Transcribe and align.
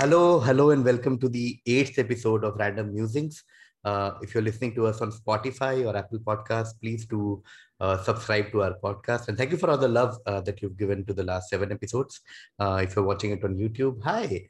Hello, 0.00 0.38
hello, 0.38 0.70
and 0.70 0.84
welcome 0.84 1.18
to 1.18 1.28
the 1.28 1.58
eighth 1.66 1.98
episode 1.98 2.44
of 2.44 2.54
Random 2.54 2.94
Musings. 2.94 3.42
Uh, 3.84 4.12
if 4.22 4.32
you're 4.32 4.44
listening 4.44 4.72
to 4.76 4.86
us 4.86 5.00
on 5.00 5.10
Spotify 5.10 5.84
or 5.84 5.96
Apple 5.96 6.20
Podcasts, 6.20 6.80
please 6.80 7.04
do 7.04 7.42
uh, 7.80 8.00
subscribe 8.04 8.52
to 8.52 8.62
our 8.62 8.74
podcast. 8.74 9.26
And 9.26 9.36
thank 9.36 9.50
you 9.50 9.56
for 9.56 9.68
all 9.68 9.76
the 9.76 9.88
love 9.88 10.16
uh, 10.24 10.40
that 10.42 10.62
you've 10.62 10.76
given 10.76 11.04
to 11.06 11.12
the 11.12 11.24
last 11.24 11.50
seven 11.50 11.72
episodes. 11.72 12.20
Uh, 12.60 12.80
if 12.84 12.94
you're 12.94 13.04
watching 13.04 13.32
it 13.32 13.42
on 13.42 13.56
YouTube, 13.56 14.00
hi. 14.04 14.46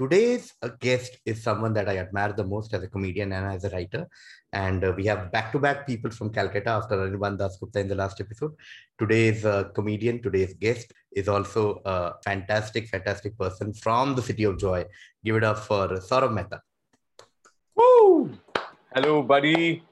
Today's 0.00 0.54
uh, 0.62 0.68
guest 0.80 1.18
is 1.26 1.42
someone 1.42 1.74
that 1.74 1.86
I 1.86 1.98
admire 1.98 2.32
the 2.32 2.42
most 2.42 2.72
as 2.72 2.82
a 2.82 2.88
comedian 2.88 3.32
and 3.34 3.52
as 3.52 3.64
a 3.64 3.68
writer. 3.68 4.08
And 4.50 4.82
uh, 4.82 4.94
we 4.96 5.04
have 5.04 5.30
back 5.30 5.52
to 5.52 5.58
back 5.58 5.86
people 5.86 6.10
from 6.10 6.32
Calcutta 6.32 6.70
after 6.70 6.96
Anirban 6.96 7.36
Dasgupta 7.36 7.76
in 7.76 7.88
the 7.88 7.94
last 7.94 8.18
episode. 8.18 8.52
Today's 8.98 9.44
uh, 9.44 9.64
comedian, 9.74 10.22
today's 10.22 10.54
guest 10.54 10.94
is 11.12 11.28
also 11.28 11.82
a 11.84 12.14
fantastic, 12.24 12.88
fantastic 12.88 13.36
person 13.36 13.74
from 13.74 14.14
the 14.14 14.22
city 14.22 14.44
of 14.44 14.58
joy. 14.58 14.86
Give 15.22 15.36
it 15.36 15.44
up 15.44 15.58
for 15.58 15.88
Saurabh 15.88 16.32
Mehta. 16.32 16.62
Woo! 17.76 18.30
Hello, 18.94 19.22
buddy. 19.22 19.82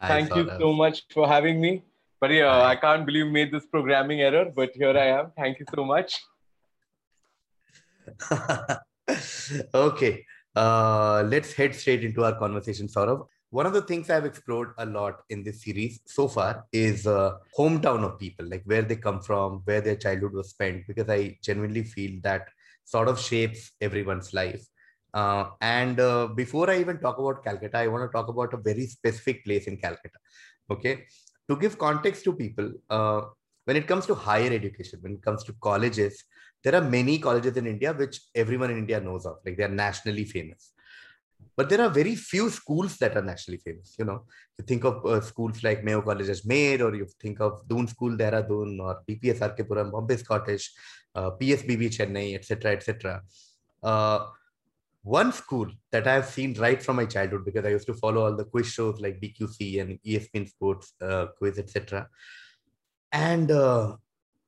Hi, 0.00 0.08
Thank 0.08 0.34
you 0.34 0.50
so 0.58 0.72
much 0.72 1.04
for 1.14 1.28
having 1.28 1.60
me. 1.60 1.84
Buddy, 2.20 2.42
uh, 2.42 2.52
Hi. 2.52 2.70
I 2.70 2.76
can't 2.76 3.06
believe 3.06 3.26
you 3.26 3.32
made 3.32 3.52
this 3.52 3.66
programming 3.66 4.22
error, 4.22 4.50
but 4.52 4.70
here 4.74 4.98
I 4.98 5.20
am. 5.20 5.30
Thank 5.36 5.60
you 5.60 5.66
so 5.72 5.84
much. 5.84 6.20
okay, 9.74 10.24
uh, 10.54 11.22
let's 11.26 11.52
head 11.52 11.74
straight 11.74 12.04
into 12.04 12.24
our 12.24 12.38
conversation, 12.38 12.86
Saurav. 12.88 13.26
One 13.50 13.66
of 13.66 13.74
the 13.74 13.82
things 13.82 14.08
I've 14.08 14.24
explored 14.24 14.70
a 14.78 14.86
lot 14.86 15.20
in 15.28 15.42
this 15.42 15.62
series 15.62 16.00
so 16.06 16.26
far 16.26 16.64
is 16.72 17.06
uh, 17.06 17.32
hometown 17.58 18.02
of 18.02 18.18
people, 18.18 18.46
like 18.48 18.62
where 18.64 18.82
they 18.82 18.96
come 18.96 19.20
from, 19.20 19.60
where 19.64 19.80
their 19.82 19.96
childhood 19.96 20.32
was 20.32 20.50
spent, 20.50 20.86
because 20.86 21.08
I 21.10 21.38
genuinely 21.42 21.84
feel 21.84 22.18
that 22.22 22.48
sort 22.84 23.08
of 23.08 23.20
shapes 23.20 23.72
everyone's 23.80 24.32
life. 24.32 24.64
Uh, 25.12 25.50
and 25.60 26.00
uh, 26.00 26.28
before 26.28 26.70
I 26.70 26.80
even 26.80 26.98
talk 26.98 27.18
about 27.18 27.44
Calcutta, 27.44 27.76
I 27.78 27.88
want 27.88 28.10
to 28.10 28.16
talk 28.16 28.28
about 28.28 28.54
a 28.54 28.56
very 28.56 28.86
specific 28.86 29.44
place 29.44 29.66
in 29.66 29.76
Calcutta. 29.76 30.18
Okay, 30.70 31.04
to 31.50 31.56
give 31.56 31.76
context 31.76 32.24
to 32.24 32.32
people, 32.32 32.72
uh, 32.88 33.22
when 33.64 33.76
it 33.76 33.86
comes 33.86 34.06
to 34.06 34.14
higher 34.14 34.50
education, 34.52 35.00
when 35.02 35.14
it 35.14 35.22
comes 35.22 35.44
to 35.44 35.52
colleges, 35.60 36.24
there 36.62 36.74
are 36.74 36.88
many 36.88 37.18
colleges 37.18 37.56
in 37.56 37.66
India 37.66 37.92
which 37.92 38.20
everyone 38.34 38.70
in 38.70 38.78
India 38.78 39.00
knows 39.00 39.26
of, 39.26 39.38
like 39.44 39.56
they 39.56 39.64
are 39.64 39.68
nationally 39.68 40.24
famous. 40.24 40.72
But 41.56 41.68
there 41.68 41.82
are 41.82 41.90
very 41.90 42.14
few 42.14 42.48
schools 42.50 42.96
that 42.98 43.16
are 43.16 43.22
nationally 43.22 43.58
famous. 43.58 43.94
You 43.98 44.06
know, 44.06 44.24
you 44.58 44.64
think 44.64 44.84
of 44.84 45.04
uh, 45.04 45.20
schools 45.20 45.62
like 45.62 45.84
Mayo 45.84 46.00
College 46.00 46.28
Ajmer, 46.28 46.80
or 46.80 46.94
you 46.94 47.06
think 47.20 47.40
of 47.40 47.66
Doon 47.68 47.88
School 47.88 48.16
Dehradun, 48.16 48.80
or 48.80 49.02
DPS 49.08 49.42
RK 49.42 49.68
Puram, 49.68 49.90
Bombay 49.90 50.16
Scottish, 50.16 50.72
uh, 51.14 51.32
PSBB 51.32 51.90
Chennai, 51.90 52.34
etc., 52.34 52.72
etc. 52.72 53.22
Uh, 53.82 54.26
one 55.02 55.32
school 55.32 55.68
that 55.90 56.06
I've 56.06 56.26
seen 56.26 56.54
right 56.54 56.80
from 56.80 56.96
my 56.96 57.06
childhood 57.06 57.44
because 57.44 57.66
I 57.66 57.70
used 57.70 57.86
to 57.88 57.94
follow 57.94 58.24
all 58.24 58.36
the 58.36 58.44
quiz 58.44 58.68
shows 58.68 59.00
like 59.00 59.20
BQC 59.20 59.80
and 59.80 59.98
ESPN 60.06 60.48
Sports 60.48 60.94
uh, 61.02 61.26
Quiz, 61.36 61.58
etc. 61.58 62.08
And 63.10 63.50
uh, 63.50 63.96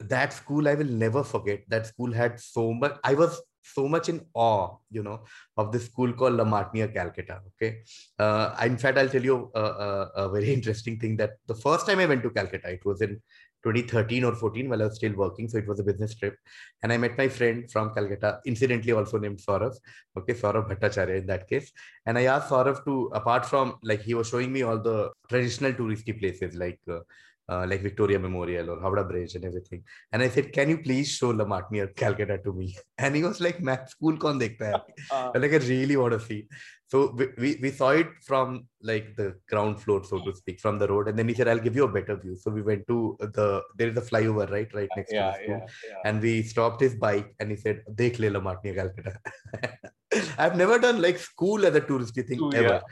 that 0.01 0.33
school 0.33 0.69
I 0.69 0.75
will 0.75 0.87
never 0.87 1.23
forget. 1.23 1.65
That 1.69 1.87
school 1.87 2.13
had 2.13 2.41
so 2.41 2.73
much. 2.73 2.99
I 3.05 3.15
was 3.15 3.41
so 3.65 3.89
much 3.89 4.09
in 4.09 4.21
awe, 4.35 4.77
you 4.91 5.03
know, 5.03 5.21
of 5.57 5.73
this 5.73 5.87
school 5.87 6.13
called 6.13 6.35
La 6.35 6.45
Martiniere, 6.45 6.93
Calcutta. 6.93 7.41
Okay, 7.55 7.83
uh, 8.19 8.55
in 8.63 8.77
fact, 8.77 8.99
I'll 8.99 9.09
tell 9.09 9.25
you 9.25 9.51
a, 9.55 9.61
a, 9.61 10.11
a 10.17 10.29
very 10.29 10.53
interesting 10.59 10.99
thing. 10.99 11.17
That 11.17 11.33
the 11.47 11.55
first 11.55 11.87
time 11.87 12.01
I 12.01 12.07
went 12.07 12.23
to 12.25 12.31
Calcutta, 12.31 12.69
it 12.71 12.85
was 12.85 13.01
in 13.01 13.21
2013 13.63 14.25
or 14.25 14.35
14 14.35 14.69
while 14.69 14.83
I 14.83 14.87
was 14.87 14.97
still 14.97 15.15
working, 15.15 15.49
so 15.49 15.57
it 15.59 15.67
was 15.67 15.81
a 15.81 15.85
business 15.85 16.15
trip, 16.15 16.37
and 16.83 16.93
I 16.93 16.99
met 16.99 17.17
my 17.17 17.29
friend 17.29 17.71
from 17.71 17.95
Calcutta, 17.95 18.41
incidentally 18.45 18.93
also 18.93 19.19
named 19.19 19.39
Saurav. 19.39 19.75
Okay, 20.17 20.35
Saurav 20.35 20.69
Bhattacharya 20.69 21.19
in 21.19 21.27
that 21.27 21.49
case, 21.49 21.73
and 22.07 22.19
I 22.19 22.25
asked 22.25 22.51
Saurav 22.51 22.85
to, 22.85 23.11
apart 23.15 23.47
from 23.47 23.79
like 23.83 24.03
he 24.03 24.15
was 24.15 24.29
showing 24.29 24.53
me 24.53 24.63
all 24.63 24.79
the 24.79 25.11
traditional 25.29 25.73
touristy 25.73 26.19
places 26.19 26.55
like. 26.55 26.81
Uh, 26.91 27.01
uh, 27.49 27.67
like 27.69 27.83
Victoria 27.83 28.19
Memorial 28.19 28.71
or 28.71 28.81
Howrah 28.81 29.05
Bridge 29.05 29.35
and 29.35 29.45
everything. 29.45 29.83
And 30.13 30.23
I 30.23 30.29
said, 30.29 30.53
Can 30.53 30.71
you 30.71 30.79
please 30.79 31.09
show 31.09 31.31
La 31.31 31.45
Martiniere, 31.45 31.95
Calcutta 31.95 32.39
to 32.39 32.53
me? 32.53 32.77
And 32.99 33.17
he 33.17 33.23
was 33.23 33.41
like, 33.41 33.61
Man, 33.61 33.87
school 33.89 34.17
kon 34.17 34.39
dekhta 34.39 34.73
hai? 34.73 34.81
Uh, 35.11 35.31
like 35.39 35.53
I 35.53 35.57
really 35.57 35.97
want 35.97 36.13
to 36.15 36.21
see. 36.21 36.47
So 36.87 37.13
we, 37.17 37.29
we, 37.39 37.59
we 37.63 37.71
saw 37.71 37.91
it 37.91 38.09
from 38.23 38.69
like 38.83 39.17
the 39.17 39.35
ground 39.49 39.81
floor, 39.81 40.05
so 40.05 40.19
to 40.19 40.35
speak, 40.35 40.61
from 40.61 40.79
the 40.79 40.87
road. 40.87 41.09
And 41.09 41.19
then 41.19 41.29
he 41.29 41.35
said, 41.35 41.49
I'll 41.49 41.59
give 41.59 41.75
you 41.75 41.85
a 41.85 41.93
better 41.93 42.17
view. 42.17 42.37
So 42.37 42.51
we 42.51 42.63
went 42.63 42.87
to 42.89 43.17
the 43.21 43.63
there 43.77 43.89
is 43.89 43.97
a 43.97 44.03
flyover, 44.03 44.51
right? 44.51 44.73
Right 44.75 44.89
next 44.97 45.13
yeah, 45.13 45.33
to 45.33 45.39
the 45.39 45.45
school. 45.45 45.59
yeah, 45.61 45.67
yeah. 45.89 46.11
And 46.11 46.21
we 46.21 46.43
stopped 46.43 46.81
his 46.81 46.95
bike 46.95 47.35
and 47.41 47.51
he 47.51 47.57
said, 47.57 47.83
Dekh 47.93 48.19
le 48.19 48.41
Martiniere, 48.41 48.77
Calcutta. 48.77 49.19
I've 50.39 50.57
never 50.57 50.79
done 50.79 51.01
like 51.01 51.19
school 51.19 51.65
as 51.67 51.75
a 51.75 51.81
touristy 51.81 52.27
thing 52.27 52.39
School, 52.39 52.55
ever. 52.55 52.83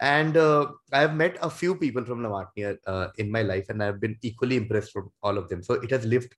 And 0.00 0.36
uh, 0.36 0.68
I've 0.92 1.14
met 1.14 1.36
a 1.42 1.50
few 1.50 1.74
people 1.74 2.04
from 2.04 2.22
La 2.22 2.28
Martiniere 2.28 2.76
uh, 2.86 3.08
in 3.18 3.30
my 3.30 3.42
life, 3.42 3.66
and 3.68 3.82
I've 3.82 4.00
been 4.00 4.16
equally 4.22 4.56
impressed 4.56 4.92
from 4.92 5.10
all 5.22 5.38
of 5.38 5.48
them. 5.48 5.62
So 5.62 5.74
it 5.74 5.90
has 5.90 6.04
lived 6.04 6.34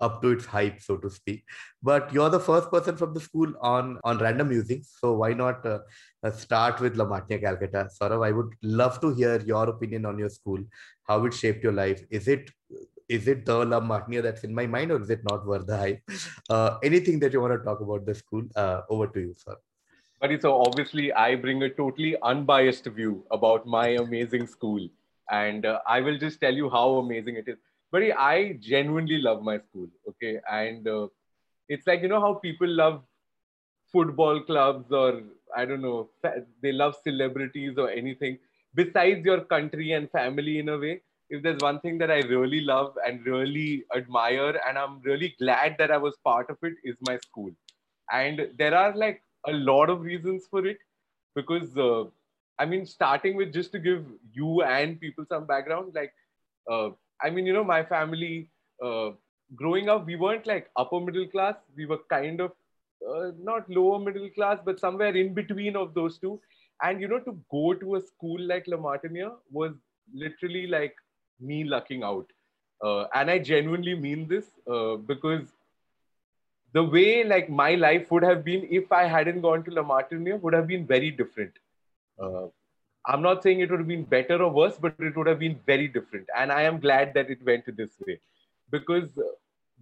up 0.00 0.22
to 0.22 0.30
its 0.30 0.46
hype, 0.46 0.80
so 0.80 0.96
to 0.96 1.10
speak. 1.10 1.44
But 1.82 2.12
you're 2.12 2.30
the 2.30 2.40
first 2.40 2.70
person 2.70 2.96
from 2.96 3.14
the 3.14 3.20
school 3.20 3.52
on 3.60 3.98
on 4.04 4.18
random 4.18 4.48
musings, 4.50 4.94
so 5.00 5.12
why 5.14 5.32
not 5.32 5.66
uh, 5.66 5.78
uh, 6.22 6.30
start 6.30 6.80
with 6.80 6.96
La 6.96 7.04
Martiniere, 7.04 7.42
Calcutta? 7.42 7.88
Saurav, 7.98 8.26
I 8.26 8.32
would 8.32 8.54
love 8.62 9.00
to 9.00 9.14
hear 9.14 9.40
your 9.40 9.68
opinion 9.68 10.06
on 10.06 10.18
your 10.18 10.30
school, 10.30 10.58
how 11.04 11.24
it 11.24 11.34
shaped 11.34 11.62
your 11.62 11.72
life. 11.72 12.02
Is 12.10 12.28
it 12.28 12.50
is 13.08 13.28
it 13.28 13.44
the 13.44 13.64
La 13.64 13.80
that's 14.22 14.44
in 14.44 14.54
my 14.54 14.66
mind, 14.66 14.90
or 14.92 15.00
is 15.00 15.10
it 15.10 15.20
not 15.28 15.46
worth 15.46 15.66
the 15.66 15.76
hype? 15.76 16.00
Uh, 16.48 16.78
anything 16.82 17.18
that 17.20 17.32
you 17.32 17.40
want 17.40 17.52
to 17.52 17.64
talk 17.64 17.80
about 17.80 18.06
the 18.06 18.14
school, 18.14 18.42
uh, 18.56 18.80
over 18.88 19.06
to 19.08 19.20
you, 19.20 19.34
sir. 19.36 19.56
Buddy, 20.20 20.38
so 20.40 20.62
obviously 20.62 21.12
I 21.12 21.34
bring 21.34 21.62
a 21.64 21.68
totally 21.68 22.16
unbiased 22.22 22.86
view 22.86 23.24
about 23.32 23.66
my 23.66 23.88
amazing 23.88 24.46
school. 24.46 24.88
And 25.30 25.66
uh, 25.66 25.80
I 25.86 26.00
will 26.00 26.16
just 26.16 26.40
tell 26.40 26.54
you 26.54 26.70
how 26.70 26.90
amazing 26.98 27.36
it 27.36 27.48
is. 27.48 27.58
Buddy, 27.92 28.12
I 28.12 28.54
genuinely 28.54 29.18
love 29.18 29.42
my 29.42 29.58
school. 29.58 29.88
Okay. 30.08 30.40
And 30.50 30.88
uh, 30.88 31.08
it's 31.68 31.86
like, 31.86 32.02
you 32.02 32.08
know, 32.08 32.20
how 32.20 32.34
people 32.34 32.68
love 32.68 33.02
football 33.92 34.40
clubs 34.40 34.90
or, 34.90 35.22
I 35.56 35.64
don't 35.66 35.82
know, 35.82 36.10
they 36.62 36.72
love 36.72 36.96
celebrities 37.04 37.76
or 37.76 37.90
anything 37.90 38.38
besides 38.74 39.24
your 39.26 39.42
country 39.42 39.92
and 39.92 40.10
family 40.10 40.58
in 40.58 40.70
a 40.70 40.78
way. 40.78 41.02
If 41.28 41.42
there's 41.42 41.60
one 41.60 41.80
thing 41.80 41.98
that 41.98 42.10
I 42.10 42.20
really 42.20 42.60
love 42.60 42.96
and 43.06 43.24
really 43.26 43.84
admire, 43.96 44.60
and 44.66 44.78
I'm 44.78 45.00
really 45.02 45.34
glad 45.38 45.76
that 45.78 45.90
I 45.90 45.96
was 45.96 46.14
part 46.24 46.50
of 46.50 46.58
it, 46.62 46.74
is 46.84 46.96
my 47.06 47.18
school. 47.18 47.50
And 48.10 48.48
there 48.58 48.74
are 48.74 48.94
like 48.94 49.22
a 49.46 49.52
lot 49.52 49.88
of 49.88 50.02
reasons 50.02 50.46
for 50.50 50.66
it 50.66 50.78
because 51.34 51.76
uh, 51.76 52.04
I 52.58 52.66
mean, 52.66 52.86
starting 52.86 53.36
with 53.36 53.52
just 53.52 53.72
to 53.72 53.78
give 53.78 54.04
you 54.32 54.62
and 54.62 55.00
people 55.00 55.24
some 55.28 55.46
background, 55.46 55.92
like, 55.94 56.12
uh, 56.70 56.90
I 57.22 57.30
mean, 57.30 57.46
you 57.46 57.52
know, 57.52 57.64
my 57.64 57.82
family, 57.82 58.48
uh, 58.82 59.10
growing 59.54 59.88
up, 59.88 60.06
we 60.06 60.16
weren't 60.16 60.46
like 60.46 60.70
upper 60.76 61.00
middle 61.00 61.26
class. 61.26 61.54
We 61.76 61.86
were 61.86 62.00
kind 62.10 62.40
of 62.40 62.52
uh, 63.08 63.32
not 63.38 63.68
lower 63.70 63.98
middle 63.98 64.28
class, 64.30 64.58
but 64.64 64.80
somewhere 64.80 65.14
in 65.14 65.34
between 65.34 65.76
of 65.76 65.94
those 65.94 66.18
two. 66.18 66.40
And, 66.82 67.00
you 67.00 67.08
know, 67.08 67.20
to 67.20 67.38
go 67.50 67.74
to 67.74 67.96
a 67.96 68.00
school 68.00 68.40
like 68.40 68.66
La 68.66 68.76
Martiniere 68.76 69.32
was 69.50 69.72
literally 70.12 70.66
like 70.66 70.96
me 71.40 71.64
lucking 71.64 72.02
out. 72.02 72.26
Uh, 72.82 73.06
and 73.14 73.30
I 73.30 73.38
genuinely 73.38 73.94
mean 73.94 74.26
this 74.26 74.46
uh, 74.68 74.96
because 74.96 75.46
the 76.72 76.82
way 76.82 77.22
like 77.22 77.48
my 77.48 77.74
life 77.74 78.10
would 78.10 78.24
have 78.24 78.44
been 78.44 78.66
if 78.70 78.90
I 78.90 79.04
hadn't 79.04 79.42
gone 79.42 79.62
to 79.64 79.70
La 79.70 79.82
Martiniere 79.82 80.40
would 80.40 80.54
have 80.54 80.66
been 80.66 80.86
very 80.86 81.10
different. 81.10 81.52
I'm 83.06 83.22
not 83.22 83.42
saying 83.42 83.60
it 83.60 83.70
would 83.70 83.80
have 83.80 83.88
been 83.88 84.04
better 84.04 84.42
or 84.42 84.50
worse, 84.50 84.76
but 84.80 84.94
it 84.98 85.16
would 85.16 85.26
have 85.26 85.40
been 85.40 85.58
very 85.66 85.88
different. 85.88 86.28
And 86.36 86.52
I 86.52 86.62
am 86.62 86.78
glad 86.78 87.14
that 87.14 87.30
it 87.30 87.44
went 87.44 87.64
this 87.76 87.90
way 88.06 88.20
because 88.70 89.18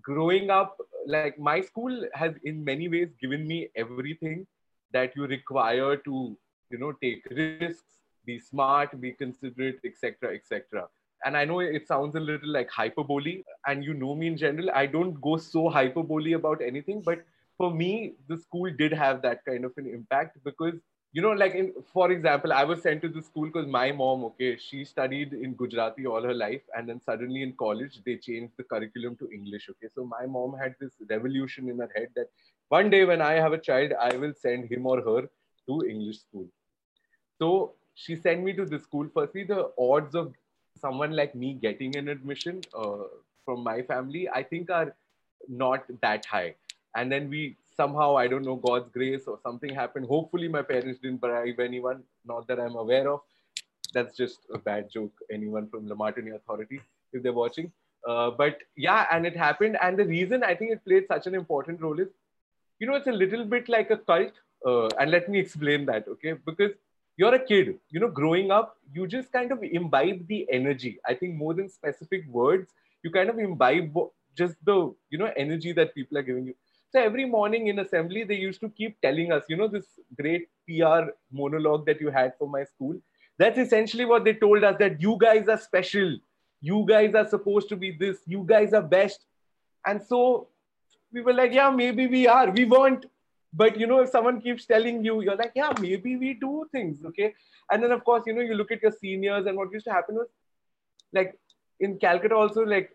growing 0.02 0.50
up, 0.50 0.76
like 1.06 1.38
my 1.38 1.60
school 1.60 2.06
has 2.14 2.34
in 2.44 2.64
many 2.64 2.88
ways 2.88 3.08
given 3.20 3.46
me 3.46 3.68
everything 3.76 4.46
that 4.92 5.14
you 5.16 5.26
require 5.26 5.96
to, 5.96 6.36
you 6.70 6.78
know, 6.78 6.92
take 7.02 7.26
risks, 7.30 8.00
be 8.24 8.38
smart, 8.38 8.98
be 9.00 9.12
considerate, 9.12 9.80
etc., 9.84 10.34
etc. 10.34 10.88
And 11.24 11.36
I 11.36 11.44
know 11.44 11.60
it 11.60 11.86
sounds 11.86 12.14
a 12.14 12.20
little 12.20 12.50
like 12.50 12.70
hyperbole, 12.70 13.42
and 13.66 13.84
you 13.84 13.92
know 13.92 14.14
me 14.14 14.28
in 14.28 14.36
general. 14.36 14.70
I 14.70 14.86
don't 14.86 15.20
go 15.20 15.36
so 15.36 15.68
hyperbole 15.68 16.32
about 16.32 16.62
anything, 16.62 17.02
but 17.02 17.18
for 17.58 17.72
me, 17.72 18.14
the 18.28 18.38
school 18.38 18.70
did 18.78 18.92
have 18.92 19.20
that 19.22 19.44
kind 19.44 19.66
of 19.66 19.72
an 19.76 19.86
impact 19.86 20.38
because 20.44 20.74
you 21.12 21.22
know, 21.22 21.32
like 21.32 21.54
in 21.54 21.72
for 21.92 22.10
example, 22.12 22.52
I 22.52 22.64
was 22.64 22.82
sent 22.82 23.02
to 23.02 23.08
the 23.08 23.22
school 23.22 23.46
because 23.46 23.66
my 23.66 23.90
mom, 23.90 24.24
okay, 24.24 24.56
she 24.56 24.84
studied 24.84 25.32
in 25.32 25.54
Gujarati 25.54 26.06
all 26.06 26.22
her 26.22 26.34
life, 26.34 26.62
and 26.76 26.88
then 26.88 27.00
suddenly 27.04 27.42
in 27.42 27.52
college 27.52 28.00
they 28.06 28.16
changed 28.16 28.52
the 28.56 28.62
curriculum 28.62 29.16
to 29.16 29.30
English. 29.30 29.68
Okay, 29.70 29.88
so 29.94 30.04
my 30.04 30.26
mom 30.26 30.56
had 30.56 30.76
this 30.80 30.92
revolution 31.08 31.68
in 31.68 31.78
her 31.78 31.90
head 31.96 32.08
that 32.14 32.28
one 32.68 32.90
day 32.90 33.04
when 33.04 33.20
I 33.20 33.32
have 33.32 33.52
a 33.52 33.58
child, 33.58 33.92
I 34.00 34.16
will 34.16 34.34
send 34.34 34.70
him 34.70 34.86
or 34.86 35.00
her 35.00 35.28
to 35.66 35.82
English 35.88 36.20
school. 36.20 36.46
So 37.38 37.72
she 37.94 38.14
sent 38.14 38.44
me 38.44 38.52
to 38.52 38.64
the 38.64 38.78
school. 38.78 39.08
Firstly, 39.12 39.44
the 39.44 39.72
odds 39.78 40.14
of 40.14 40.32
someone 40.80 41.12
like 41.12 41.34
me 41.34 41.54
getting 41.54 41.96
an 41.96 42.08
admission 42.08 42.60
uh, 42.72 43.04
from 43.44 43.64
my 43.64 43.82
family, 43.82 44.28
I 44.28 44.42
think, 44.44 44.70
are 44.70 44.94
not 45.48 45.84
that 46.02 46.24
high. 46.24 46.54
And 46.94 47.10
then 47.10 47.28
we 47.28 47.56
somehow 47.80 48.08
I 48.22 48.28
don't 48.32 48.48
know 48.50 48.56
God's 48.68 48.90
grace 48.96 49.26
or 49.32 49.38
something 49.42 49.74
happened. 49.82 50.06
Hopefully, 50.14 50.48
my 50.56 50.62
parents 50.70 51.00
didn't 51.02 51.20
bribe 51.26 51.60
anyone, 51.68 52.02
not 52.32 52.48
that 52.48 52.60
I'm 52.64 52.76
aware 52.84 53.06
of. 53.12 53.20
That's 53.94 54.16
just 54.22 54.40
a 54.54 54.58
bad 54.70 54.90
joke. 54.96 55.22
Anyone 55.38 55.68
from 55.70 55.88
La 55.92 55.96
Martiniere 56.02 56.36
Authority, 56.40 56.80
if 57.12 57.22
they're 57.22 57.38
watching. 57.44 57.72
Uh, 58.08 58.30
but 58.42 58.58
yeah, 58.76 59.06
and 59.12 59.26
it 59.30 59.36
happened. 59.36 59.78
And 59.86 59.98
the 60.02 60.04
reason 60.04 60.44
I 60.50 60.54
think 60.54 60.72
it 60.76 60.84
played 60.84 61.08
such 61.14 61.26
an 61.32 61.34
important 61.34 61.82
role 61.86 61.98
is, 62.04 62.08
you 62.78 62.86
know, 62.86 62.94
it's 63.00 63.12
a 63.14 63.18
little 63.22 63.44
bit 63.56 63.68
like 63.68 63.90
a 63.90 63.98
cult. 64.12 64.32
Uh, 64.66 64.88
and 65.00 65.10
let 65.10 65.28
me 65.28 65.38
explain 65.38 65.86
that, 65.86 66.06
okay? 66.14 66.34
Because 66.46 66.72
you're 67.16 67.34
a 67.34 67.44
kid, 67.50 67.74
you 67.90 68.00
know, 68.00 68.08
growing 68.08 68.50
up, 68.50 68.76
you 68.92 69.06
just 69.06 69.32
kind 69.32 69.52
of 69.52 69.62
imbibe 69.62 70.26
the 70.28 70.46
energy. 70.58 70.98
I 71.06 71.14
think 71.14 71.36
more 71.42 71.54
than 71.54 71.68
specific 71.68 72.26
words, 72.28 72.72
you 73.02 73.10
kind 73.10 73.30
of 73.30 73.38
imbibe 73.38 73.94
just 74.36 74.56
the, 74.64 74.94
you 75.10 75.18
know, 75.18 75.30
energy 75.36 75.72
that 75.72 75.94
people 75.94 76.18
are 76.18 76.22
giving 76.22 76.46
you. 76.46 76.54
So 76.92 77.00
every 77.00 77.24
morning 77.24 77.68
in 77.68 77.78
assembly, 77.78 78.24
they 78.24 78.34
used 78.34 78.60
to 78.60 78.68
keep 78.68 79.00
telling 79.00 79.30
us, 79.30 79.44
you 79.48 79.56
know, 79.56 79.68
this 79.68 79.86
great 80.20 80.48
PR 80.66 81.10
monologue 81.30 81.86
that 81.86 82.00
you 82.00 82.10
had 82.10 82.32
for 82.36 82.48
my 82.48 82.64
school. 82.64 82.96
That's 83.38 83.58
essentially 83.58 84.04
what 84.04 84.24
they 84.24 84.34
told 84.34 84.64
us 84.64 84.76
that 84.80 85.00
you 85.00 85.16
guys 85.20 85.48
are 85.48 85.58
special. 85.58 86.18
You 86.60 86.84
guys 86.88 87.14
are 87.14 87.26
supposed 87.26 87.68
to 87.70 87.76
be 87.76 87.92
this. 87.92 88.18
You 88.26 88.44
guys 88.46 88.72
are 88.72 88.82
best. 88.82 89.24
And 89.86 90.02
so 90.02 90.48
we 91.12 91.22
were 91.22 91.32
like 91.32 91.52
yeah 91.52 91.70
maybe 91.70 92.06
we 92.06 92.26
are. 92.26 92.50
We 92.50 92.64
weren't. 92.64 93.06
But 93.52 93.78
you 93.78 93.86
know 93.86 94.00
if 94.00 94.10
someone 94.10 94.40
keeps 94.40 94.66
telling 94.66 95.04
you 95.04 95.22
you're 95.22 95.36
like 95.36 95.52
yeah 95.54 95.72
maybe 95.80 96.16
we 96.16 96.34
do 96.34 96.66
things 96.70 97.04
okay? 97.04 97.34
And 97.70 97.82
then 97.82 97.92
of 97.92 98.04
course 98.04 98.24
you 98.26 98.34
know 98.34 98.42
you 98.42 98.54
look 98.54 98.70
at 98.72 98.82
your 98.82 98.92
seniors 98.92 99.46
and 99.46 99.56
what 99.56 99.72
used 99.72 99.86
to 99.86 99.92
happen 99.92 100.16
was 100.16 100.28
like 101.12 101.38
in 101.80 101.98
calcutta 101.98 102.34
also 102.34 102.62
like 102.62 102.90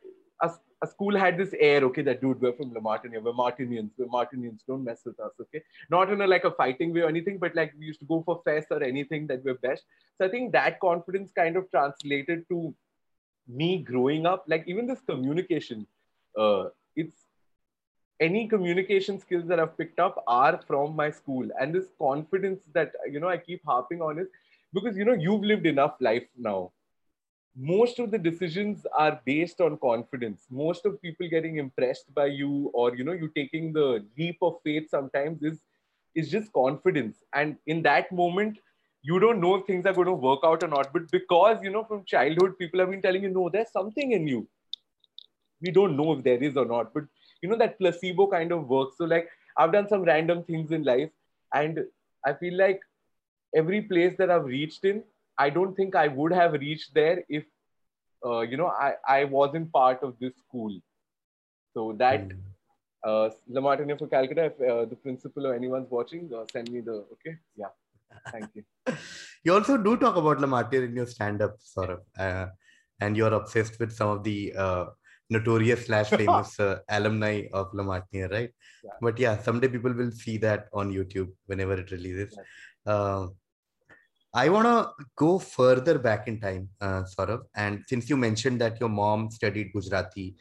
school 0.85 1.15
had 1.15 1.37
this 1.37 1.53
air 1.59 1.83
okay 1.85 2.01
that 2.01 2.21
dude 2.21 2.41
we're 2.41 2.53
from 2.53 2.73
La 2.73 2.81
Martiniere, 2.81 3.21
we're 3.21 3.33
Martinians, 3.33 3.91
we're 3.97 4.07
Martinians, 4.07 4.61
don't 4.67 4.83
mess 4.83 5.01
with 5.05 5.19
us, 5.19 5.31
okay? 5.41 5.61
Not 5.89 6.11
in 6.11 6.21
a 6.21 6.27
like 6.27 6.43
a 6.43 6.51
fighting 6.51 6.93
way 6.93 7.01
or 7.01 7.09
anything, 7.09 7.37
but 7.37 7.55
like 7.55 7.73
we 7.77 7.85
used 7.85 7.99
to 7.99 8.05
go 8.05 8.21
for 8.25 8.41
fest 8.45 8.67
or 8.71 8.83
anything 8.83 9.27
that 9.27 9.43
we're 9.43 9.55
best. 9.55 9.83
So 10.17 10.25
I 10.25 10.29
think 10.29 10.51
that 10.53 10.79
confidence 10.79 11.31
kind 11.35 11.57
of 11.57 11.69
translated 11.71 12.47
to 12.49 12.73
me 13.47 13.79
growing 13.79 14.25
up, 14.25 14.45
like 14.47 14.63
even 14.67 14.87
this 14.87 15.01
communication, 15.01 15.85
uh, 16.37 16.65
it's 16.95 17.25
any 18.19 18.47
communication 18.47 19.19
skills 19.19 19.45
that 19.47 19.59
I've 19.59 19.77
picked 19.77 19.99
up 19.99 20.23
are 20.27 20.59
from 20.65 20.95
my 20.95 21.11
school. 21.11 21.47
And 21.59 21.73
this 21.73 21.87
confidence 21.99 22.61
that, 22.73 22.91
you 23.11 23.19
know, 23.19 23.27
I 23.27 23.37
keep 23.37 23.61
harping 23.65 24.01
on 24.01 24.19
is 24.19 24.27
because, 24.73 24.97
you 24.97 25.05
know, 25.05 25.13
you've 25.13 25.43
lived 25.43 25.65
enough 25.65 25.95
life 25.99 26.27
now. 26.37 26.71
Most 27.57 27.99
of 27.99 28.11
the 28.11 28.17
decisions 28.17 28.85
are 28.97 29.21
based 29.25 29.61
on 29.61 29.77
confidence. 29.77 30.45
Most 30.49 30.85
of 30.85 31.01
people 31.01 31.29
getting 31.29 31.57
impressed 31.57 32.13
by 32.13 32.25
you 32.25 32.69
or, 32.73 32.95
you 32.95 33.05
know, 33.05 33.13
you 33.13 33.29
taking 33.33 33.71
the 33.71 34.05
leap 34.17 34.37
of 34.41 34.55
faith 34.63 34.89
sometimes 34.89 35.41
is, 35.41 35.59
is 36.15 36.29
just 36.29 36.51
confidence. 36.51 37.17
And 37.33 37.55
in 37.65 37.81
that 37.83 38.11
moment, 38.11 38.59
you 39.03 39.19
don't 39.19 39.39
know 39.39 39.55
if 39.55 39.65
things 39.65 39.85
are 39.85 39.93
going 39.93 40.07
to 40.07 40.13
work 40.13 40.39
out 40.43 40.63
or 40.63 40.67
not. 40.67 40.91
But 40.91 41.09
because, 41.11 41.63
you 41.63 41.69
know, 41.69 41.85
from 41.85 42.03
childhood, 42.03 42.57
people 42.57 42.79
have 42.81 42.89
been 42.89 43.01
telling 43.01 43.23
you, 43.23 43.29
no, 43.29 43.49
there's 43.49 43.71
something 43.71 44.11
in 44.11 44.27
you. 44.27 44.47
We 45.61 45.71
don't 45.71 45.95
know 45.95 46.11
if 46.13 46.23
there 46.23 46.43
is 46.43 46.57
or 46.57 46.65
not. 46.65 46.93
But, 46.93 47.03
you 47.41 47.47
know, 47.47 47.57
that 47.57 47.77
placebo 47.79 48.27
kind 48.27 48.51
of 48.51 48.67
works. 48.67 48.97
So, 48.97 49.05
like, 49.05 49.29
I've 49.57 49.71
done 49.71 49.87
some 49.87 50.03
random 50.03 50.43
things 50.43 50.71
in 50.71 50.83
life. 50.83 51.09
And 51.53 51.85
I 52.25 52.33
feel 52.33 52.57
like 52.57 52.81
every 53.55 53.81
place 53.81 54.15
that 54.17 54.29
I've 54.29 54.43
reached 54.43 54.83
in, 54.83 55.03
I 55.37 55.49
don't 55.49 55.75
think 55.75 55.95
I 55.95 56.07
would 56.07 56.31
have 56.31 56.53
reached 56.53 56.93
there 56.93 57.23
if, 57.29 57.43
uh, 58.25 58.41
you 58.41 58.57
know, 58.57 58.67
I, 58.67 58.93
I 59.07 59.23
wasn't 59.25 59.71
part 59.71 60.03
of 60.03 60.15
this 60.19 60.33
school. 60.37 60.77
So 61.73 61.93
that, 61.99 62.29
mm. 62.29 62.39
uh, 63.03 63.29
for 63.97 64.07
Calcutta, 64.07 64.45
if 64.45 64.61
uh, 64.61 64.85
the 64.85 64.95
principal 64.95 65.47
or 65.47 65.53
anyone's 65.53 65.89
watching, 65.89 66.29
uh, 66.35 66.45
send 66.51 66.71
me 66.71 66.81
the, 66.81 67.05
okay? 67.13 67.37
Yeah. 67.55 67.67
Thank 68.31 68.49
you. 68.55 68.63
you 69.43 69.53
also 69.53 69.77
do 69.77 69.97
talk 69.97 70.15
about 70.15 70.39
La 70.39 70.47
Martiniere 70.47 70.85
in 70.85 70.95
your 70.95 71.07
stand-up, 71.07 71.55
sort 71.59 71.89
of, 71.89 71.99
uh, 72.17 72.47
and 73.01 73.17
you're 73.17 73.33
obsessed 73.33 73.79
with 73.79 73.91
some 73.91 74.09
of 74.09 74.23
the 74.23 74.53
uh, 74.57 74.85
notorious 75.29 75.87
slash 75.87 76.09
famous 76.21 76.59
uh, 76.59 76.79
alumni 76.89 77.43
of 77.53 77.73
La 77.73 77.83
Martiniere, 77.83 78.31
right? 78.31 78.51
Yeah. 78.83 78.91
But 79.01 79.19
yeah, 79.19 79.37
someday 79.41 79.67
people 79.67 79.93
will 79.93 80.11
see 80.11 80.37
that 80.37 80.67
on 80.73 80.93
YouTube 80.93 81.29
whenever 81.47 81.73
it 81.73 81.91
releases. 81.91 82.33
Yes. 82.35 82.45
Uh, 82.85 83.27
I 84.35 84.49
want 84.49 84.65
to 84.65 85.05
go 85.15 85.39
further 85.39 85.97
back 85.97 86.27
in 86.27 86.41
time, 86.41 86.67
uh, 86.81 87.03
Saurav. 87.03 87.43
And 87.55 87.83
since 87.87 88.09
you 88.09 88.17
mentioned 88.17 88.59
that 88.59 88.79
your 88.81 88.89
mom 88.89 89.31
studied 89.31 89.71
Gujarati 89.73 90.35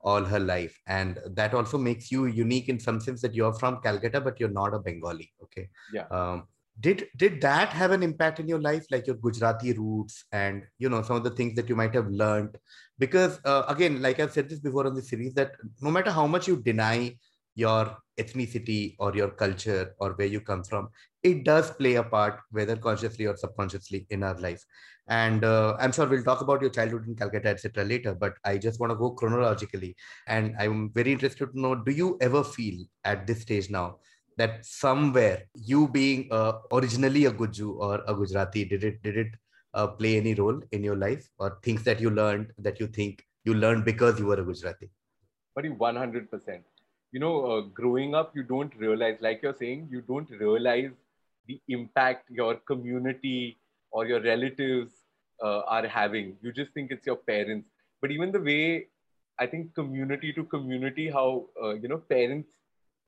all 0.00 0.24
her 0.24 0.40
life, 0.40 0.76
and 0.88 1.20
that 1.30 1.54
also 1.54 1.78
makes 1.78 2.10
you 2.10 2.26
unique 2.26 2.68
in 2.68 2.80
some 2.80 3.00
sense 3.00 3.22
that 3.22 3.34
you're 3.34 3.54
from 3.54 3.80
Calcutta, 3.80 4.20
but 4.20 4.40
you're 4.40 4.50
not 4.50 4.74
a 4.74 4.80
Bengali. 4.80 5.30
Okay. 5.44 5.68
Yeah. 5.92 6.06
Um, 6.10 6.48
did 6.80 7.06
did 7.16 7.40
that 7.40 7.70
have 7.70 7.90
an 7.90 8.02
impact 8.02 8.38
in 8.38 8.48
your 8.48 8.60
life 8.60 8.84
like 8.90 9.06
your 9.06 9.16
gujarati 9.16 9.72
roots 9.72 10.24
and 10.32 10.62
you 10.78 10.88
know 10.90 11.02
some 11.02 11.16
of 11.16 11.24
the 11.24 11.30
things 11.30 11.54
that 11.54 11.68
you 11.70 11.76
might 11.76 11.94
have 11.94 12.08
learned 12.08 12.58
because 12.98 13.40
uh, 13.46 13.62
again 13.68 14.02
like 14.02 14.20
i've 14.20 14.32
said 14.32 14.46
this 14.48 14.60
before 14.60 14.86
on 14.86 14.94
the 14.94 15.00
series 15.02 15.32
that 15.32 15.52
no 15.80 15.90
matter 15.90 16.10
how 16.10 16.26
much 16.26 16.46
you 16.46 16.56
deny 16.62 17.16
your 17.56 17.96
ethnicity 18.18 18.94
or 18.98 19.14
your 19.14 19.30
culture 19.30 19.94
or 19.98 20.12
where 20.12 20.32
you 20.34 20.40
come 20.40 20.62
from 20.62 20.88
it 21.22 21.44
does 21.44 21.70
play 21.72 21.94
a 21.96 22.02
part 22.02 22.38
whether 22.50 22.76
consciously 22.76 23.26
or 23.26 23.36
subconsciously 23.36 24.06
in 24.10 24.22
our 24.22 24.38
life 24.38 24.64
and 25.08 25.44
uh, 25.44 25.76
i'm 25.80 25.92
sure 25.92 26.06
we'll 26.06 26.22
talk 26.22 26.40
about 26.40 26.60
your 26.60 26.70
childhood 26.70 27.06
in 27.08 27.14
calcutta 27.14 27.48
etc 27.48 27.84
later 27.84 28.14
but 28.14 28.34
i 28.44 28.56
just 28.56 28.80
want 28.80 28.90
to 28.90 28.96
go 28.96 29.10
chronologically 29.10 29.94
and 30.28 30.54
i'm 30.60 30.90
very 30.94 31.12
interested 31.12 31.52
to 31.52 31.60
know 31.60 31.74
do 31.74 31.92
you 31.92 32.16
ever 32.20 32.44
feel 32.44 32.84
at 33.04 33.26
this 33.26 33.42
stage 33.42 33.70
now 33.70 33.96
that 34.36 34.64
somewhere 34.64 35.44
you 35.54 35.88
being 35.88 36.28
uh, 36.30 36.52
originally 36.72 37.24
a 37.24 37.30
Guju 37.32 37.76
or 37.78 38.02
a 38.06 38.14
Gujarati, 38.14 38.64
did 38.64 38.84
it 38.84 39.02
did 39.02 39.16
it 39.16 39.28
uh, 39.74 39.86
play 39.86 40.16
any 40.16 40.34
role 40.34 40.60
in 40.72 40.84
your 40.84 40.96
life 40.96 41.28
or 41.38 41.58
things 41.62 41.82
that 41.84 42.00
you 42.00 42.10
learned 42.10 42.52
that 42.58 42.78
you 42.80 42.86
think 42.86 43.24
you 43.44 43.54
learned 43.54 43.84
because 43.84 44.18
you 44.18 44.26
were 44.26 44.40
a 44.40 44.44
Gujarati? 44.44 44.90
But 45.54 45.64
100%. 45.64 46.64
You 47.12 47.20
know, 47.20 47.46
uh, 47.46 47.60
growing 47.62 48.14
up, 48.14 48.34
you 48.36 48.42
don't 48.42 48.74
realize, 48.76 49.18
like 49.20 49.40
you're 49.42 49.54
saying, 49.54 49.88
you 49.90 50.02
don't 50.02 50.30
realize 50.30 50.90
the 51.46 51.60
impact 51.68 52.30
your 52.30 52.56
community 52.56 53.56
or 53.90 54.06
your 54.06 54.20
relatives 54.20 54.92
uh, 55.42 55.60
are 55.60 55.86
having. 55.86 56.36
You 56.42 56.52
just 56.52 56.72
think 56.72 56.90
it's 56.90 57.06
your 57.06 57.16
parents. 57.16 57.68
But 58.00 58.10
even 58.10 58.32
the 58.32 58.40
way 58.40 58.88
I 59.38 59.46
think 59.46 59.74
community 59.74 60.32
to 60.34 60.44
community, 60.44 61.10
how, 61.10 61.46
uh, 61.62 61.74
you 61.74 61.88
know, 61.88 61.98
parents 61.98 62.48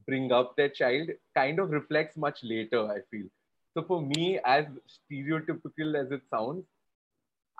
bring 0.07 0.33
up 0.33 0.57
their 0.57 0.69
child 0.69 1.09
kind 1.35 1.59
of 1.59 1.71
reflects 1.71 2.17
much 2.17 2.40
later, 2.43 2.87
I 2.90 3.00
feel. 3.11 3.26
So 3.75 3.83
for 3.83 4.00
me, 4.00 4.38
as 4.45 4.67
stereotypical 4.88 5.95
as 6.00 6.11
it 6.11 6.23
sounds, 6.31 6.64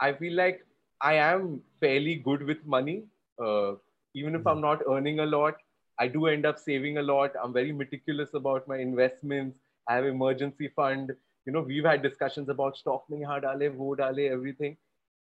I 0.01 0.13
feel 0.13 0.35
like 0.35 0.65
I 1.01 1.15
am 1.15 1.63
fairly 1.81 2.17
good 2.17 2.43
with 2.43 2.65
money. 2.67 3.05
Uh, 3.43 3.75
even 4.15 4.35
if 4.35 4.47
I'm 4.47 4.61
not 4.61 4.83
earning 4.91 5.21
a 5.21 5.27
lot, 5.27 5.57
I 6.01 6.07
do 6.09 6.27
end 6.27 6.47
up 6.47 6.59
saving 6.59 6.99
a 6.99 7.03
lot. 7.03 7.33
I'm 7.43 7.53
very 7.53 7.73
meticulous 7.73 8.35
about 8.35 8.69
my 8.69 8.79
investments. 8.79 9.59
I 9.89 9.97
have 9.97 10.05
emergency 10.05 10.69
fund. 10.69 11.13
You 11.47 11.53
know, 11.53 11.61
we've 11.61 11.85
had 11.85 12.03
discussions 12.03 12.49
about 12.49 12.77
stock 12.77 13.05
mein 13.09 13.27
dale, 13.41 14.33
everything. 14.33 14.77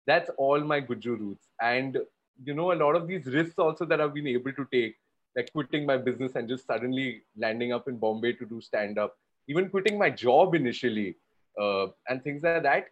That's 0.06 0.30
all 0.36 0.60
my 0.60 0.80
Guju 0.80 1.18
roots. 1.18 1.48
And, 1.60 1.98
you 2.44 2.54
know, 2.54 2.72
a 2.72 2.74
lot 2.74 2.96
of 2.96 3.08
these 3.08 3.26
risks 3.26 3.58
also 3.58 3.84
that 3.86 4.00
I've 4.00 4.14
been 4.14 4.26
able 4.26 4.52
to 4.52 4.66
take 4.72 4.96
like 5.36 5.52
quitting 5.52 5.86
my 5.86 5.96
business 5.96 6.32
and 6.34 6.48
just 6.48 6.66
suddenly 6.66 7.22
landing 7.36 7.72
up 7.72 7.88
in 7.88 7.96
Bombay 7.96 8.32
to 8.34 8.46
do 8.46 8.60
stand 8.60 8.98
up, 8.98 9.16
even 9.48 9.68
quitting 9.68 9.98
my 9.98 10.10
job 10.10 10.54
initially, 10.54 11.16
uh, 11.60 11.86
and 12.08 12.22
things 12.22 12.42
like 12.42 12.62
that. 12.62 12.86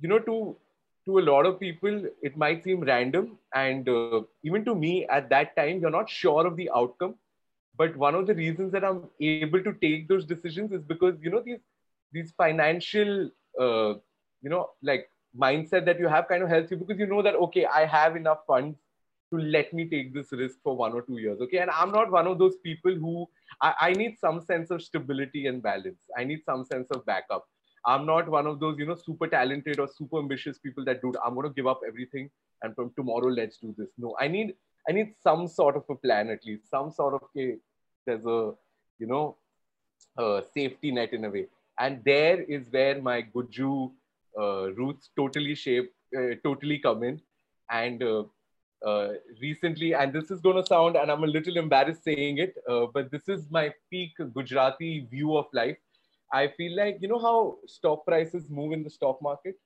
You 0.00 0.08
know, 0.08 0.18
to 0.20 0.56
to 1.06 1.18
a 1.18 1.26
lot 1.28 1.46
of 1.46 1.60
people, 1.60 2.04
it 2.22 2.36
might 2.36 2.64
seem 2.64 2.80
random, 2.80 3.38
and 3.54 3.88
uh, 3.88 4.22
even 4.42 4.64
to 4.64 4.74
me 4.74 5.06
at 5.06 5.28
that 5.30 5.56
time, 5.56 5.80
you're 5.80 5.90
not 5.90 6.10
sure 6.10 6.46
of 6.46 6.56
the 6.56 6.70
outcome. 6.74 7.14
But 7.76 7.96
one 7.96 8.14
of 8.14 8.26
the 8.26 8.34
reasons 8.34 8.72
that 8.72 8.84
I'm 8.84 9.04
able 9.20 9.62
to 9.62 9.72
take 9.74 10.08
those 10.08 10.24
decisions 10.24 10.72
is 10.72 10.82
because 10.82 11.14
you 11.20 11.30
know 11.30 11.42
these 11.44 11.60
these 12.12 12.32
financial, 12.36 13.30
uh, 13.60 13.94
you 14.42 14.50
know, 14.50 14.70
like 14.82 15.10
mindset 15.38 15.84
that 15.84 15.98
you 15.98 16.08
have 16.08 16.28
kind 16.28 16.42
of 16.42 16.48
helps 16.48 16.70
you 16.70 16.76
because 16.76 16.98
you 16.98 17.06
know 17.06 17.22
that 17.22 17.36
okay, 17.36 17.66
I 17.66 17.84
have 17.84 18.16
enough 18.16 18.38
funds 18.46 18.78
to 19.32 19.38
let 19.38 19.72
me 19.72 19.88
take 19.88 20.14
this 20.14 20.32
risk 20.32 20.58
for 20.62 20.76
one 20.76 20.92
or 20.92 21.02
two 21.02 21.18
years. 21.18 21.40
Okay. 21.40 21.58
And 21.58 21.70
I'm 21.70 21.90
not 21.90 22.10
one 22.10 22.26
of 22.26 22.38
those 22.38 22.56
people 22.62 22.94
who 22.94 23.26
I, 23.60 23.74
I, 23.80 23.92
need 23.92 24.16
some 24.20 24.40
sense 24.40 24.70
of 24.70 24.82
stability 24.82 25.46
and 25.46 25.62
balance. 25.62 25.98
I 26.16 26.24
need 26.24 26.44
some 26.44 26.64
sense 26.64 26.88
of 26.90 27.04
backup. 27.06 27.46
I'm 27.86 28.04
not 28.04 28.28
one 28.28 28.46
of 28.46 28.58
those, 28.58 28.78
you 28.78 28.86
know, 28.86 28.96
super 28.96 29.28
talented 29.28 29.78
or 29.78 29.88
super 29.88 30.18
ambitious 30.18 30.58
people 30.58 30.84
that 30.86 31.00
do, 31.02 31.12
I'm 31.24 31.34
going 31.34 31.48
to 31.48 31.54
give 31.54 31.66
up 31.66 31.80
everything 31.86 32.30
and 32.62 32.74
from 32.74 32.92
tomorrow, 32.96 33.28
let's 33.28 33.58
do 33.58 33.74
this. 33.78 33.88
No, 33.98 34.16
I 34.20 34.28
need, 34.28 34.54
I 34.88 34.92
need 34.92 35.14
some 35.22 35.46
sort 35.46 35.76
of 35.76 35.84
a 35.88 35.94
plan 35.94 36.30
at 36.30 36.44
least, 36.44 36.68
some 36.70 36.90
sort 36.90 37.14
of 37.14 37.22
a, 37.36 37.56
there's 38.06 38.24
a, 38.24 38.52
you 38.98 39.06
know, 39.06 39.36
a 40.18 40.42
safety 40.54 40.90
net 40.90 41.12
in 41.12 41.24
a 41.24 41.30
way. 41.30 41.46
And 41.78 42.02
there 42.04 42.40
is 42.42 42.68
where 42.70 43.00
my 43.00 43.22
Guju 43.22 43.92
uh, 44.38 44.72
roots 44.72 45.10
totally 45.16 45.54
shape, 45.54 45.92
uh, 46.16 46.34
totally 46.42 46.78
come 46.78 47.02
in. 47.02 47.20
And 47.70 48.02
uh, 48.02 48.24
uh, 48.84 49.08
recently, 49.40 49.94
and 49.94 50.12
this 50.12 50.30
is 50.30 50.40
going 50.40 50.56
to 50.56 50.66
sound, 50.66 50.96
and 50.96 51.10
I'm 51.10 51.24
a 51.24 51.26
little 51.26 51.56
embarrassed 51.56 52.04
saying 52.04 52.38
it, 52.38 52.54
uh, 52.68 52.86
but 52.92 53.10
this 53.10 53.28
is 53.28 53.44
my 53.50 53.72
peak 53.90 54.12
Gujarati 54.34 55.06
view 55.10 55.36
of 55.36 55.46
life. 55.52 55.76
I 56.32 56.48
feel 56.56 56.76
like, 56.76 56.98
you 57.00 57.08
know 57.08 57.18
how 57.18 57.58
stock 57.66 58.04
prices 58.06 58.44
move 58.48 58.72
in 58.72 58.82
the 58.82 58.90
stock 58.90 59.20
market? 59.22 59.56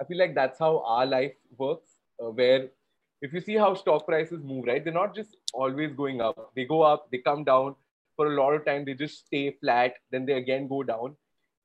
I 0.00 0.04
feel 0.04 0.18
like 0.18 0.34
that's 0.34 0.58
how 0.58 0.82
our 0.86 1.06
life 1.06 1.34
works, 1.56 1.90
uh, 2.22 2.30
where 2.30 2.68
if 3.20 3.32
you 3.32 3.40
see 3.40 3.56
how 3.56 3.74
stock 3.74 4.06
prices 4.06 4.42
move, 4.42 4.64
right, 4.66 4.82
they're 4.82 4.92
not 4.92 5.14
just 5.14 5.36
always 5.52 5.92
going 5.92 6.20
up. 6.20 6.52
They 6.54 6.64
go 6.64 6.82
up, 6.82 7.10
they 7.10 7.18
come 7.18 7.44
down. 7.44 7.74
For 8.16 8.32
a 8.32 8.40
lot 8.40 8.52
of 8.52 8.64
time, 8.64 8.84
they 8.84 8.94
just 8.94 9.26
stay 9.26 9.56
flat, 9.60 9.94
then 10.10 10.26
they 10.26 10.32
again 10.32 10.66
go 10.66 10.82
down. 10.82 11.16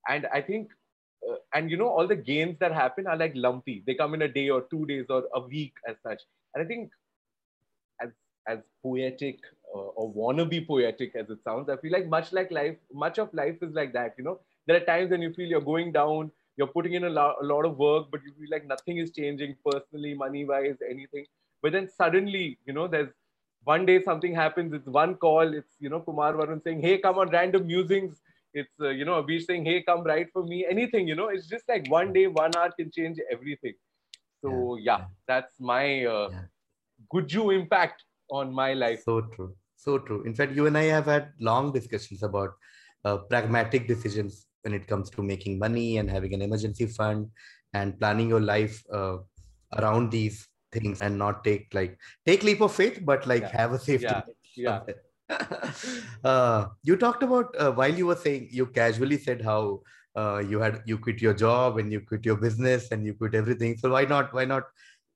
And 0.07 0.27
I 0.33 0.41
think, 0.41 0.69
uh, 1.27 1.35
and 1.53 1.71
you 1.71 1.77
know, 1.77 1.87
all 1.87 2.07
the 2.07 2.15
gains 2.15 2.59
that 2.59 2.71
happen 2.71 3.07
are 3.07 3.17
like 3.17 3.33
lumpy. 3.35 3.83
They 3.87 3.95
come 3.95 4.13
in 4.13 4.21
a 4.23 4.27
day 4.27 4.49
or 4.49 4.67
two 4.69 4.85
days 4.85 5.05
or 5.09 5.23
a 5.33 5.39
week 5.39 5.73
as 5.87 5.95
such. 6.03 6.21
And 6.53 6.63
I 6.63 6.67
think, 6.67 6.91
as 8.01 8.09
as 8.47 8.59
poetic 8.83 9.39
or 9.73 10.13
wannabe 10.13 10.65
poetic 10.67 11.15
as 11.15 11.29
it 11.29 11.43
sounds, 11.43 11.69
I 11.69 11.77
feel 11.77 11.91
like 11.91 12.07
much 12.07 12.31
like 12.33 12.51
life, 12.51 12.77
much 12.93 13.17
of 13.17 13.33
life 13.33 13.57
is 13.61 13.73
like 13.73 13.93
that. 13.93 14.15
You 14.17 14.23
know, 14.23 14.39
there 14.67 14.77
are 14.77 14.85
times 14.85 15.11
when 15.11 15.21
you 15.21 15.33
feel 15.33 15.47
you're 15.47 15.61
going 15.61 15.91
down, 15.91 16.31
you're 16.57 16.67
putting 16.67 16.93
in 16.93 17.03
a, 17.05 17.09
lo- 17.09 17.35
a 17.41 17.45
lot 17.45 17.65
of 17.65 17.77
work, 17.77 18.07
but 18.11 18.21
you 18.23 18.33
feel 18.39 18.49
like 18.51 18.65
nothing 18.67 18.97
is 18.97 19.11
changing 19.11 19.55
personally, 19.65 20.13
money 20.13 20.45
wise, 20.45 20.77
anything. 20.89 21.25
But 21.61 21.71
then 21.71 21.89
suddenly, 21.89 22.59
you 22.65 22.73
know, 22.73 22.87
there's 22.87 23.09
one 23.63 23.85
day 23.85 24.01
something 24.03 24.35
happens. 24.35 24.73
It's 24.73 24.87
one 24.87 25.15
call. 25.15 25.53
It's 25.53 25.75
you 25.79 25.89
know 25.89 26.01
Kumar 26.01 26.33
Varun 26.33 26.63
saying, 26.63 26.81
"Hey, 26.81 26.97
come 26.97 27.17
on, 27.17 27.29
random 27.29 27.65
musings." 27.67 28.21
It's 28.53 28.79
uh, 28.81 28.89
you 28.89 29.05
know 29.05 29.21
Abish 29.23 29.45
saying, 29.45 29.65
"Hey, 29.65 29.81
come 29.81 30.03
write 30.03 30.31
for 30.33 30.43
me." 30.43 30.65
Anything, 30.69 31.07
you 31.07 31.15
know. 31.15 31.29
It's 31.29 31.47
just 31.47 31.67
like 31.67 31.87
one 31.89 32.13
day, 32.13 32.27
one 32.27 32.55
hour 32.55 32.71
can 32.71 32.91
change 32.91 33.19
everything. 33.31 33.73
So 34.41 34.75
yeah, 34.75 34.97
yeah 34.99 35.05
that's 35.27 35.59
my 35.59 36.05
uh, 36.05 36.29
yeah. 36.31 36.41
Guju 37.13 37.55
impact 37.55 38.03
on 38.29 38.53
my 38.53 38.73
life. 38.73 39.03
So 39.03 39.21
true, 39.21 39.55
so 39.83 39.97
true. 39.97 40.23
In 40.23 40.33
fact, 40.33 40.53
you 40.53 40.65
and 40.67 40.77
I 40.77 40.83
have 40.83 41.05
had 41.05 41.29
long 41.39 41.71
discussions 41.73 42.23
about 42.23 42.51
uh, 43.05 43.17
pragmatic 43.17 43.87
decisions 43.87 44.47
when 44.61 44.73
it 44.73 44.87
comes 44.87 45.09
to 45.11 45.21
making 45.21 45.59
money 45.59 45.97
and 45.97 46.09
having 46.09 46.33
an 46.33 46.41
emergency 46.41 46.85
fund 46.85 47.29
and 47.73 47.99
planning 47.99 48.29
your 48.29 48.39
life 48.39 48.81
uh, 48.91 49.17
around 49.77 50.11
these 50.11 50.47
things 50.71 51.01
and 51.01 51.17
not 51.17 51.43
take 51.43 51.67
like 51.73 51.97
take 52.25 52.43
leap 52.43 52.61
of 52.61 52.73
faith 52.73 52.99
but 53.03 53.27
like 53.27 53.43
yeah. 53.43 53.57
have 53.57 53.73
a 53.73 53.79
safety 53.79 54.15
yeah, 54.55 54.79
yeah. 55.29 55.37
uh, 56.23 56.65
you 56.83 56.95
talked 56.95 57.23
about 57.23 57.53
uh, 57.59 57.71
while 57.71 57.93
you 57.93 58.07
were 58.07 58.15
saying 58.15 58.47
you 58.51 58.65
casually 58.65 59.17
said 59.17 59.41
how 59.41 59.81
uh, 60.15 60.41
you 60.47 60.59
had 60.59 60.81
you 60.85 60.97
quit 60.97 61.21
your 61.21 61.33
job 61.33 61.77
and 61.77 61.91
you 61.91 62.01
quit 62.01 62.25
your 62.25 62.35
business 62.35 62.91
and 62.91 63.05
you 63.05 63.13
quit 63.13 63.35
everything 63.35 63.77
so 63.77 63.89
why 63.89 64.03
not 64.03 64.33
why 64.33 64.45
not 64.45 64.63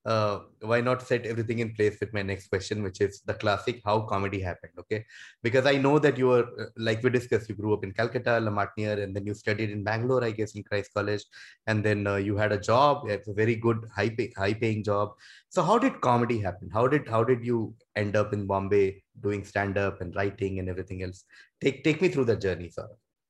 uh, 0.08 0.40
why 0.62 0.80
not 0.80 1.02
set 1.06 1.26
everything 1.26 1.60
in 1.60 1.74
place 1.74 1.98
with 2.00 2.14
my 2.14 2.22
next 2.22 2.48
question, 2.48 2.82
which 2.82 3.02
is 3.02 3.22
the 3.26 3.34
classic 3.34 3.82
how 3.86 4.00
comedy 4.00 4.40
happened. 4.40 4.72
Okay. 4.80 5.06
Because 5.44 5.66
I 5.66 5.76
know 5.76 6.00
that 6.00 6.18
you 6.18 6.28
were, 6.28 6.48
uh, 6.62 6.66
like 6.78 7.04
we 7.04 7.10
discussed, 7.10 7.50
you 7.50 7.56
grew 7.56 7.74
up 7.74 7.84
in 7.84 7.92
Calcutta, 7.92 8.40
La 8.40 8.50
Martiniere, 8.50 9.04
and 9.04 9.14
then 9.14 9.26
you 9.26 9.34
studied 9.34 9.70
in 9.70 9.84
Bangalore, 9.84 10.24
I 10.24 10.32
guess, 10.32 10.56
in 10.56 10.64
Christ 10.64 10.94
College. 10.94 11.26
And 11.68 11.84
then 11.84 12.08
uh, 12.08 12.16
you 12.16 12.38
had 12.38 12.54
a 12.54 12.58
job. 12.58 13.10
It's 13.10 13.28
a 13.28 13.34
very 13.34 13.56
good, 13.56 13.86
high, 13.94 14.10
pay, 14.10 14.32
high 14.38 14.54
paying 14.54 14.82
job. 14.82 15.12
So 15.50 15.62
how 15.62 15.78
did 15.78 16.00
comedy 16.00 16.40
happen? 16.40 16.70
How 16.74 16.88
did, 16.88 17.10
how 17.10 17.26
did 17.26 17.44
you 17.44 17.76
end 17.98 18.16
up 18.16 18.32
in 18.32 18.48
Bombay 18.48 19.04
doing 19.22 19.44
stand 19.44 19.78
up 19.78 20.00
and 20.00 20.16
writing 20.16 20.60
and 20.60 20.70
everything 20.70 21.04
else? 21.04 21.26
Take, 21.60 21.84
take 21.84 22.02
me 22.02 22.08
through 22.08 22.26
that 22.26 22.40
journey, 22.40 22.70
sir. 22.70 22.88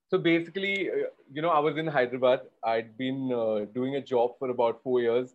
So 0.10 0.20
basically, 0.20 0.92
uh, 0.92 1.10
you 1.34 1.42
know, 1.42 1.50
I 1.50 1.60
was 1.60 1.76
in 1.76 1.88
Hyderabad. 1.88 2.42
I'd 2.64 2.96
been 2.98 3.32
uh, 3.34 3.66
doing 3.74 3.96
a 3.96 4.02
job 4.02 4.34
for 4.38 4.52
about 4.52 4.84
four 4.84 5.02
years 5.02 5.34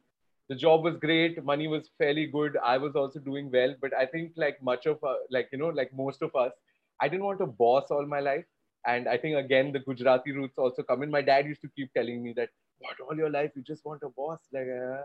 the 0.52 0.58
job 0.62 0.84
was 0.84 0.96
great 1.02 1.42
money 1.50 1.66
was 1.74 1.90
fairly 1.98 2.26
good 2.32 2.56
i 2.70 2.76
was 2.84 2.96
also 3.02 3.20
doing 3.28 3.50
well 3.52 3.74
but 3.84 3.94
i 4.00 4.04
think 4.14 4.32
like 4.44 4.62
much 4.70 4.86
of 4.92 5.04
uh, 5.10 5.14
like 5.36 5.48
you 5.52 5.58
know 5.58 5.70
like 5.80 5.92
most 6.00 6.26
of 6.26 6.34
us 6.44 6.52
i 7.00 7.08
didn't 7.08 7.24
want 7.28 7.40
a 7.40 7.46
boss 7.62 7.90
all 7.90 8.06
my 8.06 8.20
life. 8.20 8.44
And 8.90 9.08
i 9.10 9.16
think 9.22 9.36
again 9.38 9.72
the 9.74 9.80
gujarati 9.88 10.32
roots 10.36 10.58
also 10.58 10.82
come 10.82 11.04
in. 11.04 11.10
My 11.16 11.22
dad 11.26 11.46
used 11.46 11.60
to 11.64 11.68
keep 11.76 11.92
telling 11.96 12.22
me 12.22 12.32
that 12.38 12.48
what 12.84 13.02
all 13.04 13.20
your 13.22 13.30
life 13.34 13.52
you 13.58 13.62
just 13.68 13.84
want 13.84 14.02
a 14.08 14.08
boss. 14.16 14.40
Like 14.56 14.70
uh. 14.76 15.02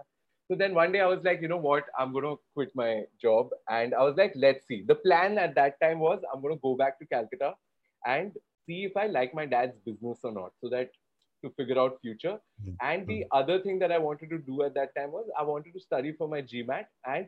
so 0.47 0.57
then 0.61 0.73
one 0.77 0.95
day 0.95 1.01
i 1.07 1.09
was 1.11 1.23
like 1.27 1.43
you 1.43 1.51
know 1.51 1.63
what? 1.65 1.91
I'm 1.99 2.11
going 2.15 2.27
to 2.29 2.39
quit 2.55 2.71
my 2.81 3.03
job. 3.25 3.53
And 3.77 3.93
i 3.93 4.03
was 4.07 4.17
like 4.21 4.33
let's 4.45 4.67
see. 4.71 4.83
The 4.91 4.95
plan 4.95 5.37
at 5.45 5.53
that 5.59 5.79
time 5.83 5.99
was 5.99 6.25
i'm 6.33 6.41
going 6.41 6.55
to 6.55 6.65
go 6.67 6.75
back 6.81 6.97
to 6.99 7.09
calcutta 7.13 7.51
and 8.15 8.41
see 8.65 8.79
if 8.89 8.97
i 9.03 9.05
like 9.17 9.37
my 9.41 9.45
dad's 9.45 9.77
business 9.91 10.29
or 10.29 10.33
not. 10.39 10.57
So 10.63 10.73
that 10.77 10.89
to 11.43 11.51
figure 11.57 11.79
out 11.79 11.99
future. 12.01 12.37
Mm-hmm. 12.61 12.71
And 12.81 13.07
the 13.07 13.25
other 13.31 13.59
thing 13.61 13.79
that 13.79 13.91
I 13.91 13.97
wanted 13.97 14.29
to 14.31 14.37
do 14.39 14.63
at 14.63 14.73
that 14.75 14.95
time 14.95 15.11
was 15.11 15.25
I 15.37 15.43
wanted 15.43 15.73
to 15.73 15.79
study 15.79 16.13
for 16.13 16.27
my 16.27 16.41
GMAT. 16.41 16.85
And 17.05 17.27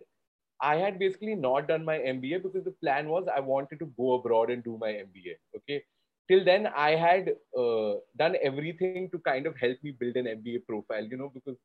I 0.61 0.75
had 0.75 0.99
basically 0.99 1.35
not 1.35 1.67
done 1.67 1.85
my 1.85 1.97
MBA 1.97 2.43
because 2.43 2.65
the 2.65 2.75
plan 2.83 3.09
was 3.09 3.25
I 3.33 3.39
wanted 3.39 3.79
to 3.79 3.85
go 3.97 4.13
abroad 4.13 4.49
and 4.49 4.63
do 4.63 4.77
my 4.79 4.89
MBA. 4.89 5.35
Okay. 5.57 5.83
Till 6.29 6.45
then, 6.45 6.67
I 6.67 6.91
had 6.91 7.29
uh, 7.57 7.93
done 8.17 8.35
everything 8.43 9.09
to 9.11 9.19
kind 9.19 9.47
of 9.47 9.55
help 9.57 9.77
me 9.83 9.91
build 9.99 10.15
an 10.15 10.25
MBA 10.25 10.67
profile, 10.67 11.03
you 11.03 11.17
know, 11.17 11.31
because 11.33 11.57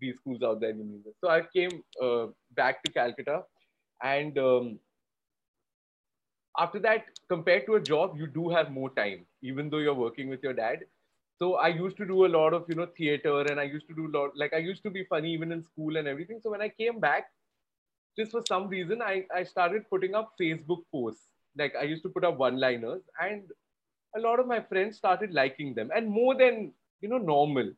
these 0.00 0.16
schools 0.16 0.42
out 0.42 0.60
there, 0.60 0.70
you 0.70 0.84
need 0.84 1.04
this. 1.04 1.14
So 1.20 1.28
I 1.28 1.42
came 1.54 1.82
uh, 2.02 2.26
back 2.54 2.82
to 2.84 2.92
Calcutta 2.92 3.42
and 4.02 4.38
um, 4.38 4.78
after 6.58 6.78
that, 6.80 7.04
compared 7.28 7.66
to 7.66 7.74
a 7.74 7.80
job, 7.80 8.16
you 8.16 8.26
do 8.26 8.48
have 8.50 8.70
more 8.70 8.90
time, 8.90 9.26
even 9.42 9.70
though 9.70 9.78
you're 9.78 9.94
working 9.94 10.28
with 10.28 10.42
your 10.42 10.52
dad 10.52 10.80
so 11.38 11.54
I 11.56 11.68
used 11.68 11.96
to 11.98 12.06
do 12.06 12.26
a 12.26 12.32
lot 12.36 12.54
of 12.54 12.64
you 12.68 12.74
know 12.76 12.86
theater, 12.96 13.40
and 13.42 13.60
I 13.60 13.64
used 13.64 13.88
to 13.88 13.94
do 13.94 14.06
a 14.08 14.12
lot 14.16 14.36
like 14.36 14.52
I 14.54 14.58
used 14.58 14.82
to 14.84 14.90
be 14.90 15.04
funny 15.04 15.32
even 15.32 15.52
in 15.52 15.62
school 15.62 15.96
and 15.96 16.08
everything. 16.08 16.40
So 16.42 16.50
when 16.50 16.62
I 16.62 16.68
came 16.68 17.00
back, 17.00 17.30
just 18.18 18.32
for 18.32 18.42
some 18.48 18.68
reason, 18.68 19.02
I 19.02 19.24
I 19.34 19.44
started 19.44 19.88
putting 19.90 20.14
up 20.14 20.32
Facebook 20.40 20.84
posts. 20.92 21.28
Like 21.56 21.74
I 21.80 21.82
used 21.84 22.02
to 22.04 22.08
put 22.08 22.24
up 22.24 22.38
one-liners, 22.38 23.02
and 23.20 23.42
a 24.16 24.20
lot 24.20 24.40
of 24.40 24.46
my 24.46 24.60
friends 24.60 24.96
started 24.96 25.32
liking 25.32 25.74
them, 25.74 25.90
and 25.94 26.08
more 26.08 26.34
than 26.34 26.72
you 27.00 27.08
know 27.08 27.18
normal. 27.18 27.72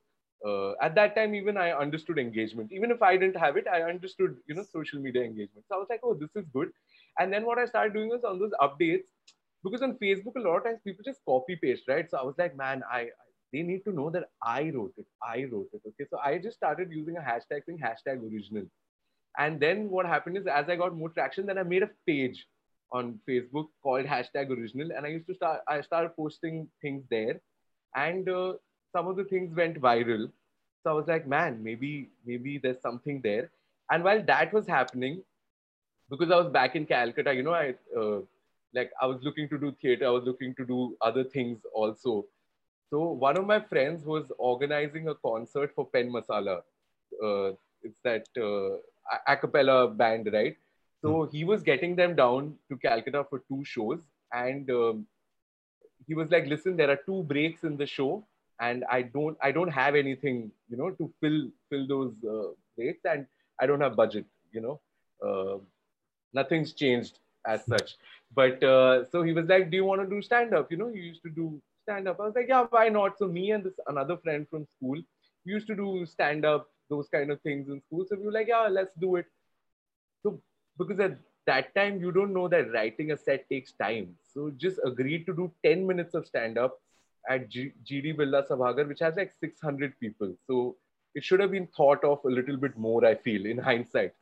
Uh, 0.46 0.72
at 0.82 0.94
that 0.94 1.14
time, 1.16 1.34
even 1.34 1.56
I 1.56 1.72
understood 1.72 2.18
engagement. 2.18 2.70
Even 2.70 2.90
if 2.90 3.02
I 3.02 3.16
didn't 3.16 3.36
have 3.36 3.56
it, 3.56 3.66
I 3.66 3.82
understood 3.82 4.36
you 4.46 4.54
know 4.54 4.64
social 4.70 5.00
media 5.00 5.22
engagement. 5.22 5.66
So 5.68 5.76
I 5.76 5.78
was 5.78 5.88
like, 5.90 6.00
oh, 6.04 6.14
this 6.14 6.36
is 6.36 6.46
good. 6.52 6.70
And 7.18 7.32
then 7.32 7.46
what 7.46 7.58
I 7.58 7.64
started 7.66 7.94
doing 7.94 8.10
was 8.10 8.24
on 8.24 8.38
those 8.38 8.52
updates, 8.60 9.04
because 9.64 9.82
on 9.82 9.94
Facebook, 10.02 10.36
a 10.36 10.40
lot 10.40 10.58
of 10.58 10.64
times 10.64 10.80
people 10.84 11.04
just 11.04 11.24
copy 11.24 11.56
paste, 11.56 11.84
right? 11.88 12.10
So 12.10 12.18
I 12.18 12.22
was 12.22 12.34
like, 12.38 12.56
man, 12.56 12.82
I, 12.90 13.08
they 13.52 13.62
need 13.62 13.84
to 13.84 13.92
know 13.92 14.10
that 14.10 14.24
I 14.42 14.70
wrote 14.74 14.94
it. 14.96 15.06
I 15.22 15.46
wrote 15.50 15.68
it. 15.72 15.82
Okay. 15.86 16.06
So 16.10 16.18
I 16.18 16.38
just 16.38 16.56
started 16.56 16.90
using 16.90 17.16
a 17.16 17.20
hashtag 17.20 17.64
thing, 17.64 17.78
hashtag 17.78 18.22
original. 18.22 18.64
And 19.38 19.60
then 19.60 19.90
what 19.90 20.06
happened 20.06 20.36
is 20.36 20.46
as 20.46 20.68
I 20.68 20.76
got 20.76 20.96
more 20.96 21.10
traction, 21.10 21.46
then 21.46 21.58
I 21.58 21.62
made 21.62 21.82
a 21.82 21.90
page 22.06 22.46
on 22.92 23.20
Facebook 23.28 23.66
called 23.82 24.06
hashtag 24.06 24.50
original. 24.50 24.90
And 24.96 25.06
I 25.06 25.10
used 25.10 25.26
to 25.28 25.34
start, 25.34 25.60
I 25.68 25.80
started 25.82 26.16
posting 26.16 26.68
things 26.80 27.04
there. 27.10 27.40
And 27.94 28.28
uh, 28.28 28.54
some 28.92 29.06
of 29.08 29.16
the 29.16 29.24
things 29.24 29.54
went 29.54 29.80
viral. 29.80 30.30
So 30.82 30.90
I 30.90 30.92
was 30.94 31.06
like, 31.06 31.26
man, 31.26 31.62
maybe, 31.62 32.10
maybe 32.24 32.58
there's 32.58 32.80
something 32.80 33.20
there. 33.22 33.50
And 33.90 34.02
while 34.04 34.22
that 34.22 34.52
was 34.52 34.66
happening, 34.66 35.22
because 36.08 36.30
I 36.30 36.36
was 36.36 36.52
back 36.52 36.76
in 36.76 36.86
Calcutta, 36.86 37.34
you 37.34 37.42
know, 37.42 37.54
I, 37.54 37.74
uh, 37.96 38.20
like 38.74 38.90
I 39.00 39.06
was 39.06 39.18
looking 39.22 39.48
to 39.48 39.58
do 39.58 39.74
theater, 39.80 40.06
I 40.06 40.10
was 40.10 40.24
looking 40.24 40.54
to 40.56 40.64
do 40.64 40.96
other 41.00 41.24
things 41.24 41.58
also. 41.74 42.26
So 42.90 43.00
one 43.00 43.36
of 43.36 43.46
my 43.46 43.60
friends 43.60 44.04
was 44.04 44.30
organizing 44.38 45.08
a 45.08 45.14
concert 45.14 45.72
for 45.74 45.86
Penn 45.86 46.10
Masala. 46.10 46.62
Uh, 47.22 47.52
it's 47.82 48.00
that 48.04 48.26
uh, 48.36 48.76
a 49.26 49.36
cappella 49.36 49.88
band, 49.88 50.28
right? 50.32 50.56
So 51.02 51.08
mm. 51.08 51.32
he 51.32 51.44
was 51.44 51.62
getting 51.62 51.96
them 51.96 52.14
down 52.14 52.54
to 52.70 52.76
Calcutta 52.76 53.24
for 53.28 53.42
two 53.48 53.64
shows, 53.64 54.00
and 54.32 54.70
um, 54.70 55.06
he 56.06 56.14
was 56.14 56.30
like, 56.30 56.46
"Listen, 56.46 56.76
there 56.76 56.90
are 56.90 57.00
two 57.06 57.22
breaks 57.24 57.64
in 57.64 57.76
the 57.76 57.86
show, 57.86 58.24
and 58.60 58.84
I 58.90 59.02
don't, 59.02 59.36
I 59.42 59.52
don't 59.52 59.68
have 59.68 59.94
anything, 59.94 60.50
you 60.68 60.76
know, 60.76 60.90
to 60.90 61.12
fill 61.20 61.50
fill 61.70 61.86
those 61.86 62.14
uh, 62.24 62.52
breaks, 62.76 63.04
and 63.04 63.26
I 63.60 63.66
don't 63.66 63.80
have 63.80 63.96
budget, 63.96 64.26
you 64.52 64.60
know, 64.60 64.80
uh, 65.26 65.58
nothing's 66.32 66.72
changed 66.72 67.18
as 67.46 67.64
such." 67.64 67.96
But 68.34 68.62
uh, 68.62 69.04
so 69.10 69.22
he 69.22 69.32
was 69.32 69.46
like, 69.46 69.70
"Do 69.70 69.76
you 69.76 69.84
want 69.84 70.02
to 70.02 70.08
do 70.08 70.22
stand 70.22 70.54
up? 70.54 70.70
You 70.70 70.78
know, 70.78 70.88
you 70.88 71.02
used 71.02 71.22
to 71.22 71.30
do 71.30 71.60
stand 71.86 72.08
up. 72.08 72.20
I 72.20 72.26
was 72.26 72.34
like, 72.40 72.48
yeah, 72.48 72.66
why 72.70 72.88
not? 72.88 73.18
So 73.18 73.28
me 73.28 73.50
and 73.52 73.64
this 73.64 73.80
another 73.94 74.16
friend 74.24 74.46
from 74.50 74.66
school 74.76 75.02
we 75.46 75.52
used 75.52 75.68
to 75.68 75.76
do 75.76 76.04
stand 76.06 76.44
up, 76.44 76.68
those 76.90 77.08
kind 77.08 77.30
of 77.30 77.40
things 77.42 77.68
in 77.68 77.80
school. 77.82 78.04
So 78.08 78.16
we 78.16 78.26
were 78.26 78.32
like, 78.32 78.48
yeah, 78.48 78.68
let's 78.70 78.94
do 79.00 79.16
it. 79.16 79.26
So 80.22 80.40
because 80.78 81.00
at 81.00 81.18
that 81.46 81.74
time 81.74 82.00
you 82.00 82.10
don't 82.12 82.34
know 82.34 82.48
that 82.48 82.72
writing 82.72 83.12
a 83.12 83.16
set 83.16 83.48
takes 83.48 83.72
time. 83.72 84.08
So 84.22 84.50
just 84.56 84.80
agreed 84.84 85.26
to 85.26 85.34
do 85.34 85.52
10 85.64 85.86
minutes 85.86 86.14
of 86.14 86.26
stand 86.26 86.58
up 86.58 86.80
at 87.30 87.48
G- 87.48 87.72
GD 87.84 88.16
Birla 88.16 88.46
Sabhagar, 88.48 88.86
which 88.88 89.00
has 89.00 89.16
like 89.16 89.32
600 89.40 89.98
people. 90.00 90.34
So 90.46 90.76
it 91.14 91.24
should 91.24 91.40
have 91.40 91.52
been 91.52 91.68
thought 91.76 92.04
of 92.04 92.18
a 92.24 92.28
little 92.28 92.56
bit 92.56 92.76
more, 92.76 93.04
I 93.04 93.14
feel, 93.14 93.46
in 93.46 93.58
hindsight. 93.58 94.12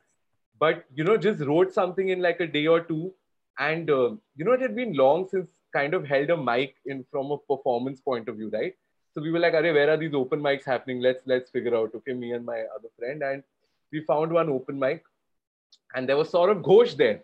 But, 0.59 0.85
you 0.93 1.03
know, 1.03 1.17
just 1.17 1.41
wrote 1.41 1.73
something 1.73 2.09
in 2.09 2.21
like 2.21 2.39
a 2.39 2.47
day 2.47 2.67
or 2.67 2.81
two. 2.81 3.13
And, 3.59 3.89
uh, 3.89 4.11
you 4.35 4.45
know, 4.45 4.53
it 4.53 4.61
had 4.61 4.75
been 4.75 4.93
long 4.93 5.27
since 5.27 5.49
kind 5.77 5.93
of 5.99 6.07
held 6.13 6.29
a 6.35 6.37
mic 6.49 6.75
in 6.85 7.05
from 7.11 7.31
a 7.31 7.37
performance 7.53 8.01
point 8.09 8.29
of 8.29 8.37
view, 8.37 8.49
right? 8.59 8.75
So 9.13 9.21
we 9.21 9.31
were 9.31 9.39
like, 9.39 9.53
Are, 9.53 9.63
where 9.79 9.89
are 9.89 9.97
these 9.97 10.13
open 10.13 10.41
mics 10.41 10.65
happening? 10.73 11.01
Let's 11.09 11.23
let's 11.33 11.51
figure 11.57 11.75
out. 11.81 11.95
Okay, 12.01 12.13
me 12.13 12.31
and 12.39 12.45
my 12.53 12.59
other 12.77 12.91
friend, 12.99 13.23
and 13.31 13.43
we 13.91 14.01
found 14.13 14.33
one 14.41 14.49
open 14.59 14.79
mic. 14.87 15.03
and 15.95 16.09
there 16.09 16.17
was 16.17 16.29
sort 16.29 16.49
of 16.53 16.57
Ghosh 16.67 16.95
there 16.97 17.21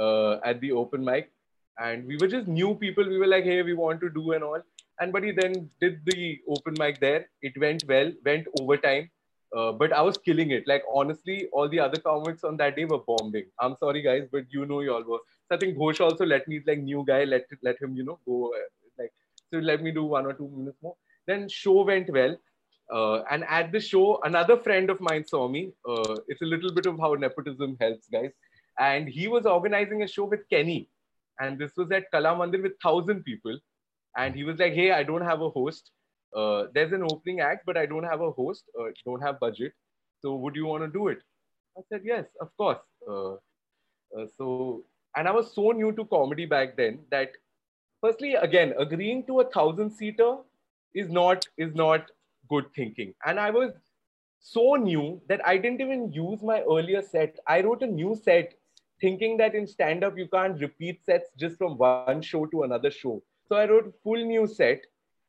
uh, 0.00 0.34
at 0.50 0.60
the 0.60 0.72
open 0.72 1.04
mic, 1.04 1.30
and 1.78 2.06
we 2.06 2.16
were 2.22 2.28
just 2.28 2.48
new 2.48 2.74
people. 2.74 3.08
We 3.14 3.18
were 3.18 3.26
like, 3.26 3.44
hey, 3.44 3.62
we 3.62 3.74
want 3.74 4.00
to 4.00 4.10
do 4.10 4.32
and 4.32 4.44
all. 4.44 4.62
And 5.00 5.12
but 5.12 5.24
he 5.24 5.32
then 5.32 5.70
did 5.80 6.00
the 6.06 6.40
open 6.48 6.74
mic 6.78 7.00
there. 7.00 7.26
It 7.42 7.58
went 7.60 7.84
well, 7.88 8.12
went 8.24 8.46
overtime. 8.60 9.10
Uh, 9.56 9.72
but 9.72 9.92
I 9.92 10.02
was 10.02 10.18
killing 10.18 10.50
it. 10.50 10.64
Like 10.66 10.84
honestly, 10.92 11.48
all 11.52 11.68
the 11.68 11.80
other 11.80 12.00
comics 12.00 12.44
on 12.44 12.56
that 12.58 12.76
day 12.76 12.84
were 12.84 13.02
bombing. 13.10 13.46
I'm 13.60 13.76
sorry, 13.76 14.02
guys, 14.02 14.28
but 14.32 14.44
you 14.50 14.66
know 14.66 14.80
you 14.80 14.94
all 14.94 15.04
were. 15.04 15.20
So 15.48 15.56
I 15.56 15.58
think 15.58 15.76
Ghosh 15.76 16.00
also 16.00 16.24
let 16.24 16.48
me 16.48 16.60
like 16.66 16.78
new 16.78 17.04
guy, 17.06 17.24
let 17.24 17.46
let 17.62 17.80
him 17.80 17.94
you 17.94 18.04
know 18.04 18.18
go 18.26 18.52
uh, 18.54 18.68
like 18.98 19.12
so 19.52 19.58
let 19.58 19.82
me 19.82 19.92
do 19.92 20.04
one 20.04 20.26
or 20.26 20.32
two 20.32 20.48
minutes 20.48 20.78
more. 20.82 20.96
Then 21.26 21.48
show 21.48 21.82
went 21.84 22.10
well. 22.10 22.36
Uh, 22.92 23.22
and 23.30 23.44
at 23.48 23.72
the 23.72 23.80
show, 23.80 24.20
another 24.24 24.58
friend 24.58 24.90
of 24.90 25.00
mine 25.00 25.26
saw 25.26 25.48
me. 25.48 25.72
Uh, 25.88 26.16
it's 26.28 26.42
a 26.42 26.44
little 26.44 26.72
bit 26.72 26.86
of 26.86 26.98
how 26.98 27.14
nepotism 27.14 27.76
helps, 27.80 28.08
guys. 28.08 28.30
And 28.78 29.08
he 29.08 29.26
was 29.26 29.46
organizing 29.46 30.02
a 30.02 30.08
show 30.08 30.24
with 30.24 30.48
Kenny. 30.50 30.90
And 31.40 31.58
this 31.58 31.72
was 31.76 31.90
at 31.92 32.10
Kala 32.10 32.36
Mandir 32.36 32.62
with 32.62 32.74
1,000 32.82 33.24
people. 33.24 33.58
And 34.16 34.34
he 34.34 34.44
was 34.44 34.58
like, 34.58 34.74
hey, 34.74 34.92
I 34.92 35.02
don't 35.02 35.22
have 35.22 35.40
a 35.40 35.48
host. 35.48 35.90
Uh, 36.34 36.64
there's 36.74 36.92
an 36.92 37.04
opening 37.04 37.40
act, 37.40 37.64
but 37.64 37.76
I 37.76 37.86
don't 37.86 38.04
have 38.04 38.20
a 38.20 38.32
host, 38.32 38.64
uh, 38.78 38.86
don't 39.04 39.20
have 39.20 39.38
budget. 39.38 39.72
So 40.20 40.34
would 40.36 40.56
you 40.56 40.66
want 40.66 40.82
to 40.82 40.90
do 40.90 41.08
it? 41.08 41.18
I 41.78 41.82
said, 41.88 42.02
yes, 42.04 42.24
of 42.40 42.48
course. 42.56 42.78
Uh, 43.08 43.34
uh, 43.34 44.26
so, 44.36 44.84
and 45.16 45.28
I 45.28 45.30
was 45.30 45.54
so 45.54 45.70
new 45.70 45.92
to 45.92 46.04
comedy 46.04 46.46
back 46.46 46.76
then 46.76 46.98
that 47.10 47.32
firstly, 48.00 48.34
again, 48.34 48.74
agreeing 48.78 49.24
to 49.26 49.40
a 49.40 49.50
thousand 49.50 49.90
seater 49.90 50.36
is 50.94 51.08
not, 51.08 51.46
is 51.56 51.74
not 51.74 52.10
good 52.48 52.66
thinking. 52.74 53.14
And 53.24 53.38
I 53.38 53.50
was 53.50 53.72
so 54.40 54.74
new 54.74 55.20
that 55.28 55.46
I 55.46 55.56
didn't 55.56 55.80
even 55.80 56.12
use 56.12 56.42
my 56.42 56.60
earlier 56.62 57.02
set. 57.02 57.38
I 57.46 57.62
wrote 57.62 57.82
a 57.82 57.86
new 57.86 58.14
set 58.14 58.54
thinking 59.00 59.36
that 59.38 59.54
in 59.54 59.66
stand 59.66 60.04
up 60.04 60.18
you 60.18 60.28
can't 60.28 60.60
repeat 60.60 61.04
sets 61.04 61.30
just 61.38 61.56
from 61.56 61.78
one 61.78 62.22
show 62.22 62.46
to 62.46 62.62
another 62.64 62.90
show. 62.90 63.22
So 63.48 63.56
I 63.56 63.66
wrote 63.66 63.94
full 64.02 64.22
new 64.24 64.46
set. 64.46 64.82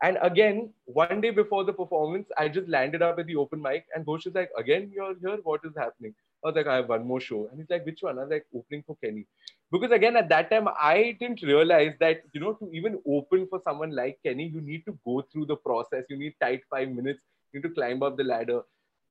And 0.03 0.17
again, 0.21 0.73
one 0.85 1.21
day 1.21 1.29
before 1.29 1.63
the 1.63 1.73
performance, 1.73 2.27
I 2.37 2.49
just 2.49 2.67
landed 2.67 3.01
up 3.01 3.17
at 3.17 3.27
the 3.27 3.37
open 3.37 3.61
mic 3.61 3.85
and 3.95 4.05
Ghosh 4.05 4.27
is 4.27 4.35
like, 4.35 4.49
again, 4.57 4.91
you're 4.93 5.15
here? 5.19 5.37
What 5.43 5.61
is 5.63 5.73
happening? 5.77 6.13
I 6.45 6.49
was 6.49 6.55
like, 6.55 6.67
I 6.67 6.75
have 6.75 6.89
one 6.89 7.05
more 7.07 7.19
show. 7.19 7.47
And 7.49 7.59
he's 7.59 7.69
like, 7.69 7.85
which 7.85 8.01
one? 8.01 8.19
I 8.19 8.21
was 8.23 8.31
like, 8.31 8.45
opening 8.55 8.83
for 8.87 8.95
Kenny. 9.03 9.25
Because 9.71 9.91
again, 9.91 10.15
at 10.15 10.29
that 10.29 10.51
time, 10.51 10.67
I 10.79 11.17
didn't 11.19 11.41
realize 11.41 11.93
that, 11.99 12.21
you 12.33 12.39
know, 12.39 12.53
to 12.53 12.69
even 12.71 12.99
open 13.07 13.47
for 13.49 13.61
someone 13.63 13.95
like 13.95 14.19
Kenny, 14.23 14.47
you 14.47 14.61
need 14.61 14.85
to 14.85 14.97
go 15.05 15.23
through 15.31 15.47
the 15.47 15.55
process. 15.55 16.05
You 16.09 16.17
need 16.17 16.35
tight 16.41 16.61
five 16.69 16.89
minutes 16.89 17.19
You 17.51 17.61
need 17.61 17.69
to 17.69 17.73
climb 17.73 18.03
up 18.03 18.17
the 18.17 18.23
ladder. 18.23 18.61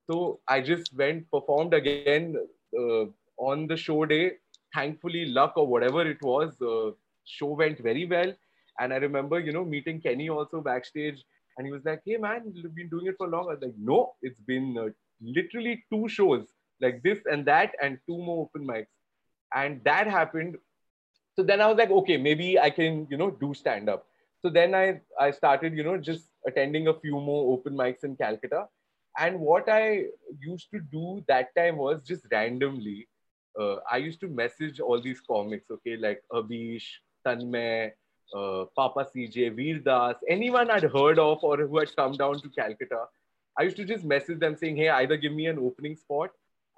So 0.09 0.41
I 0.47 0.61
just 0.61 0.95
went, 0.95 1.31
performed 1.31 1.75
again 1.75 2.37
uh, 2.79 3.07
on 3.39 3.67
the 3.67 3.77
show 3.77 4.05
day. 4.05 4.33
Thankfully, 4.75 5.27
luck 5.27 5.55
or 5.57 5.67
whatever 5.67 6.07
it 6.09 6.23
was, 6.23 6.61
uh, 6.61 6.93
show 7.25 7.53
went 7.55 7.79
very 7.79 8.07
well. 8.07 8.33
And 8.79 8.93
I 8.93 8.97
remember, 8.97 9.41
you 9.41 9.53
know, 9.53 9.65
meeting 9.65 10.01
Kenny 10.01 10.29
also 10.29 10.61
backstage. 10.61 11.25
And 11.57 11.67
he 11.67 11.73
was 11.73 11.85
like, 11.85 12.03
hey, 12.05 12.17
man, 12.17 12.53
you've 12.53 12.75
been 12.75 12.89
doing 12.89 13.07
it 13.07 13.17
for 13.17 13.29
long. 13.29 13.45
I 13.49 13.55
was 13.55 13.63
like, 13.63 13.75
no, 13.79 14.15
it's 14.23 14.41
been 14.41 14.77
uh, 14.77 14.89
literally 15.23 15.85
two 15.93 16.09
shows, 16.09 16.47
like 16.85 17.03
this 17.03 17.19
and 17.31 17.47
that, 17.47 17.75
and 17.83 17.99
two 18.07 18.19
more 18.19 18.45
open 18.45 18.67
mics. 18.67 18.93
And 19.55 19.83
that 19.85 20.07
happened. 20.07 20.57
So 21.37 21.43
then 21.43 21.61
I 21.61 21.67
was 21.67 21.77
like, 21.77 21.91
okay, 21.91 22.17
maybe 22.17 22.59
I 22.59 22.71
can, 22.71 23.07
you 23.11 23.17
know, 23.17 23.31
do 23.31 23.55
stand 23.55 23.89
up. 23.89 24.07
So 24.43 24.51
then 24.51 24.75
I, 24.75 25.01
I 25.19 25.31
started, 25.31 25.75
you 25.75 25.83
know, 25.83 25.97
just 25.97 26.29
attending 26.47 26.89
a 26.89 26.95
few 27.01 27.19
more 27.19 27.53
open 27.55 27.75
mics 27.75 28.05
in 28.05 28.17
Calcutta. 28.17 28.67
And 29.19 29.41
what 29.41 29.69
I 29.69 30.07
used 30.41 30.71
to 30.73 30.81
do 30.81 31.25
that 31.29 31.55
time 31.57 31.77
was 31.77 32.03
just 32.03 32.27
randomly, 32.31 33.09
uh, 33.59 33.77
I 33.91 33.99
used 33.99 34.21
to 34.21 34.29
message 34.29 34.81
all 34.81 35.01
these 35.01 35.21
comics, 35.21 35.71
okay, 35.71 35.97
like 35.97 36.23
Abish, 36.33 36.85
Tanmay, 37.27 37.93
uh, 38.37 38.65
Papa 38.77 39.07
CJ, 39.15 39.55
Veer 39.55 39.79
Das, 39.79 40.17
anyone 40.29 40.71
I'd 40.71 40.83
heard 40.83 41.19
of 41.19 41.43
or 41.43 41.57
who 41.57 41.79
had 41.79 41.95
come 41.97 42.13
down 42.13 42.41
to 42.41 42.49
Calcutta. 42.49 43.05
I 43.59 43.63
used 43.63 43.77
to 43.77 43.85
just 43.85 44.05
message 44.05 44.41
them 44.41 44.57
saying, 44.57 44.77
hey, 44.77 44.89
either 44.89 45.17
give 45.17 45.33
me 45.33 45.47
an 45.47 45.59
opening 45.59 45.97
spot. 45.97 46.31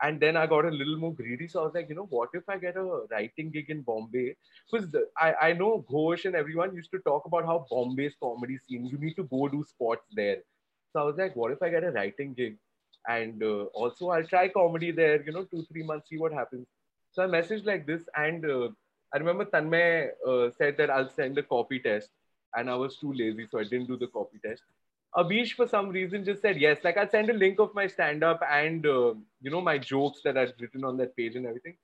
And 0.02 0.20
then 0.20 0.36
I 0.36 0.46
got 0.46 0.66
a 0.66 0.70
little 0.70 0.98
more 0.98 1.14
greedy. 1.14 1.48
So 1.48 1.60
I 1.60 1.64
was 1.64 1.74
like, 1.74 1.88
you 1.88 1.94
know, 1.94 2.06
what 2.10 2.28
if 2.34 2.48
I 2.48 2.58
get 2.58 2.76
a 2.76 2.82
writing 3.10 3.50
gig 3.50 3.70
in 3.70 3.80
Bombay? 3.80 4.36
Because 4.70 4.94
I, 5.18 5.34
I 5.40 5.52
know 5.54 5.86
Ghosh 5.90 6.26
and 6.26 6.34
everyone 6.34 6.74
used 6.74 6.90
to 6.90 6.98
talk 6.98 7.24
about 7.24 7.46
how 7.46 7.66
Bombay's 7.70 8.14
comedy 8.22 8.58
scene, 8.58 8.84
you 8.86 8.98
need 8.98 9.14
to 9.14 9.24
go 9.24 9.48
do 9.48 9.64
spots 9.66 10.06
there. 10.14 10.38
So 10.92 11.00
I 11.00 11.04
was 11.04 11.16
like, 11.16 11.34
what 11.34 11.52
if 11.52 11.62
I 11.62 11.70
get 11.70 11.84
a 11.84 11.90
writing 11.92 12.34
gig? 12.34 12.58
And 13.08 13.42
uh, 13.42 13.64
also, 13.72 14.10
I'll 14.10 14.26
try 14.26 14.48
comedy 14.48 14.90
there, 14.90 15.22
you 15.22 15.32
know, 15.32 15.44
two, 15.44 15.64
three 15.72 15.82
months, 15.82 16.08
see 16.10 16.18
what 16.18 16.32
happens. 16.32 16.66
So 17.12 17.22
I 17.22 17.26
messaged 17.26 17.64
like 17.64 17.86
this. 17.86 18.02
And 18.16 18.44
uh, 18.44 18.68
I 19.14 19.18
remember 19.18 19.44
Tanmay 19.46 20.08
uh, 20.28 20.50
said 20.58 20.76
that 20.76 20.90
I'll 20.90 21.08
send 21.08 21.38
a 21.38 21.42
copy 21.42 21.78
test. 21.78 22.10
And 22.54 22.70
I 22.70 22.74
was 22.74 22.96
too 22.98 23.12
lazy, 23.12 23.46
so 23.50 23.58
I 23.58 23.64
didn't 23.64 23.86
do 23.86 23.96
the 23.96 24.08
copy 24.08 24.38
test. 24.44 24.62
Abish, 25.16 25.52
for 25.54 25.66
some 25.66 25.88
reason, 25.88 26.24
just 26.24 26.42
said 26.42 26.58
yes. 26.58 26.78
Like 26.84 26.98
I'll 26.98 27.08
send 27.08 27.30
a 27.30 27.32
link 27.32 27.58
of 27.58 27.74
my 27.74 27.86
stand-up 27.86 28.40
and 28.50 28.86
uh, 28.86 29.14
you 29.40 29.50
know 29.50 29.62
my 29.62 29.78
jokes 29.78 30.20
that 30.24 30.36
I'd 30.36 30.52
written 30.60 30.84
on 30.84 30.96
that 30.98 31.16
page 31.16 31.36
and 31.36 31.46
everything. 31.46 31.76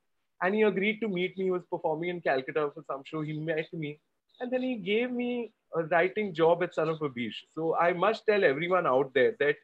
And 0.43 0.55
he 0.55 0.63
agreed 0.63 1.01
to 1.01 1.09
meet 1.09 1.39
me. 1.39 1.45
He 1.45 1.51
was 1.51 1.63
performing 1.71 2.11
in 2.11 2.21
Calcutta 2.21 2.71
for 2.75 2.83
some 2.87 3.03
show. 3.05 3.23
He 3.23 3.33
met 3.33 3.73
me, 3.73 4.01
and 4.41 4.53
then 4.53 4.63
he 4.63 4.77
gave 4.77 5.11
me 5.11 5.53
a 5.75 5.85
writing 5.85 6.35
job 6.35 6.63
at 6.63 6.75
Son 6.75 6.91
of 6.91 6.99
Abish. 6.99 7.37
So 7.55 7.75
I 7.77 7.93
must 7.95 8.27
tell 8.27 8.45
everyone 8.45 8.87
out 8.87 9.15
there 9.15 9.35
that 9.39 9.57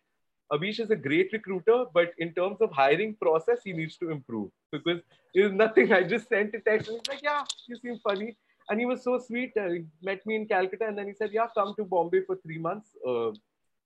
Abish 0.51 0.81
is 0.81 0.91
a 0.91 0.97
great 0.97 1.31
recruiter, 1.33 1.85
but 1.93 2.13
in 2.17 2.33
terms 2.33 2.63
of 2.63 2.71
hiring 2.71 3.17
process, 3.21 3.59
he 3.65 3.75
needs 3.75 3.99
to 3.99 4.11
improve 4.11 4.51
because 4.73 5.01
there's 5.35 5.53
nothing. 5.53 5.93
I 5.93 6.05
just 6.05 6.29
sent 6.29 6.55
a 6.55 6.61
text 6.61 6.89
and 6.89 6.99
he's 6.99 7.09
like, 7.09 7.23
"Yeah, 7.23 7.45
you 7.67 7.77
seem 7.77 7.99
funny." 7.99 8.37
And 8.71 8.79
he 8.79 8.87
was 8.87 9.03
so 9.03 9.19
sweet. 9.19 9.53
Uh, 9.57 9.69
he 9.71 9.85
met 10.03 10.25
me 10.27 10.37
in 10.37 10.47
Calcutta 10.47 10.87
and 10.87 10.99
then 10.99 11.07
he 11.07 11.15
said, 11.15 11.31
Yeah, 11.33 11.47
come 11.55 11.75
to 11.77 11.85
Bombay 11.85 12.23
for 12.27 12.37
three 12.37 12.59
months. 12.59 12.91
Uh, 13.07 13.31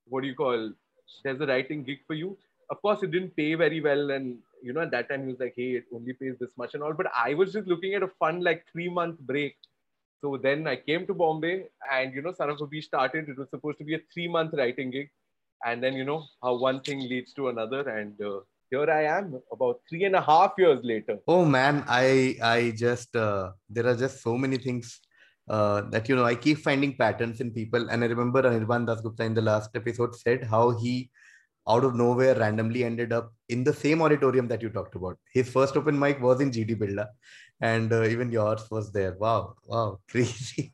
what 0.09 0.23
do 0.23 0.29
you 0.29 0.35
call 0.35 0.73
there's 1.25 1.41
a 1.41 1.47
writing 1.47 1.85
gig 1.85 1.99
for 2.07 2.15
you. 2.15 2.37
Of 2.71 2.81
course 2.81 3.03
it 3.03 3.11
didn't 3.11 3.37
pay 3.37 3.55
very 3.55 3.81
well 3.81 4.11
and 4.11 4.39
you 4.63 4.73
know 4.73 4.81
at 4.83 4.91
that 4.93 5.09
time 5.09 5.23
he 5.25 5.29
was 5.33 5.41
like 5.41 5.55
hey 5.57 5.73
it 5.81 5.85
only 5.95 6.13
pays 6.15 6.37
this 6.41 6.51
much 6.57 6.75
and 6.75 6.83
all. 6.83 6.95
But 6.95 7.09
i 7.17 7.35
was 7.35 7.53
just 7.53 7.67
looking 7.67 7.95
at 7.95 8.03
a 8.03 8.09
fun 8.09 8.41
like 8.43 8.65
three 8.73 8.89
month 8.89 9.19
break. 9.21 9.57
So 10.21 10.37
then 10.37 10.67
i 10.67 10.77
came 10.77 11.07
to 11.07 11.15
bombay 11.15 11.67
and 11.93 12.15
you 12.15 12.23
know 12.23 12.33
son 12.33 12.57
started. 12.81 13.29
It 13.29 13.39
was 13.39 13.51
supposed 13.51 13.79
to 13.79 13.85
be 13.85 13.95
a 13.95 14.01
three 14.13 14.29
month 14.29 14.55
writing 14.55 14.91
gig. 14.91 15.11
And 15.65 15.83
then 15.83 15.95
you 15.95 16.05
know 16.05 16.25
how 16.43 16.57
one 16.57 16.81
thing 16.81 17.01
leads 17.01 17.33
to 17.35 17.49
another 17.49 17.89
and 17.89 18.21
uh, 18.21 18.41
here 18.71 18.91
i 18.91 19.03
am 19.05 19.41
about 19.53 19.81
three 19.89 20.05
and 20.05 20.17
a 20.17 20.23
half 20.23 20.55
years 20.59 20.81
later. 20.83 21.19
Oh 21.29 21.45
man 21.45 21.85
i 21.87 22.37
i 22.43 22.73
just 22.75 23.15
uh, 23.15 23.53
there 23.69 23.87
are 23.87 23.97
just 23.97 24.23
so 24.23 24.39
many 24.39 24.57
things 24.57 25.01
uh, 25.49 25.83
that 25.91 26.09
you 26.09 26.17
know 26.17 26.25
I 26.25 26.35
keep 26.35 26.59
finding 26.59 26.97
patterns 26.97 27.41
in 27.41 27.51
people. 27.51 27.89
And 27.91 28.05
I 28.05 28.07
remember 28.07 28.43
Anirban 28.43 28.87
Dasgupta 28.87 29.21
in 29.21 29.35
the 29.35 29.43
last 29.43 29.71
episode 29.75 30.15
said 30.15 30.45
how 30.45 30.71
he 30.71 31.11
out 31.69 31.85
of 31.85 31.95
nowhere 31.95 32.35
randomly 32.35 32.85
ended 32.85 33.13
up 33.13 33.33
in 33.49 33.63
the 33.63 33.73
same 33.73 34.03
auditorium 34.03 34.49
that 34.49 34.63
you 34.63 34.69
talked 34.69 34.97
about. 34.97 35.17
His 35.33 35.49
first 35.49 35.77
open 35.77 35.99
mic 35.99 36.21
was 36.21 36.41
in 36.41 36.51
GD 36.51 36.77
Birla, 36.77 37.07
and 37.61 37.93
uh, 37.93 38.05
even 38.05 38.31
yours 38.33 38.67
was 38.71 38.93
there. 38.93 39.17
Wow, 39.19 39.55
wow, 39.67 39.99
crazy. 40.09 40.73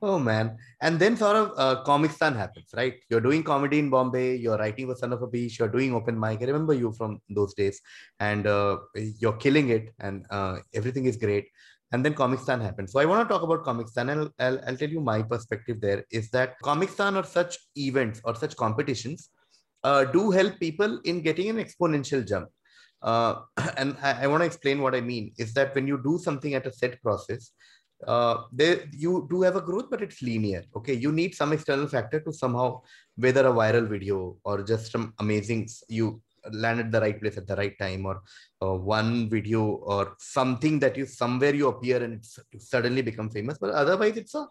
oh 0.00 0.18
man. 0.18 0.56
And 0.80 0.98
then 0.98 1.16
sort 1.16 1.36
of 1.36 1.52
uh, 1.56 1.82
Comicstaan 1.84 2.36
happens, 2.36 2.68
right? 2.76 2.94
You're 3.10 3.20
doing 3.20 3.42
comedy 3.42 3.80
in 3.80 3.90
Bombay, 3.90 4.36
you're 4.36 4.58
writing 4.58 4.86
with 4.86 4.98
Son 4.98 5.12
of 5.12 5.20
Abish, 5.20 5.58
you're 5.58 5.68
doing 5.68 5.92
open 5.92 6.18
mic. 6.18 6.40
I 6.40 6.46
remember 6.46 6.74
you 6.74 6.92
from 6.92 7.20
those 7.28 7.54
days, 7.54 7.80
and 8.20 8.46
uh, 8.46 8.78
you're 8.94 9.36
killing 9.36 9.70
it, 9.70 9.92
and 9.98 10.24
uh, 10.30 10.58
everything 10.72 11.06
is 11.06 11.16
great 11.16 11.46
and 11.94 12.04
then 12.04 12.12
Comic 12.12 12.40
Comicstaan 12.40 12.60
happened. 12.60 12.90
So 12.90 12.98
I 12.98 13.04
want 13.04 13.26
to 13.26 13.32
talk 13.32 13.42
about 13.42 13.62
Comic 13.64 13.86
Comicstaan 13.86 14.10
and 14.12 14.20
I'll, 14.22 14.32
I'll, 14.40 14.60
I'll, 14.66 14.76
tell 14.76 14.88
you 14.88 15.00
my 15.00 15.22
perspective 15.22 15.80
there 15.80 16.04
is 16.10 16.28
that 16.30 16.58
Comic 16.60 16.88
Comicstaan 16.88 17.16
or 17.16 17.24
such 17.24 17.56
events 17.76 18.20
or 18.24 18.34
such 18.34 18.56
competitions 18.56 19.30
uh, 19.84 20.04
do 20.04 20.32
help 20.32 20.58
people 20.58 21.00
in 21.04 21.20
getting 21.20 21.48
an 21.50 21.58
exponential 21.64 22.26
jump. 22.26 22.48
Uh, 23.00 23.34
and 23.76 23.96
I, 24.02 24.24
I 24.24 24.26
want 24.26 24.40
to 24.40 24.46
explain 24.46 24.82
what 24.82 24.96
I 24.96 25.00
mean 25.00 25.32
is 25.38 25.54
that 25.54 25.72
when 25.76 25.86
you 25.86 26.00
do 26.02 26.18
something 26.18 26.54
at 26.54 26.66
a 26.66 26.72
set 26.72 27.00
process, 27.00 27.52
uh, 28.08 28.38
there 28.52 28.86
you 28.90 29.28
do 29.30 29.42
have 29.42 29.54
a 29.54 29.60
growth, 29.60 29.86
but 29.88 30.02
it's 30.02 30.20
linear. 30.20 30.64
Okay, 30.74 30.94
you 30.94 31.12
need 31.12 31.32
some 31.36 31.52
external 31.52 31.86
factor 31.86 32.18
to 32.20 32.32
somehow, 32.32 32.82
whether 33.14 33.46
a 33.46 33.52
viral 33.52 33.88
video 33.88 34.36
or 34.44 34.64
just 34.64 34.90
some 34.90 35.14
amazing 35.20 35.68
you 35.88 36.20
land 36.52 36.80
at 36.80 36.90
the 36.92 37.00
right 37.00 37.20
place 37.20 37.36
at 37.36 37.46
the 37.46 37.56
right 37.56 37.76
time 37.78 38.06
or 38.06 38.22
uh, 38.62 38.74
one 38.74 39.28
video 39.28 39.62
or 39.64 40.14
something 40.18 40.78
that 40.78 40.96
you 40.96 41.06
somewhere 41.06 41.54
you 41.54 41.68
appear 41.68 42.02
and 42.02 42.14
it's 42.14 42.38
suddenly 42.58 43.02
become 43.02 43.30
famous. 43.30 43.58
But 43.58 43.70
otherwise 43.70 44.16
it's 44.16 44.34
a 44.34 44.46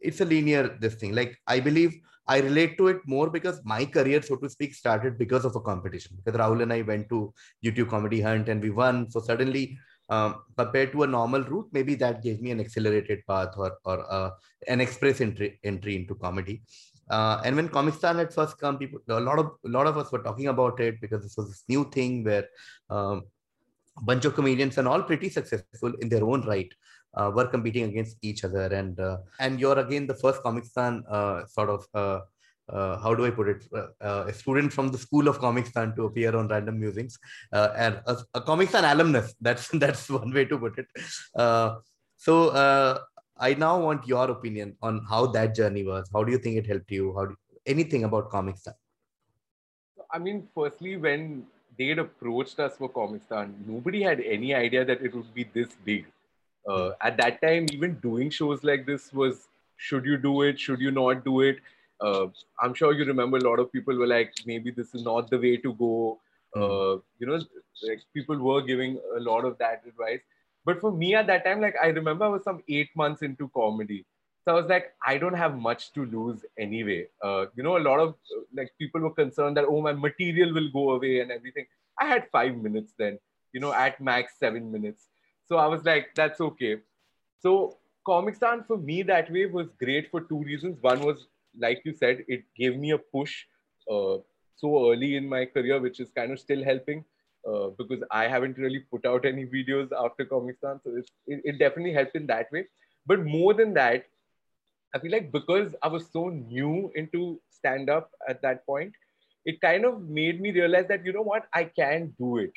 it's 0.00 0.20
a 0.20 0.24
linear 0.24 0.76
this 0.80 0.94
thing. 0.94 1.14
Like 1.14 1.38
i 1.46 1.60
believe 1.60 1.94
i 2.26 2.38
relate 2.40 2.78
to 2.78 2.88
it 2.88 3.00
more 3.06 3.28
because 3.28 3.60
my 3.64 3.84
career 3.84 4.22
so 4.22 4.36
to 4.36 4.48
speak 4.48 4.74
started 4.74 5.18
because 5.18 5.44
of 5.44 5.56
a 5.56 5.60
competition. 5.60 6.16
Because 6.22 6.40
rahul 6.40 6.62
and 6.62 6.72
i 6.72 6.82
went 6.82 7.08
to 7.08 7.32
youtube 7.64 7.88
comedy 7.88 8.20
hunt 8.20 8.48
and 8.48 8.62
we 8.62 8.70
won. 8.70 9.10
So 9.10 9.20
suddenly 9.20 9.78
um, 10.10 10.42
compared 10.56 10.92
to 10.92 11.02
a 11.02 11.06
normal 11.06 11.42
route 11.42 11.68
maybe 11.72 11.94
that 11.96 12.22
gave 12.22 12.40
me 12.40 12.50
an 12.50 12.60
accelerated 12.60 13.20
path 13.26 13.54
or 13.56 13.78
or 13.84 14.04
uh, 14.12 14.30
an 14.68 14.80
express 14.80 15.20
entry 15.20 15.58
entry 15.64 15.96
into 15.96 16.14
comedy 16.14 16.62
uh, 17.10 17.40
and 17.44 17.56
when 17.56 17.68
Comicstaan 17.68 18.16
had 18.16 18.32
first 18.32 18.58
come, 18.58 18.78
people 18.78 19.00
a 19.08 19.20
lot 19.20 19.38
of 19.38 19.52
a 19.64 19.68
lot 19.68 19.86
of 19.86 19.98
us 19.98 20.10
were 20.10 20.22
talking 20.22 20.48
about 20.48 20.80
it 20.80 21.00
because 21.00 21.22
this 21.22 21.36
was 21.36 21.48
this 21.50 21.64
new 21.68 21.84
thing 21.90 22.24
where 22.24 22.46
um, 22.90 23.24
a 23.98 24.02
bunch 24.02 24.24
of 24.24 24.34
comedians 24.34 24.78
and 24.78 24.88
all 24.88 25.02
pretty 25.02 25.28
successful 25.28 25.92
in 26.00 26.08
their 26.08 26.24
own 26.24 26.46
right 26.46 26.72
uh, 27.14 27.30
were 27.34 27.46
competing 27.46 27.84
against 27.84 28.16
each 28.22 28.44
other. 28.44 28.66
And 28.66 28.98
uh, 28.98 29.18
and 29.38 29.60
you're 29.60 29.78
again 29.78 30.06
the 30.06 30.14
first 30.14 30.42
Comicstaan 30.42 31.02
uh, 31.08 31.46
sort 31.46 31.70
of 31.70 31.86
uh, 31.94 32.20
uh, 32.68 32.98
how 32.98 33.14
do 33.14 33.26
I 33.26 33.30
put 33.30 33.48
it? 33.48 33.64
Uh, 33.72 34.24
a 34.26 34.32
student 34.32 34.72
from 34.72 34.88
the 34.88 34.96
school 34.96 35.28
of 35.28 35.38
Comicstaan 35.38 35.94
to 35.96 36.06
appear 36.06 36.34
on 36.34 36.48
Random 36.48 36.80
Musings. 36.80 37.18
And 37.52 38.00
a, 38.06 38.16
a 38.34 38.40
alumnus. 38.40 39.34
That's 39.40 39.68
that's 39.72 40.08
one 40.08 40.32
way 40.32 40.46
to 40.46 40.58
put 40.58 40.78
it. 40.78 40.86
So 42.16 42.98
I 43.36 43.54
now 43.54 43.80
want 43.80 44.06
your 44.06 44.30
opinion 44.30 44.76
on 44.82 45.04
how 45.08 45.26
that 45.26 45.54
journey 45.54 45.84
was. 45.84 46.08
How 46.12 46.22
do 46.22 46.30
you 46.30 46.38
think 46.38 46.56
it 46.56 46.66
helped 46.66 46.90
you? 46.90 47.12
How 47.16 47.26
do, 47.26 47.36
anything 47.66 48.04
about 48.04 48.30
Comic 48.30 48.56
Comicstaan 48.56 48.74
I 50.10 50.18
mean 50.18 50.48
firstly 50.54 50.96
when 50.96 51.46
they 51.78 51.88
had 51.88 51.98
approached 51.98 52.60
us 52.60 52.76
for 52.76 52.88
Comic 52.88 53.28
Comicstaan 53.28 53.54
nobody 53.66 54.02
had 54.02 54.20
any 54.20 54.54
idea 54.54 54.84
that 54.84 55.02
it 55.02 55.14
would 55.14 55.32
be 55.34 55.44
this 55.52 55.68
big. 55.84 56.06
Uh, 56.68 56.90
at 57.02 57.16
that 57.18 57.40
time 57.42 57.66
even 57.72 57.94
doing 58.00 58.30
shows 58.30 58.64
like 58.64 58.86
this 58.86 59.12
was 59.12 59.48
should 59.76 60.04
you 60.04 60.16
do 60.16 60.42
it? 60.42 60.58
Should 60.58 60.80
you 60.80 60.90
not 60.90 61.24
do 61.24 61.40
it? 61.40 61.58
Uh, 62.00 62.26
i'm 62.60 62.74
sure 62.74 62.92
you 62.92 63.04
remember 63.04 63.38
a 63.38 63.40
lot 63.40 63.60
of 63.60 63.72
people 63.72 63.96
were 63.96 64.06
like 64.06 64.32
maybe 64.46 64.72
this 64.72 64.94
is 64.94 65.04
not 65.04 65.30
the 65.30 65.38
way 65.38 65.56
to 65.56 65.72
go. 65.74 66.18
Hmm. 66.54 66.62
uh, 66.62 66.94
you 67.18 67.26
know 67.28 67.38
like 67.88 68.00
people 68.14 68.38
were 68.38 68.62
giving 68.62 68.98
a 69.16 69.20
lot 69.20 69.44
of 69.44 69.56
that 69.58 69.82
advice 69.86 70.20
but 70.64 70.80
for 70.80 70.92
me 70.92 71.14
at 71.14 71.26
that 71.26 71.44
time 71.44 71.60
like 71.60 71.76
i 71.82 71.88
remember 71.88 72.24
i 72.24 72.28
was 72.28 72.44
some 72.44 72.62
eight 72.68 72.90
months 72.96 73.22
into 73.22 73.48
comedy. 73.48 74.04
So 74.44 74.52
i 74.52 74.60
was 74.60 74.66
like 74.68 74.92
i 75.06 75.16
don't 75.18 75.34
have 75.42 75.56
much 75.56 75.92
to 75.94 76.04
lose 76.04 76.44
anyway. 76.58 77.06
Uh, 77.22 77.46
you 77.54 77.62
know 77.62 77.76
a 77.78 77.84
lot 77.86 78.00
of 78.00 78.14
like 78.54 78.72
people 78.78 79.00
were 79.00 79.14
concerned 79.22 79.56
that 79.56 79.64
oh 79.68 79.80
my 79.80 79.92
material 79.92 80.52
will 80.52 80.70
go 80.70 80.90
away 80.92 81.20
and 81.20 81.30
everything. 81.30 81.66
I 81.98 82.06
had 82.06 82.28
five 82.32 82.56
minutes 82.56 82.92
then 82.98 83.18
you 83.52 83.60
know 83.60 83.72
at 83.72 84.00
max 84.00 84.34
seven 84.38 84.70
minutes. 84.70 85.08
So 85.46 85.56
I 85.56 85.66
was 85.66 85.84
like, 85.84 86.14
that's 86.14 86.40
okay. 86.40 86.76
So 87.40 87.78
Comicstaan 88.06 88.66
for 88.66 88.76
me 88.76 89.02
that 89.02 89.30
way 89.30 89.46
was 89.46 89.68
great 89.78 90.10
for 90.10 90.20
two 90.20 90.42
reasons. 90.42 90.76
One 90.80 91.00
was, 91.00 91.26
like 91.58 91.82
you 91.84 91.94
said, 91.94 92.24
it 92.28 92.44
gave 92.56 92.76
me 92.76 92.90
a 92.90 92.98
push 92.98 93.44
uh, 93.90 94.16
so 94.56 94.90
early 94.90 95.16
in 95.16 95.28
my 95.28 95.44
career, 95.46 95.80
which 95.80 96.00
is 96.00 96.10
kind 96.10 96.32
of 96.32 96.40
still 96.40 96.62
helping 96.64 97.04
uh, 97.46 97.68
because 97.78 98.02
I 98.10 98.28
haven't 98.28 98.58
really 98.58 98.80
put 98.90 99.04
out 99.06 99.24
any 99.24 99.46
videos 99.46 99.90
after 99.92 100.24
Comicstaan. 100.24 100.82
So 100.82 100.96
it, 100.96 101.10
it 101.26 101.58
definitely 101.58 101.92
helped 101.92 102.16
in 102.16 102.26
that 102.26 102.50
way. 102.52 102.66
But 103.06 103.24
more 103.24 103.54
than 103.54 103.74
that, 103.74 104.06
I 104.94 104.98
feel 104.98 105.12
like 105.12 105.32
because 105.32 105.74
I 105.82 105.88
was 105.88 106.06
so 106.12 106.28
new 106.28 106.90
into 106.94 107.40
stand 107.50 107.90
up 107.90 108.10
at 108.28 108.40
that 108.42 108.64
point, 108.66 108.92
it 109.44 109.60
kind 109.60 109.84
of 109.84 110.02
made 110.02 110.40
me 110.40 110.52
realize 110.52 110.86
that, 110.88 111.04
you 111.04 111.12
know 111.12 111.22
what, 111.22 111.46
I 111.52 111.64
can 111.64 112.14
do 112.18 112.38
it 112.38 112.52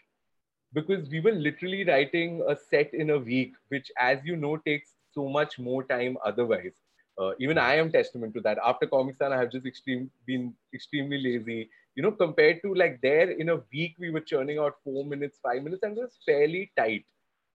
because 0.73 1.09
we 1.09 1.19
were 1.19 1.31
literally 1.31 1.83
writing 1.83 2.43
a 2.47 2.55
set 2.55 2.93
in 2.93 3.09
a 3.09 3.17
week, 3.17 3.53
which, 3.69 3.91
as 3.97 4.19
you 4.23 4.35
know, 4.35 4.57
takes 4.57 4.93
so 5.13 5.27
much 5.27 5.57
more 5.57 5.83
time 5.83 6.17
otherwise. 6.23 6.73
Uh, 7.19 7.31
even 7.39 7.57
I 7.57 7.75
am 7.75 7.91
testament 7.91 8.33
to 8.35 8.41
that. 8.41 8.59
After 8.63 8.85
Comicstaan, 8.85 9.31
I 9.31 9.39
have 9.39 9.51
just 9.51 9.65
extreme, 9.65 10.11
been 10.25 10.53
extremely 10.73 11.19
lazy. 11.19 11.69
You 11.97 12.03
know, 12.03 12.11
compared 12.11 12.61
to 12.61 12.75
like 12.75 13.01
there 13.01 13.31
in 13.31 13.49
a 13.49 13.59
week, 13.73 13.95
we 13.97 14.11
were 14.11 14.19
churning 14.19 14.59
out 14.59 14.75
four 14.83 15.03
minutes, 15.03 15.39
five 15.41 15.63
minutes, 15.63 15.81
and 15.81 15.97
it 15.97 16.01
was 16.01 16.19
fairly 16.23 16.71
tight. 16.77 17.05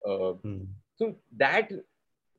Uh, 0.04 0.32
hmm. 0.45 0.63
So 0.95 1.15
that, 1.38 1.71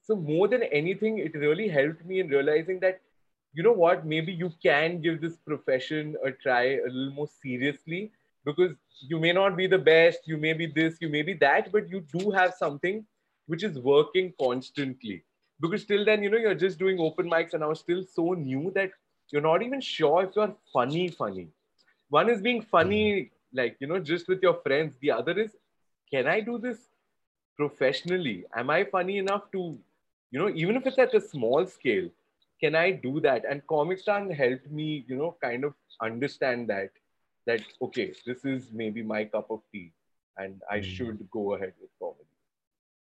so 0.03 0.17
more 0.17 0.49
than 0.49 0.65
anything, 0.65 1.19
it 1.19 1.37
really 1.37 1.69
helped 1.69 2.05
me 2.05 2.19
in 2.19 2.27
realizing 2.27 2.81
that, 2.81 3.01
you 3.53 3.63
know 3.63 3.73
what, 3.73 4.05
maybe 4.05 4.33
you 4.33 4.51
can 4.61 5.01
give 5.01 5.21
this 5.21 5.37
profession 5.47 6.17
a 6.25 6.33
try 6.33 6.79
a 6.79 6.89
little 6.89 7.13
more 7.13 7.29
seriously 7.41 8.11
because 8.45 8.73
you 9.01 9.21
may 9.21 9.33
not 9.33 9.57
be 9.57 9.69
the 9.69 9.79
best, 9.79 10.27
you 10.27 10.37
may 10.37 10.55
be 10.55 10.67
this, 10.67 10.97
you 11.01 11.09
may 11.09 11.23
be 11.23 11.35
that, 11.35 11.71
but 11.71 11.89
you 11.89 12.01
do 12.19 12.33
have 12.33 12.53
something 12.55 13.07
which 13.47 13.63
is 13.63 13.79
working 13.79 14.33
constantly. 14.41 15.23
Because 15.61 15.85
till 15.85 16.05
then, 16.05 16.25
you 16.25 16.31
know, 16.31 16.39
you're 16.39 16.57
just 16.57 16.81
doing 16.81 16.99
open 16.99 17.31
mics 17.31 17.55
and 17.55 17.63
I 17.63 17.69
was 17.69 17.79
still 17.79 18.03
so 18.03 18.33
new 18.33 18.73
that 18.75 18.91
you're 19.31 19.41
not 19.41 19.63
even 19.63 19.81
sure 19.81 20.25
if 20.25 20.35
you're 20.35 20.57
funny, 20.73 21.09
funny. 21.09 21.47
One 22.13 22.29
is 22.29 22.43
being 22.43 22.61
funny, 22.61 23.31
like, 23.55 23.77
you 23.81 23.87
know, 23.87 23.99
just 23.99 24.29
with 24.29 24.43
your 24.43 24.61
friends. 24.63 24.97
The 25.01 25.13
other 25.13 25.33
is, 25.39 25.53
can 26.13 26.27
I 26.27 26.41
do 26.41 26.59
this 26.59 26.77
professionally? 27.57 28.45
Am 28.55 28.69
I 28.69 28.85
funny 28.85 29.17
enough 29.17 29.51
to, 29.53 29.79
you 30.31 30.39
know, 30.39 30.51
even 30.51 30.77
if 30.77 30.87
it's 30.87 30.99
at 30.99 31.15
a 31.15 31.21
small 31.23 31.67
scale, 31.67 32.11
can 32.61 32.75
I 32.75 32.91
do 32.91 33.19
that? 33.21 33.47
And 33.49 33.67
Comicstaan 33.67 34.31
helped 34.31 34.71
me, 34.71 35.07
you 35.09 35.17
know, 35.17 35.39
kind 35.43 35.65
of 35.65 35.73
understand 36.03 36.69
that 36.69 36.91
that 37.47 37.63
okay, 37.81 38.13
this 38.27 38.45
is 38.45 38.69
maybe 38.73 39.03
my 39.03 39.25
cup 39.25 39.51
of 39.51 39.63
tea, 39.73 39.91
and 40.37 40.61
I 40.71 40.81
mm. 40.81 40.85
should 40.85 41.27
go 41.31 41.55
ahead 41.55 41.73
with 41.81 41.91
comedy. 41.99 42.29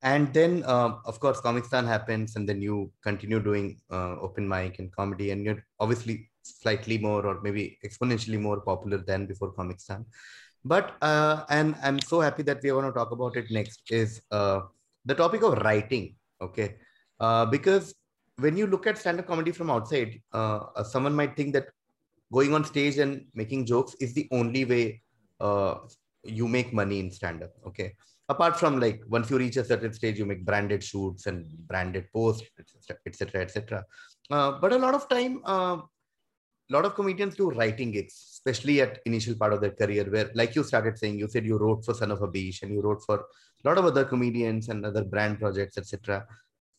And 0.02 0.34
then, 0.34 0.64
um, 0.64 1.00
of 1.06 1.20
course, 1.20 1.40
Comicstaan 1.40 1.86
happens, 1.86 2.34
and 2.36 2.48
then 2.48 2.60
you 2.60 2.92
continue 3.02 3.40
doing 3.40 3.80
uh, 3.90 4.16
open 4.20 4.46
mic 4.46 4.80
and 4.80 4.92
comedy, 4.92 5.30
and 5.30 5.44
you're 5.44 5.64
obviously 5.80 6.28
slightly 6.56 6.98
more 6.98 7.26
or 7.26 7.40
maybe 7.42 7.78
exponentially 7.84 8.40
more 8.40 8.60
popular 8.60 8.98
than 8.98 9.26
before 9.26 9.52
Comicstaan. 9.52 10.04
But 10.64 10.96
uh, 11.02 11.44
and 11.50 11.76
I'm 11.82 12.00
so 12.00 12.20
happy 12.20 12.42
that 12.44 12.62
we 12.62 12.70
are 12.70 12.74
going 12.74 12.86
to 12.86 12.92
talk 12.92 13.12
about 13.12 13.36
it 13.36 13.50
next 13.50 13.82
is 13.90 14.20
uh, 14.30 14.60
the 15.04 15.14
topic 15.14 15.42
of 15.42 15.58
writing. 15.58 16.16
Okay, 16.40 16.76
uh, 17.20 17.46
because 17.46 17.94
when 18.36 18.56
you 18.56 18.66
look 18.66 18.86
at 18.86 18.98
stand-up 18.98 19.26
comedy 19.26 19.50
from 19.50 19.70
outside, 19.70 20.20
uh, 20.32 20.82
someone 20.84 21.14
might 21.14 21.36
think 21.36 21.52
that 21.54 21.68
going 22.32 22.54
on 22.54 22.64
stage 22.64 22.98
and 22.98 23.24
making 23.34 23.66
jokes 23.66 23.94
is 24.00 24.14
the 24.14 24.28
only 24.32 24.64
way 24.64 25.02
uh, 25.40 25.76
you 26.24 26.48
make 26.48 26.72
money 26.72 27.00
in 27.00 27.10
stand 27.10 27.42
up 27.42 27.50
okay 27.66 27.94
apart 28.28 28.58
from 28.58 28.78
like 28.80 29.00
once 29.08 29.30
you 29.30 29.38
reach 29.38 29.56
a 29.56 29.64
certain 29.64 29.92
stage 29.92 30.18
you 30.18 30.26
make 30.26 30.44
branded 30.44 30.82
shoots 30.82 31.26
and 31.26 31.46
branded 31.66 32.04
posts 32.12 32.46
etc 32.58 32.96
etc 33.06 33.42
etc 33.42 33.84
uh, 34.30 34.52
but 34.60 34.72
a 34.72 34.78
lot 34.78 34.94
of 34.94 35.08
time 35.08 35.40
a 36.70 36.74
lot 36.74 36.84
of 36.84 36.94
comedians 36.94 37.34
do 37.34 37.50
writing 37.50 37.90
gigs 37.90 38.14
especially 38.34 38.80
at 38.80 39.00
initial 39.06 39.34
part 39.34 39.52
of 39.52 39.60
their 39.60 39.70
career 39.70 40.04
where 40.10 40.30
like 40.34 40.54
you 40.54 40.62
started 40.62 40.98
saying 40.98 41.18
you 41.18 41.28
said 41.28 41.46
you 41.46 41.58
wrote 41.58 41.84
for 41.84 41.94
Son 41.94 42.10
of 42.10 42.20
Abish 42.20 42.62
and 42.62 42.72
you 42.72 42.80
wrote 42.80 43.02
for 43.04 43.18
a 43.18 43.68
lot 43.68 43.78
of 43.78 43.84
other 43.84 44.04
comedians 44.04 44.68
and 44.68 44.84
other 44.84 45.04
brand 45.04 45.38
projects 45.38 45.78
etc 45.78 46.26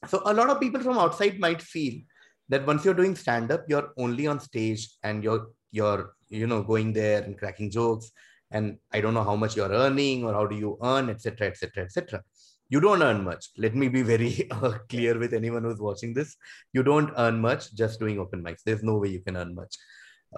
so 0.07 0.21
a 0.25 0.33
lot 0.33 0.49
of 0.49 0.59
people 0.59 0.81
from 0.81 0.97
outside 0.97 1.39
might 1.39 1.61
feel 1.61 1.99
that 2.47 2.65
once 2.65 2.85
you're 2.85 2.93
doing 3.01 3.15
stand 3.15 3.51
up 3.51 3.65
you're 3.67 3.91
only 3.97 4.27
on 4.27 4.39
stage 4.39 4.89
and 5.03 5.23
you're 5.23 5.47
you're 5.71 6.13
you 6.29 6.47
know 6.47 6.61
going 6.61 6.93
there 6.93 7.21
and 7.23 7.37
cracking 7.37 7.69
jokes 7.69 8.11
and 8.51 8.77
i 8.93 9.01
don't 9.01 9.13
know 9.13 9.23
how 9.23 9.35
much 9.35 9.55
you're 9.55 9.71
earning 9.71 10.23
or 10.23 10.33
how 10.33 10.45
do 10.45 10.55
you 10.55 10.77
earn 10.83 11.09
etc 11.09 11.47
etc 11.47 11.83
etc 11.83 12.23
you 12.69 12.79
don't 12.79 13.01
earn 13.01 13.23
much. 13.23 13.49
Let 13.57 13.75
me 13.75 13.89
be 13.89 14.03
very 14.03 14.47
uh, 14.51 14.77
clear 14.87 15.17
with 15.17 15.33
anyone 15.33 15.63
who's 15.63 15.79
watching 15.79 16.13
this. 16.13 16.35
You 16.73 16.83
don't 16.83 17.11
earn 17.17 17.39
much 17.41 17.73
just 17.73 17.99
doing 17.99 18.19
open 18.19 18.43
mics. 18.43 18.61
There's 18.65 18.83
no 18.83 18.97
way 18.97 19.09
you 19.09 19.21
can 19.21 19.35
earn 19.35 19.55
much. 19.55 19.75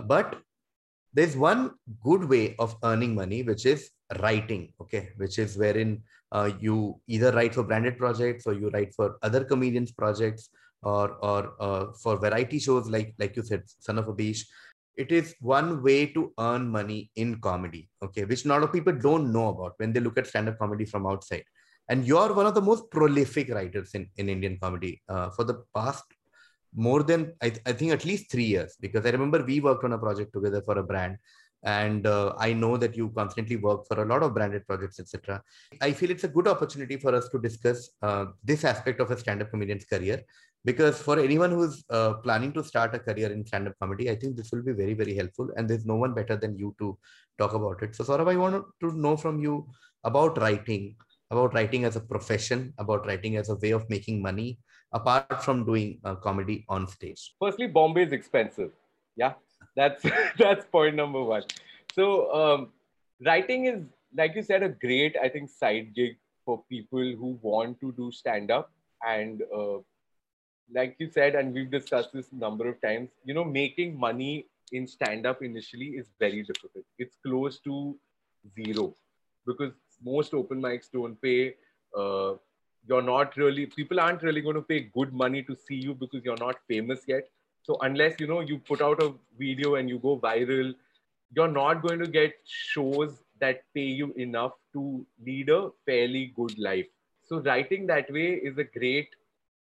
But 0.05 0.37
there's 1.13 1.35
one 1.35 1.71
good 2.01 2.23
way 2.23 2.55
of 2.57 2.75
earning 2.83 3.13
money 3.13 3.43
which 3.43 3.65
is 3.65 3.89
writing 4.19 4.71
okay? 4.79 5.09
Which 5.17 5.39
is 5.39 5.57
wherein 5.57 6.01
uh, 6.31 6.51
you 6.59 6.99
either 7.07 7.33
write 7.33 7.53
for 7.53 7.63
branded 7.63 7.97
projects 7.97 8.47
or 8.47 8.53
you 8.53 8.69
write 8.69 8.93
for 8.95 9.17
other 9.21 9.43
comedians 9.43 9.91
projects 9.91 10.49
or 10.83 11.17
or 11.21 11.53
uh, 11.59 11.85
for 12.01 12.17
variety 12.17 12.59
shows 12.59 12.89
like 12.89 13.13
like 13.19 13.35
you 13.35 13.43
said 13.43 13.63
Son 13.65 13.97
of 13.97 14.05
Abish 14.05 14.45
it 14.95 15.11
is 15.11 15.35
one 15.39 15.83
way 15.83 16.05
to 16.05 16.33
earn 16.39 16.67
money 16.69 17.11
in 17.15 17.39
comedy 17.41 17.89
okay? 18.01 18.23
Which 18.23 18.45
a 18.45 18.47
lot 18.47 18.63
of 18.63 18.71
people 18.71 18.93
don't 18.93 19.33
know 19.33 19.49
about 19.49 19.73
when 19.77 19.91
they 19.91 19.99
look 19.99 20.17
at 20.17 20.27
stand-up 20.27 20.57
comedy 20.59 20.85
from 20.85 21.05
outside 21.05 21.43
and 21.89 22.05
you're 22.05 22.33
one 22.33 22.45
of 22.45 22.55
the 22.55 22.61
most 22.61 22.89
prolific 22.91 23.49
writers 23.49 23.91
in, 23.93 24.07
in 24.17 24.29
indian 24.29 24.57
comedy 24.61 25.01
uh, 25.09 25.29
for 25.29 25.43
the 25.43 25.63
past 25.75 26.03
more 26.73 27.03
than 27.03 27.33
I, 27.41 27.53
I 27.65 27.73
think 27.73 27.91
at 27.91 28.05
least 28.05 28.31
three 28.31 28.45
years 28.45 28.77
because 28.79 29.05
i 29.05 29.09
remember 29.09 29.43
we 29.43 29.59
worked 29.59 29.83
on 29.83 29.93
a 29.93 29.97
project 29.97 30.33
together 30.33 30.61
for 30.61 30.77
a 30.77 30.83
brand. 30.83 31.17
And 31.63 32.07
uh, 32.07 32.33
i 32.39 32.53
know 32.53 32.75
that 32.75 32.97
you 32.97 33.09
constantly 33.09 33.55
work 33.55 33.81
for 33.87 34.01
a 34.01 34.05
lot 34.11 34.23
of 34.23 34.33
branded 34.33 34.65
projects 34.65 34.99
etc 34.99 35.43
i 35.79 35.91
feel 35.91 36.09
it's 36.09 36.23
a 36.23 36.27
good 36.37 36.47
opportunity 36.47 36.97
for 36.97 37.13
us 37.13 37.29
to 37.29 37.37
discuss 37.39 37.91
uh, 38.01 38.25
this 38.43 38.63
aspect 38.63 38.99
of 38.99 39.11
a 39.11 39.17
stand-up 39.23 39.51
comedian's 39.51 39.85
career 39.85 40.23
because 40.63 41.01
for 41.01 41.19
anyone 41.19 41.51
who's 41.51 41.83
uh, 41.89 42.13
planning 42.25 42.51
to 42.53 42.63
start 42.63 42.95
a 42.95 42.99
career 42.99 43.31
in 43.31 43.45
stand-up 43.45 43.75
comedy 43.79 44.09
i 44.09 44.15
think 44.15 44.35
this 44.35 44.51
will 44.51 44.63
be 44.63 44.71
very 44.71 44.95
very 44.95 45.15
helpful. 45.15 45.49
And 45.55 45.69
there's 45.69 45.85
no 45.85 45.95
one 45.95 46.13
better 46.13 46.35
than 46.35 46.57
you 46.57 46.75
to 46.79 46.97
talk 47.37 47.53
about 47.53 47.81
it. 47.83 47.95
So 47.95 48.03
Saurabh, 48.03 48.31
i 48.31 48.35
want 48.35 48.65
to 48.81 48.91
know 48.91 49.17
from 49.17 49.39
you 49.39 49.67
about 50.03 50.37
writing 50.39 50.95
about 51.31 51.53
writing 51.53 51.85
as 51.85 51.95
a 51.95 52.01
profession 52.01 52.73
about 52.77 53.05
writing 53.07 53.37
as 53.37 53.49
a 53.49 53.55
way 53.55 53.71
of 53.71 53.89
making 53.89 54.21
money 54.21 54.59
apart 54.93 55.43
from 55.43 55.65
doing 55.65 55.99
uh, 56.03 56.15
comedy 56.15 56.65
on 56.69 56.87
stage. 56.87 57.33
Firstly 57.39 57.67
bombay 57.67 58.03
is 58.03 58.11
expensive. 58.11 58.71
Yeah 59.15 59.33
that's 59.75 60.03
that's 60.37 60.65
point 60.65 60.95
number 60.95 61.23
one. 61.23 61.43
So 61.95 62.33
um, 62.33 62.69
writing 63.25 63.65
is 63.65 63.83
like 64.15 64.35
you 64.35 64.43
said 64.43 64.61
a 64.61 64.67
great 64.67 65.15
i 65.23 65.29
think 65.29 65.49
side 65.49 65.93
gig 65.95 66.17
for 66.45 66.61
people 66.69 67.13
who 67.19 67.39
want 67.41 67.79
to 67.79 67.93
do 67.93 68.11
stand 68.11 68.51
up 68.51 68.71
and 69.07 69.41
uh, 69.55 69.77
like 70.73 70.95
you 70.99 71.09
said, 71.09 71.35
and 71.35 71.53
we've 71.53 71.71
discussed 71.71 72.13
this 72.13 72.31
number 72.31 72.67
of 72.69 72.81
times, 72.81 73.09
you 73.25 73.33
know, 73.33 73.43
making 73.43 73.99
money 73.99 74.47
in 74.71 74.87
stand 74.87 75.25
up 75.25 75.43
initially 75.43 75.87
is 75.87 76.07
very 76.19 76.43
difficult. 76.43 76.85
It's 76.97 77.17
close 77.25 77.59
to 77.61 77.97
zero 78.55 78.95
because 79.45 79.73
most 80.03 80.33
open 80.33 80.61
mics 80.61 80.91
don't 80.91 81.21
pay. 81.21 81.55
Uh, 81.97 82.33
you're 82.87 83.01
not 83.01 83.35
really 83.37 83.65
people 83.65 83.99
aren't 83.99 84.23
really 84.23 84.41
going 84.41 84.55
to 84.55 84.61
pay 84.61 84.79
good 84.93 85.13
money 85.13 85.43
to 85.43 85.55
see 85.55 85.75
you 85.75 85.93
because 85.93 86.23
you're 86.23 86.37
not 86.37 86.55
famous 86.67 87.01
yet. 87.07 87.29
So 87.63 87.77
unless 87.81 88.19
you 88.19 88.27
know 88.27 88.39
you 88.39 88.57
put 88.57 88.81
out 88.81 89.01
a 89.03 89.13
video 89.37 89.75
and 89.75 89.89
you 89.89 89.99
go 89.99 90.17
viral, 90.17 90.73
you're 91.35 91.47
not 91.47 91.81
going 91.81 91.99
to 91.99 92.07
get 92.07 92.33
shows 92.45 93.21
that 93.39 93.63
pay 93.73 93.89
you 93.99 94.13
enough 94.13 94.53
to 94.73 95.05
lead 95.25 95.49
a 95.49 95.69
fairly 95.85 96.33
good 96.35 96.57
life. 96.57 96.87
So 97.25 97.39
writing 97.39 97.87
that 97.87 98.11
way 98.11 98.33
is 98.33 98.57
a 98.57 98.63
great, 98.63 99.09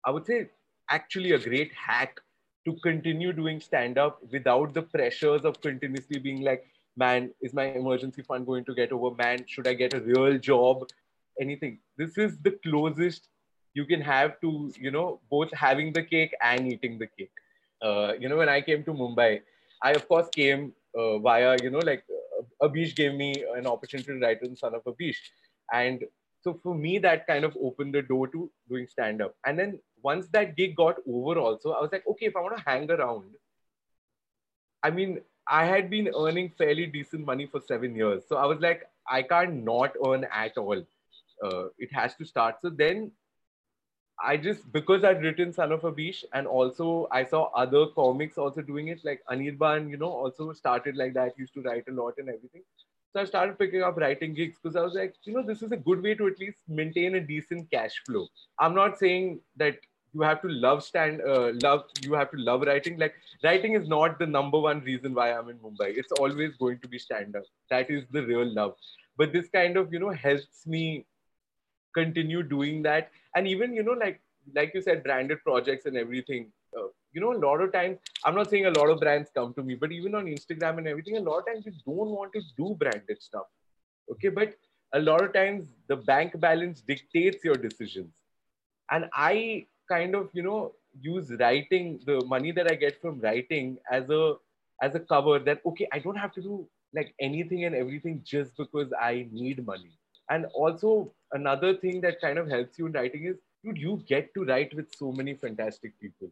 I 0.05 0.11
would 0.11 0.27
say, 0.27 0.51
actually 0.89 1.33
a 1.33 1.39
great 1.39 1.73
hack 1.73 2.21
to 2.65 2.75
continue 2.83 3.33
doing 3.33 3.61
stand 3.61 3.99
up 3.99 4.21
without 4.31 4.75
the 4.75 4.83
pressures 4.83 5.45
of 5.45 5.61
continuously 5.61 6.19
being 6.19 6.43
like, 6.43 6.67
man, 7.03 7.31
is 7.41 7.55
my 7.61 7.67
emergency 7.81 8.23
fund 8.23 8.47
going 8.47 8.65
to 8.71 8.75
get 8.75 8.93
over? 8.93 9.11
Man, 9.17 9.45
should 9.47 9.69
I 9.73 9.75
get 9.83 9.95
a 9.99 10.01
real 10.01 10.39
job? 10.39 10.87
Anything. 11.41 11.79
This 11.97 12.19
is 12.19 12.39
the 12.49 12.53
closest 12.67 13.29
you 13.75 13.85
can 13.93 14.01
have 14.01 14.41
to, 14.41 14.73
you 14.87 14.91
know, 14.91 15.21
both 15.31 15.53
having 15.53 15.93
the 15.99 16.03
cake 16.03 16.35
and 16.43 16.73
eating 16.73 16.99
the 16.99 17.07
cake. 17.07 17.33
Uh, 17.83 18.13
you 18.19 18.29
know, 18.29 18.37
when 18.37 18.49
I 18.49 18.61
came 18.61 18.85
to 18.85 18.93
Mumbai, 18.93 19.41
I 19.83 19.93
of 19.93 20.07
course 20.09 20.29
came 20.39 20.73
uh, 20.99 21.19
via, 21.19 21.57
you 21.63 21.71
know, 21.71 21.85
like 21.91 22.05
uh, 22.39 22.69
Abish 22.69 22.97
gave 22.97 23.15
me 23.15 23.31
an 23.57 23.67
opportunity 23.75 24.13
to 24.13 24.19
write 24.25 24.43
in 24.43 24.57
Son 24.57 24.75
of 24.75 24.85
Abish. 24.85 25.21
And 25.73 26.05
so 26.43 26.59
for 26.63 26.75
me, 26.75 26.99
that 26.99 27.27
kind 27.27 27.45
of 27.45 27.57
opened 27.63 27.95
the 27.95 28.03
door 28.03 28.27
to 28.29 28.51
doing 28.69 28.87
stand 28.87 29.23
up. 29.23 29.35
And 29.47 29.59
then 29.59 29.79
once 30.03 30.27
that 30.33 30.57
gig 30.57 30.77
got 30.77 30.97
over, 31.07 31.39
also, 31.39 31.73
I 31.73 31.81
was 31.81 31.93
like, 31.93 32.07
okay, 32.13 32.27
if 32.27 32.37
I 32.37 32.41
want 32.41 32.57
to 32.57 32.65
hang 32.67 32.91
around, 32.91 33.31
I 34.83 34.91
mean, 34.91 35.21
I 35.51 35.65
had 35.67 35.91
been 35.91 36.09
earning 36.17 36.53
fairly 36.57 36.87
decent 36.87 37.27
money 37.27 37.45
for 37.45 37.61
seven 37.61 37.97
years. 37.97 38.23
So 38.29 38.37
I 38.37 38.47
was 38.47 38.61
like, 38.61 38.89
I 39.11 39.23
can't 39.23 39.65
not 39.65 39.95
earn 40.07 40.27
at 40.33 40.57
all. 40.57 40.81
Uh, 41.45 41.65
it 41.79 41.93
has 41.93 42.15
to 42.17 42.25
start. 42.25 42.61
So 42.63 42.71
then 42.71 43.11
I 44.23 44.37
just, 44.37 44.71
because 44.71 45.03
I'd 45.03 45.23
written 45.23 45.53
Son 45.53 45.73
of 45.73 45.81
Abish 45.81 46.25
and 46.35 46.47
also 46.47 47.09
I 47.11 47.25
saw 47.25 47.51
other 47.53 47.87
comics 47.87 48.39
also 48.39 48.63
doing 48.63 48.89
it, 48.89 49.01
like 49.05 49.23
Anirban, 49.29 49.91
you 49.91 49.97
know, 49.97 50.11
also 50.11 50.53
started 50.53 50.97
like 50.97 51.15
that, 51.15 51.37
used 51.37 51.55
to 51.55 51.63
write 51.63 51.85
a 51.89 51.93
lot 51.93 52.15
and 52.19 52.29
everything. 52.29 52.63
So 53.13 53.21
I 53.21 53.25
started 53.25 53.59
picking 53.59 53.83
up 53.83 53.97
writing 53.97 54.35
gigs 54.35 54.59
because 54.63 54.77
I 54.77 54.83
was 54.83 54.95
like, 54.95 55.15
you 55.25 55.33
know, 55.33 55.43
this 55.43 55.63
is 55.63 55.73
a 55.73 55.77
good 55.77 56.01
way 56.01 56.15
to 56.15 56.29
at 56.29 56.39
least 56.39 56.59
maintain 56.69 57.17
a 57.17 57.21
decent 57.21 57.69
cash 57.73 58.01
flow. 58.07 58.29
I'm 58.61 58.75
not 58.75 58.99
saying 58.99 59.41
that 59.57 59.79
you 60.13 60.23
have 60.23 60.43
to 60.43 60.49
love 60.49 60.83
stand 60.83 61.21
uh, 61.23 61.53
love 61.63 61.85
you 62.03 62.15
have 62.15 62.31
to 62.31 62.37
love 62.37 62.63
writing. 62.63 62.99
Like 62.99 63.15
writing 63.45 63.75
is 63.75 63.89
not 63.89 64.19
the 64.19 64.27
number 64.27 64.59
one 64.59 64.81
reason 64.81 65.15
why 65.15 65.33
i'm 65.33 65.49
in 65.49 65.59
mumbai. 65.59 65.97
It's 65.97 66.13
always 66.13 66.57
going 66.57 66.79
to 66.81 66.89
be 66.89 66.99
stand 66.99 67.37
up. 67.37 67.45
That 67.71 67.91
is 67.91 68.05
the 68.11 68.25
real 68.25 68.53
love. 68.53 68.75
But 69.17 69.33
this 69.33 69.49
kind 69.49 69.77
of 69.77 69.93
you 69.93 69.99
know 69.99 70.11
helps 70.11 70.67
me 70.67 71.07
continue 71.95 72.43
doing 72.43 72.83
that. 72.83 73.11
And 73.35 73.47
even 73.47 73.73
you 73.75 73.83
know 73.83 73.93
like 73.93 74.21
like 74.55 74.73
you 74.75 74.83
said 74.83 75.03
branded 75.03 75.43
projects 75.45 75.87
and 75.87 75.97
everything 75.97 76.51
uh, 76.77 76.89
you 77.13 77.21
know 77.21 77.33
a 77.33 77.41
lot 77.45 77.61
of 77.61 77.73
times 77.73 77.99
i'm 78.25 78.35
not 78.35 78.49
saying 78.49 78.67
a 78.67 78.71
lot 78.71 78.89
of 78.89 78.99
brands 79.01 79.31
come 79.35 79.53
to 79.55 79.63
me 79.63 79.75
but 79.75 79.93
even 79.93 80.15
on 80.15 80.25
instagram 80.25 80.79
and 80.79 80.89
everything 80.89 81.17
a 81.17 81.21
lot 81.21 81.39
of 81.39 81.47
times 81.47 81.67
you 81.67 81.73
don't 81.85 82.11
want 82.19 82.33
to 82.33 82.41
do 82.57 82.75
branded 82.79 83.21
stuff. 83.21 83.47
Okay 84.11 84.29
but 84.29 84.55
a 84.93 85.01
lot 85.01 85.23
of 85.23 85.33
times 85.33 85.69
the 85.89 85.97
bank 85.97 86.39
balance 86.41 86.81
dictates 86.81 87.45
your 87.45 87.55
decisions. 87.55 88.13
And 88.91 89.05
i 89.13 89.67
kind 89.93 90.15
of 90.15 90.29
you 90.33 90.43
know 90.43 90.73
use 91.01 91.31
writing 91.41 92.01
the 92.07 92.17
money 92.33 92.53
that 92.59 92.71
i 92.71 92.75
get 92.75 93.01
from 93.01 93.21
writing 93.21 93.79
as 93.91 94.11
a 94.11 94.35
as 94.83 94.95
a 94.95 95.01
cover 95.13 95.39
that 95.39 95.61
okay 95.71 95.89
i 95.93 95.99
don't 95.99 96.23
have 96.25 96.33
to 96.33 96.43
do 96.49 96.67
like 96.99 97.15
anything 97.21 97.65
and 97.65 97.75
everything 97.75 98.21
just 98.25 98.57
because 98.57 98.93
i 99.01 99.27
need 99.31 99.65
money. 99.65 99.93
And 100.33 100.47
also 100.55 101.13
another 101.33 101.77
thing 101.77 102.01
that 102.03 102.21
kind 102.21 102.39
of 102.39 102.49
helps 102.49 102.79
you 102.79 102.87
in 102.87 102.93
writing 102.93 103.25
is 103.31 103.37
dude 103.65 103.79
you 103.79 104.03
get 104.07 104.33
to 104.35 104.45
write 104.45 104.75
with 104.75 104.95
so 104.97 105.13
many 105.13 105.35
fantastic 105.35 105.99
people 106.01 106.31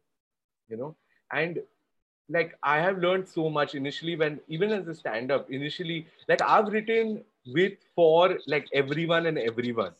you 0.68 0.76
know? 0.76 0.94
And 1.32 1.60
like 2.30 2.56
i 2.62 2.78
have 2.78 2.98
learned 2.98 3.28
so 3.28 3.48
much 3.48 3.74
initially 3.74 4.16
when 4.16 4.40
even 4.48 4.72
as 4.72 4.86
a 4.88 4.94
stand 4.94 5.32
up 5.32 5.50
initially 5.50 6.06
like 6.28 6.42
i've 6.42 6.68
written 6.68 7.22
with 7.46 7.72
for 7.94 8.38
like 8.46 8.66
everyone 8.72 9.26
and 9.26 9.38
everyone 9.38 9.92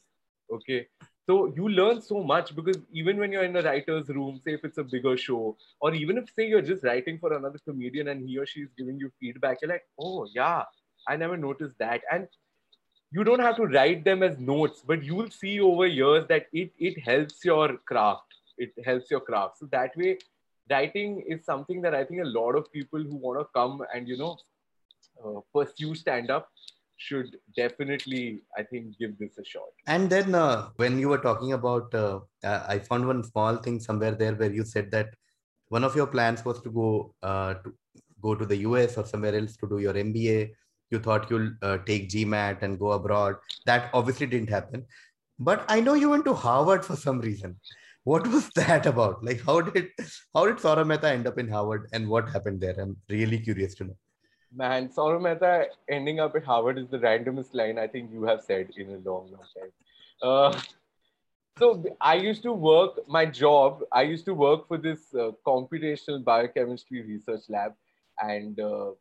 okay 0.52 0.86
so 1.28 1.52
you 1.54 1.68
learn 1.68 2.00
so 2.00 2.22
much 2.24 2.56
because 2.56 2.78
even 2.90 3.18
when 3.18 3.30
you're 3.30 3.44
in 3.44 3.54
a 3.54 3.62
writer's 3.62 4.08
room, 4.08 4.40
say 4.42 4.54
if 4.54 4.64
it's 4.64 4.78
a 4.78 4.82
bigger 4.82 5.14
show, 5.14 5.58
or 5.78 5.92
even 5.94 6.16
if 6.16 6.30
say 6.34 6.48
you're 6.48 6.62
just 6.62 6.84
writing 6.84 7.18
for 7.18 7.34
another 7.34 7.58
comedian 7.66 8.08
and 8.08 8.26
he 8.26 8.38
or 8.38 8.46
she 8.46 8.60
is 8.60 8.70
giving 8.78 8.98
you 8.98 9.10
feedback, 9.20 9.58
you're 9.60 9.70
like, 9.70 9.84
oh 10.00 10.26
yeah, 10.34 10.62
I 11.06 11.16
never 11.16 11.36
noticed 11.36 11.78
that. 11.80 12.00
And 12.10 12.28
you 13.10 13.24
don't 13.24 13.40
have 13.40 13.56
to 13.56 13.66
write 13.66 14.04
them 14.04 14.22
as 14.22 14.38
notes, 14.38 14.82
but 14.86 15.02
you'll 15.02 15.30
see 15.30 15.60
over 15.60 15.86
years 15.86 16.24
that 16.28 16.46
it 16.52 16.72
it 16.78 16.98
helps 17.10 17.44
your 17.44 17.76
craft. 17.92 18.34
It 18.56 18.72
helps 18.86 19.10
your 19.10 19.20
craft. 19.20 19.58
So 19.58 19.68
that 19.72 19.94
way, 19.98 20.16
writing 20.70 21.22
is 21.28 21.44
something 21.44 21.82
that 21.82 21.94
I 21.94 22.04
think 22.04 22.22
a 22.22 22.32
lot 22.38 22.56
of 22.56 22.72
people 22.72 23.02
who 23.02 23.16
want 23.16 23.38
to 23.40 23.46
come 23.54 23.82
and 23.94 24.08
you 24.08 24.16
know 24.16 24.38
uh, 25.22 25.40
pursue 25.54 25.94
stand 25.94 26.30
up 26.30 26.48
should 26.98 27.36
definitely, 27.56 28.42
I 28.56 28.62
think, 28.62 28.98
give 28.98 29.18
this 29.18 29.38
a 29.38 29.44
shot. 29.44 29.70
And 29.86 30.10
then 30.10 30.34
uh, 30.34 30.68
when 30.76 30.98
you 30.98 31.08
were 31.08 31.18
talking 31.18 31.52
about, 31.52 31.94
uh, 31.94 32.20
I 32.44 32.80
found 32.80 33.06
one 33.06 33.24
small 33.24 33.56
thing 33.56 33.80
somewhere 33.80 34.12
there 34.12 34.34
where 34.34 34.52
you 34.52 34.64
said 34.64 34.90
that 34.90 35.14
one 35.68 35.84
of 35.84 35.94
your 35.94 36.06
plans 36.06 36.44
was 36.44 36.60
to 36.62 36.70
go 36.70 37.14
uh, 37.22 37.54
to 37.54 37.72
go 38.20 38.34
to 38.34 38.44
the 38.44 38.56
US 38.68 38.96
or 38.98 39.06
somewhere 39.06 39.34
else 39.34 39.56
to 39.58 39.68
do 39.68 39.78
your 39.78 39.94
MBA. 39.94 40.50
You 40.90 40.98
thought 40.98 41.30
you'll 41.30 41.52
uh, 41.62 41.78
take 41.78 42.08
GMAT 42.08 42.62
and 42.62 42.78
go 42.78 42.92
abroad. 42.92 43.36
That 43.66 43.90
obviously 43.92 44.26
didn't 44.26 44.50
happen. 44.50 44.84
But 45.38 45.64
I 45.68 45.80
know 45.80 45.94
you 45.94 46.10
went 46.10 46.24
to 46.24 46.34
Harvard 46.34 46.84
for 46.84 46.96
some 46.96 47.20
reason. 47.20 47.56
What 48.04 48.26
was 48.26 48.50
that 48.56 48.86
about? 48.86 49.22
Like, 49.22 49.42
how 49.44 49.60
did 49.60 49.88
how 50.34 50.46
did 50.46 50.56
Saurabh 50.56 50.86
Mehta 50.86 51.10
end 51.10 51.26
up 51.26 51.38
in 51.38 51.48
Harvard, 51.48 51.88
and 51.92 52.08
what 52.08 52.28
happened 52.28 52.60
there? 52.60 52.74
I'm 52.78 52.96
really 53.08 53.38
curious 53.38 53.74
to 53.76 53.84
know. 53.84 53.96
Man, 54.54 54.88
Saurabh 54.88 55.22
Mehta 55.22 55.66
ending 55.88 56.20
up 56.20 56.34
at 56.34 56.44
Harvard 56.44 56.78
is 56.78 56.88
the 56.88 56.98
randomest 56.98 57.54
line 57.54 57.78
I 57.78 57.86
think 57.86 58.10
you 58.10 58.22
have 58.24 58.42
said 58.42 58.70
in 58.76 58.88
a 58.88 59.08
long, 59.08 59.30
long 59.30 59.44
time. 59.56 59.72
Uh, 60.22 60.60
so 61.58 61.84
I 62.00 62.14
used 62.14 62.42
to 62.44 62.52
work, 62.52 63.06
my 63.08 63.26
job, 63.26 63.82
I 63.92 64.02
used 64.02 64.24
to 64.26 64.34
work 64.34 64.66
for 64.68 64.78
this 64.78 65.14
uh, 65.14 65.32
computational 65.46 66.24
biochemistry 66.24 67.02
research 67.02 67.42
lab. 67.48 67.74
And 68.20 68.58
uh, 68.58 68.92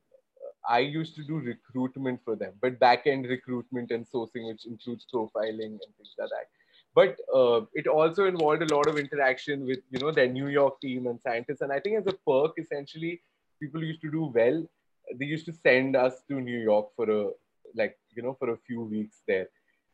I 0.67 0.79
used 0.79 1.15
to 1.15 1.23
do 1.23 1.35
recruitment 1.35 2.19
for 2.25 2.35
them, 2.35 2.53
but 2.61 2.79
back-end 2.79 3.27
recruitment 3.27 3.91
and 3.91 4.05
sourcing, 4.05 4.47
which 4.47 4.65
includes 4.65 5.05
profiling 5.13 5.59
and 5.59 5.91
things 5.97 6.15
like 6.19 6.29
that. 6.29 6.47
But 6.93 7.17
uh, 7.33 7.65
it 7.73 7.87
also 7.87 8.25
involved 8.25 8.63
a 8.63 8.75
lot 8.75 8.87
of 8.87 8.97
interaction 8.97 9.65
with, 9.65 9.79
you 9.91 9.99
know, 9.99 10.11
their 10.11 10.27
New 10.27 10.47
York 10.47 10.81
team 10.81 11.07
and 11.07 11.21
scientists. 11.21 11.61
And 11.61 11.71
I 11.71 11.79
think 11.79 11.97
as 11.97 12.07
a 12.07 12.17
perk, 12.27 12.53
essentially, 12.57 13.21
people 13.61 13.83
used 13.83 14.01
to 14.01 14.11
do 14.11 14.31
well 14.33 14.67
they 15.15 15.25
used 15.25 15.45
to 15.45 15.53
send 15.53 15.95
us 15.95 16.21
to 16.29 16.41
New 16.41 16.59
York 16.59 16.89
for 16.95 17.09
a 17.09 17.29
like 17.75 17.97
you 18.15 18.23
know 18.23 18.35
for 18.39 18.51
a 18.51 18.57
few 18.57 18.81
weeks 18.81 19.21
there, 19.27 19.47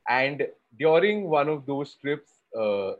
and 0.10 0.47
during 0.78 1.30
one 1.30 1.49
of 1.49 1.65
those 1.65 1.95
trips, 1.95 2.32
uh, 2.58 2.91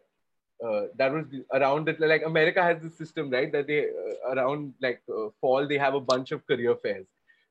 uh, 0.64 0.88
that 0.98 1.12
was 1.12 1.26
around 1.54 1.88
that 1.88 2.00
like 2.00 2.24
America 2.26 2.62
has 2.64 2.82
this 2.82 2.98
system 2.98 3.30
right 3.30 3.52
that 3.52 3.68
they 3.68 3.88
uh, 3.88 4.34
around 4.34 4.74
like 4.82 5.02
uh, 5.10 5.28
fall 5.42 5.68
they 5.68 5.78
have 5.78 5.94
a 5.94 6.00
bunch 6.00 6.32
of 6.32 6.46
career 6.48 6.76
fairs. 6.76 7.06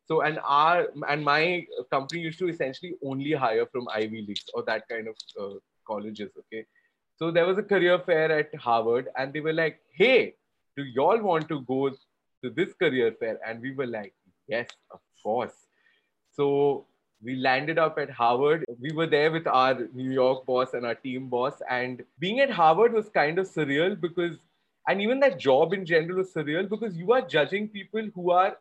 So 0.06 0.22
and 0.22 0.38
our 0.44 0.88
and 1.08 1.24
my 1.24 1.66
company 1.90 2.22
used 2.22 2.38
to 2.40 2.48
essentially 2.48 2.94
only 3.04 3.32
hire 3.32 3.66
from 3.66 3.88
Ivy 3.88 4.24
Leagues 4.26 4.44
or 4.54 4.62
that 4.64 4.88
kind 4.88 5.08
of 5.08 5.16
uh, 5.40 5.58
colleges. 5.86 6.30
Okay, 6.38 6.64
so 7.16 7.30
there 7.30 7.46
was 7.46 7.58
a 7.58 7.62
career 7.62 7.98
fair 7.98 8.32
at 8.38 8.54
Harvard, 8.54 9.08
and 9.16 9.32
they 9.32 9.40
were 9.40 9.52
like, 9.52 9.80
"Hey, 9.92 10.34
do 10.76 10.84
y'all 10.84 11.20
want 11.20 11.48
to 11.48 11.60
go 11.62 11.90
to 11.90 12.50
this 12.50 12.72
career 12.72 13.14
fair?" 13.20 13.38
And 13.46 13.60
we 13.60 13.72
were 13.72 13.86
like, 13.86 14.14
Yes, 14.48 14.68
of 14.90 15.00
course. 15.22 15.54
So 16.32 16.86
we 17.22 17.36
landed 17.36 17.78
up 17.78 17.98
at 17.98 18.10
Harvard. 18.10 18.64
We 18.80 18.92
were 18.92 19.06
there 19.06 19.30
with 19.30 19.46
our 19.46 19.88
New 19.92 20.10
York 20.10 20.44
boss 20.46 20.74
and 20.74 20.84
our 20.84 20.94
team 20.94 21.28
boss. 21.28 21.62
And 21.70 22.02
being 22.18 22.40
at 22.40 22.50
Harvard 22.50 22.92
was 22.92 23.08
kind 23.08 23.38
of 23.38 23.48
surreal 23.48 24.00
because, 24.00 24.36
and 24.88 25.00
even 25.00 25.20
that 25.20 25.38
job 25.38 25.72
in 25.72 25.86
general 25.86 26.18
was 26.18 26.32
surreal 26.32 26.68
because 26.68 26.96
you 26.96 27.12
are 27.12 27.22
judging 27.22 27.68
people 27.68 28.08
who 28.14 28.30
are 28.32 28.56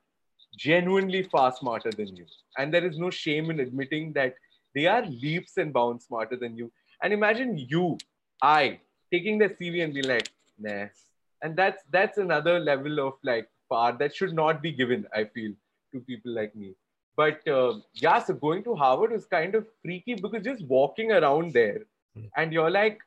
genuinely 0.58 1.24
far 1.24 1.52
smarter 1.52 1.91
than 1.91 2.15
you. 2.15 2.26
And 2.58 2.74
there 2.74 2.86
is 2.86 3.00
no 3.00 3.10
shame 3.10 3.50
in 3.50 3.60
admitting 3.60 4.13
that 4.13 4.36
they 4.76 4.86
are 4.86 5.06
leaps 5.06 5.58
and 5.58 5.74
bounds 5.74 6.06
smarter 6.06 6.36
than 6.36 6.56
you. 6.56 6.72
And 7.02 7.13
imagine 7.13 7.58
you, 7.58 7.98
I, 8.41 8.80
taking 9.12 9.39
the 9.39 9.50
CV 9.50 9.84
and 9.84 9.94
be 9.94 10.04
like, 10.04 10.30
nah. 10.60 10.86
And 11.41 11.56
that's 11.58 11.84
that's 11.89 12.20
another 12.20 12.60
level 12.60 13.00
of 13.00 13.13
like 13.24 13.50
power 13.72 13.98
that 13.98 14.15
should 14.15 14.34
not 14.34 14.62
be 14.62 14.72
given, 14.72 15.08
I 15.15 15.24
feel 15.24 15.54
to 15.91 15.99
people 15.99 16.34
like 16.34 16.56
me. 16.56 16.73
But 17.15 17.47
uh, 17.47 17.80
yeah, 17.93 18.23
so 18.23 18.34
going 18.34 18.63
to 18.63 18.75
Harvard 18.75 19.12
was 19.12 19.25
kind 19.25 19.56
of 19.56 19.67
freaky 19.84 20.15
because 20.15 20.43
just 20.43 20.65
walking 20.65 21.12
around 21.12 21.54
there 21.54 21.82
hmm. 22.15 22.25
and 22.38 22.54
you're 22.54 22.71
like, 22.71 22.99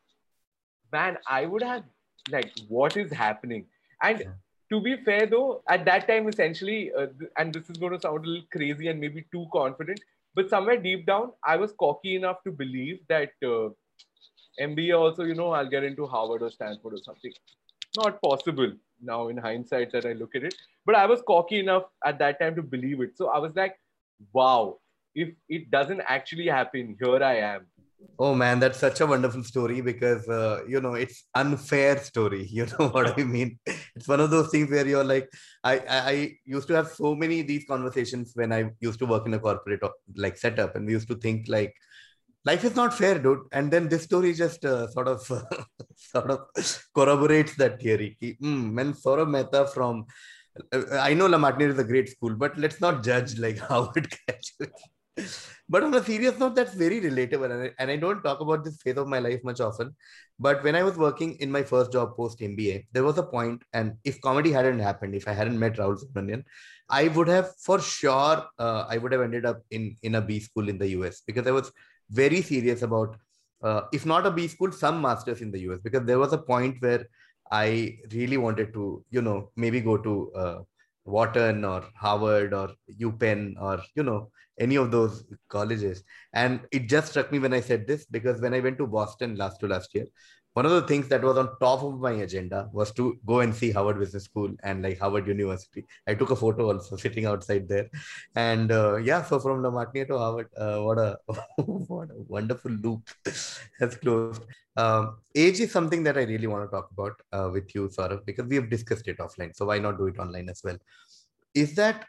man, 0.92 1.18
I 1.26 1.46
would 1.46 1.62
have, 1.62 1.84
like, 2.30 2.52
what 2.68 2.96
is 2.96 3.12
happening? 3.12 3.66
And 4.02 4.24
to 4.70 4.80
be 4.80 4.96
fair 5.04 5.26
though, 5.26 5.62
at 5.68 5.84
that 5.86 6.06
time, 6.08 6.28
essentially, 6.28 6.92
uh, 6.92 7.06
and 7.38 7.52
this 7.52 7.70
is 7.70 7.76
going 7.76 7.92
to 7.92 8.00
sound 8.00 8.24
a 8.24 8.28
little 8.28 8.46
crazy 8.52 8.88
and 8.88 9.00
maybe 9.00 9.24
too 9.32 9.46
confident, 9.52 10.00
but 10.34 10.50
somewhere 10.50 10.76
deep 10.76 11.06
down, 11.06 11.32
I 11.44 11.56
was 11.56 11.72
cocky 11.78 12.16
enough 12.16 12.42
to 12.44 12.50
believe 12.50 13.00
that 13.08 13.32
uh, 13.42 13.68
MBA 14.60 14.98
also, 14.98 15.24
you 15.24 15.34
know, 15.34 15.50
I'll 15.50 15.68
get 15.68 15.84
into 15.84 16.06
Harvard 16.06 16.42
or 16.42 16.50
Stanford 16.50 16.94
or 16.94 16.98
something. 16.98 17.32
Not 17.96 18.20
possible 18.20 18.72
now 19.00 19.28
in 19.28 19.36
hindsight 19.36 19.92
that 19.92 20.06
I 20.06 20.12
look 20.12 20.34
at 20.34 20.44
it. 20.44 20.54
But 20.86 20.94
I 20.94 21.06
was 21.06 21.22
cocky 21.26 21.60
enough 21.60 21.84
at 22.04 22.18
that 22.18 22.40
time 22.40 22.54
to 22.56 22.62
believe 22.62 23.00
it. 23.00 23.16
So 23.16 23.28
I 23.28 23.38
was 23.38 23.52
like, 23.54 23.76
wow, 24.32 24.78
if 25.14 25.30
it 25.48 25.70
doesn't 25.70 26.02
actually 26.06 26.48
happen, 26.48 26.96
here 27.00 27.22
I 27.22 27.36
am. 27.38 27.66
Oh 28.18 28.34
man, 28.34 28.60
that's 28.60 28.78
such 28.78 29.00
a 29.00 29.06
wonderful 29.06 29.42
story 29.42 29.80
because 29.80 30.28
uh, 30.28 30.60
you 30.68 30.80
know 30.80 30.94
it's 30.94 31.24
unfair 31.34 31.98
story. 31.98 32.46
You 32.50 32.66
know 32.66 32.88
what 32.88 33.18
I 33.18 33.24
mean? 33.24 33.58
It's 33.96 34.06
one 34.06 34.20
of 34.20 34.30
those 34.30 34.50
things 34.50 34.70
where 34.70 34.86
you're 34.86 35.04
like, 35.04 35.28
I, 35.62 35.78
I, 35.78 35.98
I 36.10 36.32
used 36.44 36.68
to 36.68 36.74
have 36.74 36.88
so 36.88 37.14
many 37.14 37.42
these 37.42 37.64
conversations 37.64 38.32
when 38.34 38.52
I 38.52 38.70
used 38.80 38.98
to 39.00 39.06
work 39.06 39.26
in 39.26 39.34
a 39.34 39.38
corporate 39.38 39.80
like 40.16 40.36
setup, 40.36 40.76
and 40.76 40.86
we 40.86 40.92
used 40.92 41.08
to 41.08 41.16
think 41.16 41.46
like, 41.48 41.74
life 42.44 42.64
is 42.64 42.76
not 42.76 42.96
fair, 42.96 43.18
dude. 43.18 43.40
And 43.52 43.70
then 43.70 43.88
this 43.88 44.04
story 44.04 44.32
just 44.34 44.64
uh, 44.64 44.88
sort 44.88 45.08
of 45.08 45.20
sort 45.96 46.30
of 46.30 46.40
corroborates 46.94 47.56
that 47.56 47.80
theory. 47.80 48.16
Mm, 48.42 48.74
when 48.74 49.30
Mehta 49.30 49.66
from 49.66 50.06
I 50.92 51.14
know 51.14 51.26
La 51.26 51.38
Martiniere 51.38 51.70
is 51.70 51.78
a 51.78 51.84
great 51.84 52.08
school, 52.08 52.34
but 52.36 52.56
let's 52.56 52.80
not 52.80 53.02
judge 53.02 53.38
like 53.38 53.58
how 53.68 53.92
it 53.96 54.06
graduates 54.26 54.74
but 55.68 55.82
on 55.82 55.94
a 55.94 56.02
serious 56.02 56.38
note, 56.38 56.54
that's 56.54 56.74
very 56.74 57.00
relatable. 57.00 57.50
And 57.50 57.62
I, 57.64 57.70
and 57.78 57.90
I 57.90 57.96
don't 57.96 58.22
talk 58.22 58.40
about 58.40 58.64
this 58.64 58.80
phase 58.82 58.96
of 58.96 59.08
my 59.08 59.18
life 59.18 59.40
much 59.44 59.60
often. 59.60 59.94
But 60.38 60.62
when 60.64 60.74
I 60.74 60.82
was 60.82 60.96
working 60.96 61.36
in 61.36 61.50
my 61.50 61.62
first 61.62 61.92
job 61.92 62.16
post 62.16 62.40
MBA, 62.40 62.86
there 62.92 63.04
was 63.04 63.18
a 63.18 63.22
point, 63.22 63.62
and 63.72 63.94
if 64.04 64.20
comedy 64.20 64.50
hadn't 64.50 64.80
happened, 64.80 65.14
if 65.14 65.28
I 65.28 65.32
hadn't 65.32 65.58
met 65.58 65.76
Rahul 65.76 65.98
Subramanian, 66.02 66.42
I 66.90 67.08
would 67.08 67.28
have 67.28 67.50
for 67.62 67.80
sure, 67.80 68.44
uh, 68.58 68.84
I 68.88 68.98
would 68.98 69.12
have 69.12 69.22
ended 69.22 69.46
up 69.46 69.60
in, 69.70 69.96
in 70.02 70.16
a 70.16 70.20
B 70.20 70.40
school 70.40 70.68
in 70.68 70.78
the 70.78 70.88
US 70.88 71.22
because 71.26 71.46
I 71.46 71.52
was 71.52 71.72
very 72.10 72.42
serious 72.42 72.82
about, 72.82 73.16
uh, 73.62 73.82
if 73.92 74.06
not 74.06 74.26
a 74.26 74.30
B 74.30 74.48
school, 74.48 74.72
some 74.72 75.00
masters 75.00 75.40
in 75.40 75.50
the 75.50 75.60
US 75.60 75.78
because 75.82 76.04
there 76.04 76.18
was 76.18 76.32
a 76.32 76.38
point 76.38 76.76
where 76.80 77.06
I 77.50 77.98
really 78.12 78.36
wanted 78.36 78.72
to, 78.74 79.04
you 79.10 79.22
know, 79.22 79.50
maybe 79.56 79.80
go 79.80 79.96
to 79.96 80.32
uh, 80.32 80.58
Wharton 81.04 81.64
or 81.64 81.84
Harvard 81.94 82.54
or 82.54 82.70
UPenn 83.00 83.54
or, 83.60 83.82
you 83.94 84.02
know, 84.02 84.30
any 84.58 84.76
of 84.76 84.90
those 84.90 85.24
colleges. 85.48 86.02
And 86.32 86.60
it 86.70 86.88
just 86.88 87.10
struck 87.10 87.30
me 87.30 87.38
when 87.38 87.52
I 87.52 87.60
said 87.60 87.86
this 87.86 88.06
because 88.06 88.40
when 88.40 88.54
I 88.54 88.60
went 88.60 88.78
to 88.78 88.86
Boston 88.86 89.36
last 89.36 89.60
to 89.60 89.68
last 89.68 89.94
year, 89.94 90.06
one 90.54 90.66
of 90.66 90.72
the 90.72 90.82
things 90.82 91.08
that 91.08 91.22
was 91.22 91.36
on 91.36 91.48
top 91.60 91.82
of 91.82 91.98
my 91.98 92.12
agenda 92.12 92.68
was 92.72 92.92
to 92.92 93.18
go 93.26 93.40
and 93.40 93.54
see 93.54 93.70
Harvard 93.72 93.98
Business 93.98 94.24
School 94.24 94.50
and 94.62 94.82
like 94.82 94.98
Harvard 94.98 95.26
University. 95.26 95.84
I 96.06 96.14
took 96.14 96.30
a 96.30 96.36
photo 96.36 96.72
also 96.72 96.96
sitting 97.04 97.26
outside 97.26 97.68
there, 97.68 97.90
and 98.36 98.70
uh, 98.70 98.96
yeah. 98.96 99.22
So 99.22 99.40
from 99.40 99.62
the 99.62 99.70
Martiniere 99.70 100.06
to 100.08 100.18
Harvard, 100.18 100.48
uh, 100.56 100.78
what 100.78 100.98
a 100.98 101.18
what 101.56 102.10
a 102.10 102.22
wonderful 102.36 102.70
loop 102.70 103.02
has 103.80 103.96
closed. 103.96 104.44
Um, 104.76 105.18
age 105.34 105.60
is 105.60 105.70
something 105.72 106.02
that 106.04 106.16
I 106.16 106.22
really 106.22 106.46
want 106.46 106.68
to 106.68 106.74
talk 106.76 106.90
about 106.90 107.20
uh, 107.32 107.50
with 107.52 107.74
you, 107.74 107.88
Saurabh, 107.88 108.24
because 108.24 108.46
we 108.46 108.56
have 108.56 108.70
discussed 108.70 109.06
it 109.08 109.18
offline. 109.18 109.54
So 109.54 109.66
why 109.66 109.78
not 109.78 109.98
do 109.98 110.06
it 110.06 110.18
online 110.18 110.48
as 110.48 110.62
well? 110.64 110.78
Is 111.54 111.74
that 111.76 112.06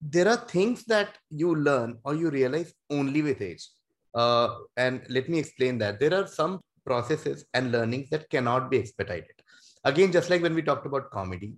there 0.00 0.28
are 0.28 0.36
things 0.36 0.84
that 0.84 1.18
you 1.30 1.54
learn 1.54 1.98
or 2.04 2.14
you 2.14 2.30
realize 2.30 2.72
only 2.90 3.22
with 3.22 3.42
age. 3.42 3.68
Uh, 4.14 4.48
and 4.76 5.02
let 5.08 5.28
me 5.28 5.38
explain 5.38 5.78
that. 5.78 6.00
There 6.00 6.14
are 6.14 6.26
some 6.26 6.60
processes 6.84 7.44
and 7.54 7.72
learnings 7.72 8.10
that 8.10 8.28
cannot 8.30 8.70
be 8.70 8.78
expedited. 8.78 9.36
Again, 9.84 10.12
just 10.12 10.30
like 10.30 10.42
when 10.42 10.54
we 10.54 10.62
talked 10.62 10.86
about 10.86 11.10
comedy 11.10 11.54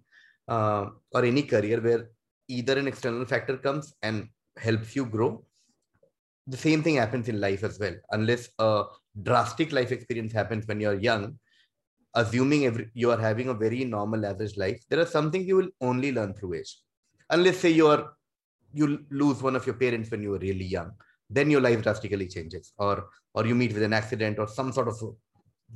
uh, 0.48 0.86
or 1.12 1.24
any 1.24 1.42
career 1.42 1.80
where 1.80 2.10
either 2.48 2.78
an 2.78 2.88
external 2.88 3.24
factor 3.24 3.56
comes 3.56 3.94
and 4.02 4.28
helps 4.56 4.94
you 4.94 5.06
grow, 5.06 5.44
the 6.46 6.56
same 6.56 6.82
thing 6.82 6.96
happens 6.96 7.28
in 7.28 7.40
life 7.40 7.62
as 7.64 7.78
well. 7.78 7.94
Unless 8.10 8.48
a 8.58 8.84
drastic 9.22 9.72
life 9.72 9.92
experience 9.92 10.32
happens 10.32 10.66
when 10.66 10.80
you're 10.80 10.98
young, 10.98 11.38
assuming 12.14 12.66
every, 12.66 12.90
you 12.94 13.10
are 13.10 13.18
having 13.18 13.48
a 13.48 13.54
very 13.54 13.84
normal 13.84 14.26
average 14.26 14.56
life, 14.56 14.82
there 14.88 15.00
are 15.00 15.06
some 15.06 15.30
things 15.30 15.46
you 15.46 15.56
will 15.56 15.70
only 15.80 16.12
learn 16.12 16.34
through 16.34 16.54
age. 16.54 16.78
Unless 17.30 17.58
say 17.58 17.70
you 17.70 17.86
are 17.86 18.12
you 18.74 19.04
lose 19.10 19.42
one 19.42 19.54
of 19.54 19.66
your 19.66 19.74
parents 19.74 20.10
when 20.10 20.22
you 20.22 20.30
were 20.30 20.38
really 20.38 20.64
young 20.64 20.92
then 21.34 21.50
your 21.50 21.60
life 21.60 21.82
drastically 21.82 22.28
changes 22.28 22.72
or 22.78 23.08
or 23.34 23.46
you 23.46 23.54
meet 23.54 23.72
with 23.72 23.82
an 23.82 23.92
accident 23.92 24.38
or 24.38 24.46
some 24.46 24.72
sort 24.72 24.88
of 24.88 24.96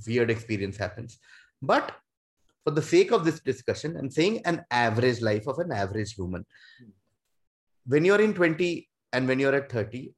weird 0.06 0.30
experience 0.30 0.76
happens. 0.76 1.18
But 1.62 1.94
for 2.66 2.72
the 2.72 2.82
sake 2.82 3.12
of 3.12 3.24
this 3.24 3.38
discussion 3.48 3.96
i'm 3.96 4.10
saying 4.10 4.36
an 4.44 4.58
average 4.72 5.20
life 5.30 5.46
of 5.46 5.58
an 5.60 5.70
average 5.70 6.14
human. 6.14 6.44
When 7.86 8.04
you're 8.04 8.20
in 8.20 8.34
20 8.34 8.88
and 9.12 9.28
when 9.28 9.38
you're 9.38 9.54
at 9.54 9.70
30 9.70 10.12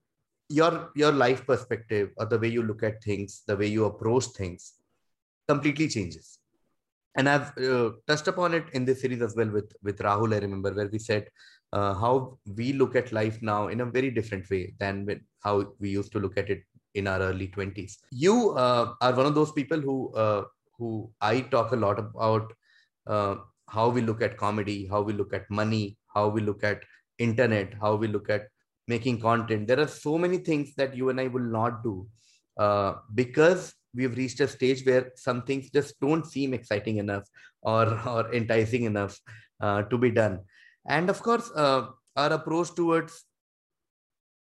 your 0.48 0.90
your 0.94 1.12
life 1.12 1.44
perspective 1.46 2.08
or 2.16 2.24
the 2.24 2.38
way 2.38 2.48
you 2.48 2.62
look 2.62 2.82
at 2.82 3.04
things 3.04 3.42
the 3.46 3.56
way 3.56 3.66
you 3.66 3.84
approach 3.84 4.28
things 4.38 4.72
completely 5.46 5.88
changes. 5.88 6.38
And 7.16 7.28
i've 7.28 7.50
uh, 7.58 7.90
touched 8.06 8.28
upon 8.28 8.54
it 8.54 8.66
in 8.72 8.86
this 8.86 9.02
series 9.02 9.20
as 9.28 9.36
well 9.36 9.50
with 9.58 9.70
with 9.82 9.98
rahul 10.08 10.34
i 10.34 10.38
remember 10.46 10.72
where 10.78 10.90
we 10.94 11.00
said 11.10 11.28
uh, 11.72 11.94
how 11.94 12.38
we 12.56 12.72
look 12.72 12.96
at 12.96 13.12
life 13.12 13.40
now 13.42 13.68
in 13.68 13.80
a 13.80 13.86
very 13.86 14.10
different 14.10 14.48
way 14.50 14.74
than 14.78 15.06
how 15.42 15.72
we 15.78 15.90
used 15.90 16.12
to 16.12 16.20
look 16.20 16.36
at 16.36 16.50
it 16.50 16.62
in 16.94 17.06
our 17.06 17.20
early 17.20 17.48
20s 17.48 17.98
you 18.10 18.52
uh, 18.52 18.94
are 19.00 19.14
one 19.14 19.26
of 19.26 19.34
those 19.34 19.52
people 19.52 19.80
who 19.80 20.12
uh, 20.14 20.42
who 20.78 21.10
i 21.20 21.40
talk 21.40 21.72
a 21.72 21.76
lot 21.76 21.98
about 21.98 22.52
uh, 23.06 23.36
how 23.68 23.88
we 23.88 24.00
look 24.00 24.22
at 24.22 24.36
comedy 24.36 24.86
how 24.90 25.02
we 25.02 25.12
look 25.12 25.34
at 25.34 25.50
money 25.50 25.96
how 26.14 26.28
we 26.28 26.40
look 26.40 26.64
at 26.64 26.82
internet 27.18 27.74
how 27.80 27.94
we 27.94 28.08
look 28.08 28.30
at 28.30 28.48
making 28.88 29.20
content. 29.20 29.68
There 29.68 29.78
are 29.78 29.86
so 29.86 30.18
many 30.18 30.38
things 30.38 30.74
that 30.76 30.96
you 30.96 31.10
and 31.10 31.20
i 31.20 31.28
will 31.28 31.48
not 31.58 31.82
do 31.84 32.08
uh, 32.58 32.94
because 33.14 33.74
we've 33.94 34.16
reached 34.16 34.40
a 34.40 34.48
stage 34.48 34.84
where 34.84 35.12
some 35.14 35.42
things 35.42 35.70
just 35.70 36.00
don't 36.00 36.26
seem 36.26 36.54
exciting 36.54 36.96
enough 36.96 37.24
or 37.62 37.84
or 38.14 38.34
enticing 38.34 38.84
enough 38.84 39.18
uh, 39.60 39.82
to 39.82 39.98
be 39.98 40.10
done 40.10 40.40
and 40.86 41.10
of 41.10 41.22
course 41.22 41.50
uh, 41.54 41.86
our 42.16 42.32
approach 42.32 42.74
towards 42.74 43.24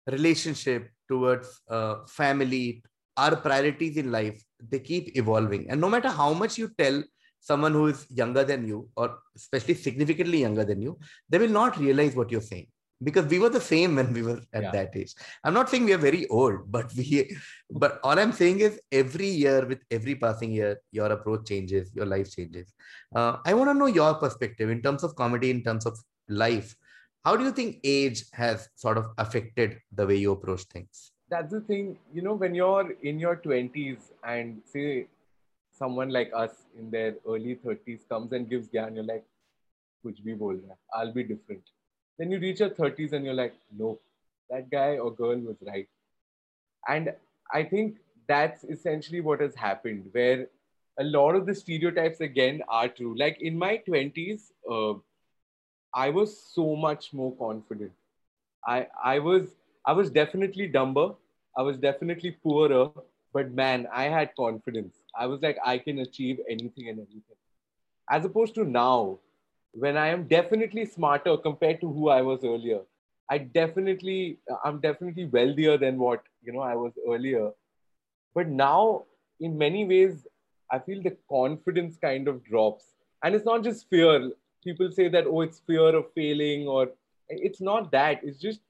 relationship 0.07 0.89
towards 1.07 1.61
uh, 1.69 1.95
family 2.07 2.83
our 3.17 3.35
priorities 3.35 3.97
in 3.97 4.11
life 4.11 4.43
they 4.69 4.79
keep 4.79 5.17
evolving. 5.17 5.69
And 5.69 5.79
no 5.79 5.89
matter 5.89 6.09
how 6.09 6.33
much 6.33 6.57
you 6.57 6.69
tell 6.77 7.03
someone 7.39 7.73
who 7.73 7.87
is 7.87 8.05
younger 8.09 8.43
than 8.43 8.67
you 8.67 8.89
or 8.95 9.17
especially 9.35 9.73
significantly 9.73 10.39
younger 10.39 10.63
than 10.63 10.81
you 10.81 10.97
they 11.29 11.37
will 11.37 11.49
not 11.49 11.77
realize 11.77 12.15
what 12.15 12.31
you're 12.31 12.41
saying. 12.41 12.67
Because 13.03 13.25
we 13.25 13.37
were 13.37 13.49
the 13.49 13.59
same 13.59 13.97
when 13.97 14.13
we 14.13 14.21
were 14.21 14.39
at 14.53 14.63
yeah. 14.63 14.71
that 14.71 14.95
age. 14.95 15.13
I'm 15.43 15.53
not 15.53 15.69
saying 15.69 15.83
we 15.83 15.93
are 15.93 15.97
very 15.97 16.25
old 16.27 16.71
but 16.71 16.93
we 16.95 17.35
but 17.69 17.99
all 18.03 18.17
i'm 18.17 18.31
saying 18.31 18.61
is 18.61 18.79
every 18.91 19.27
year 19.27 19.65
with 19.65 19.79
every 19.91 20.15
passing 20.15 20.51
year 20.53 20.77
your 20.91 21.07
approach 21.07 21.45
changes 21.47 21.91
your 21.93 22.05
life 22.05 22.33
changes. 22.33 22.73
Uh, 23.13 23.37
i 23.45 23.53
want 23.53 23.69
to 23.69 23.73
know 23.73 23.87
your 23.87 24.13
perspective 24.15 24.69
in 24.69 24.81
terms 24.81 25.03
of 25.03 25.15
comedy 25.15 25.49
in 25.49 25.63
terms 25.63 25.85
of 25.85 25.99
life. 26.27 26.75
How 27.25 27.35
do 27.37 27.43
you 27.43 27.51
think 27.51 27.79
age 27.83 28.25
has 28.33 28.69
sort 28.75 28.97
of 28.97 29.07
affected 29.17 29.79
the 29.91 30.05
way 30.05 30.15
you 30.15 30.31
approach 30.31 30.63
things? 30.63 31.11
That's 31.29 31.51
the 31.51 31.61
thing. 31.61 31.97
You 32.13 32.21
know 32.21 32.33
when 32.33 32.53
you're 32.53 32.91
in 33.01 33.19
your 33.19 33.37
20s 33.37 34.11
and 34.23 34.61
say 34.65 35.07
someone 35.71 36.09
like 36.09 36.31
us 36.35 36.51
in 36.77 36.91
their 36.91 37.15
early 37.27 37.55
30s 37.55 38.01
comes 38.09 38.31
and 38.33 38.49
gives 38.49 38.67
gyan 38.67 38.95
you're 38.95 39.09
like 39.11 39.23
kuch 40.05 40.19
bhi 40.27 40.37
bol 40.37 40.59
i'll 40.93 41.13
be 41.13 41.23
different. 41.23 41.71
Then 42.19 42.31
you 42.31 42.39
reach 42.39 42.59
your 42.59 42.69
30s 42.69 43.13
and 43.13 43.25
you're 43.25 43.39
like 43.41 43.55
no 43.77 43.99
that 44.49 44.69
guy 44.69 44.97
or 44.97 45.11
girl 45.11 45.39
was 45.39 45.57
right. 45.67 45.87
And 46.87 47.13
i 47.51 47.63
think 47.63 47.97
that's 48.27 48.63
essentially 48.63 49.21
what 49.21 49.41
has 49.41 49.55
happened 49.55 50.09
where 50.11 50.47
a 50.99 51.03
lot 51.03 51.35
of 51.35 51.45
the 51.45 51.55
stereotypes 51.55 52.21
again 52.21 52.61
are 52.67 52.87
true. 52.87 53.15
Like 53.17 53.41
in 53.41 53.57
my 53.57 53.77
20s 53.77 54.51
uh, 54.69 54.93
I 55.93 56.09
was 56.09 56.37
so 56.37 56.75
much 56.75 57.13
more 57.13 57.35
confident. 57.35 57.91
I 58.65 58.87
I 59.03 59.19
was 59.19 59.55
I 59.85 59.93
was 59.93 60.09
definitely 60.09 60.67
dumber. 60.67 61.13
I 61.57 61.61
was 61.61 61.77
definitely 61.77 62.31
poorer, 62.31 62.89
but 63.33 63.51
man, 63.51 63.87
I 63.93 64.05
had 64.05 64.35
confidence. 64.35 64.95
I 65.15 65.27
was 65.27 65.41
like, 65.41 65.57
I 65.63 65.77
can 65.77 65.99
achieve 65.99 66.39
anything 66.49 66.89
and 66.89 66.99
everything. 66.99 67.37
As 68.09 68.25
opposed 68.25 68.55
to 68.55 68.63
now, 68.63 69.19
when 69.73 69.97
I 69.97 70.07
am 70.07 70.27
definitely 70.27 70.85
smarter 70.85 71.37
compared 71.37 71.81
to 71.81 71.91
who 71.91 72.09
I 72.09 72.21
was 72.21 72.43
earlier. 72.43 72.81
I 73.29 73.37
definitely, 73.37 74.39
I'm 74.65 74.79
definitely 74.79 75.25
wealthier 75.25 75.77
than 75.77 75.97
what 75.97 76.23
you 76.43 76.51
know 76.53 76.59
I 76.59 76.75
was 76.75 76.93
earlier. 77.07 77.51
But 78.35 78.47
now, 78.47 79.05
in 79.39 79.57
many 79.57 79.85
ways, 79.85 80.27
I 80.71 80.79
feel 80.79 81.01
the 81.01 81.17
confidence 81.29 81.97
kind 81.97 82.27
of 82.27 82.43
drops, 82.43 82.93
and 83.23 83.33
it's 83.35 83.45
not 83.45 83.63
just 83.63 83.89
fear 83.89 84.31
people 84.63 84.91
say 84.91 85.07
that 85.07 85.25
oh 85.27 85.41
it's 85.41 85.59
fear 85.59 85.95
of 85.95 86.11
failing 86.13 86.67
or 86.67 86.89
it's 87.29 87.61
not 87.61 87.91
that 87.91 88.23
it's 88.23 88.39
just 88.39 88.61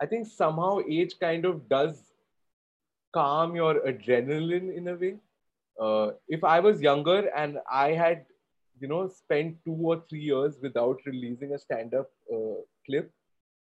i 0.00 0.06
think 0.06 0.26
somehow 0.26 0.78
age 0.88 1.14
kind 1.20 1.44
of 1.44 1.68
does 1.68 2.02
calm 3.12 3.54
your 3.56 3.74
adrenaline 3.92 4.74
in 4.76 4.88
a 4.88 4.94
way 4.94 5.14
uh, 5.80 6.10
if 6.28 6.44
i 6.44 6.58
was 6.60 6.80
younger 6.80 7.28
and 7.36 7.58
i 7.70 7.88
had 8.02 8.26
you 8.80 8.88
know 8.88 9.06
spent 9.08 9.56
two 9.64 9.78
or 9.92 10.02
three 10.08 10.26
years 10.32 10.58
without 10.62 11.00
releasing 11.06 11.54
a 11.54 11.58
stand-up 11.58 12.10
uh, 12.32 12.60
clip 12.86 13.10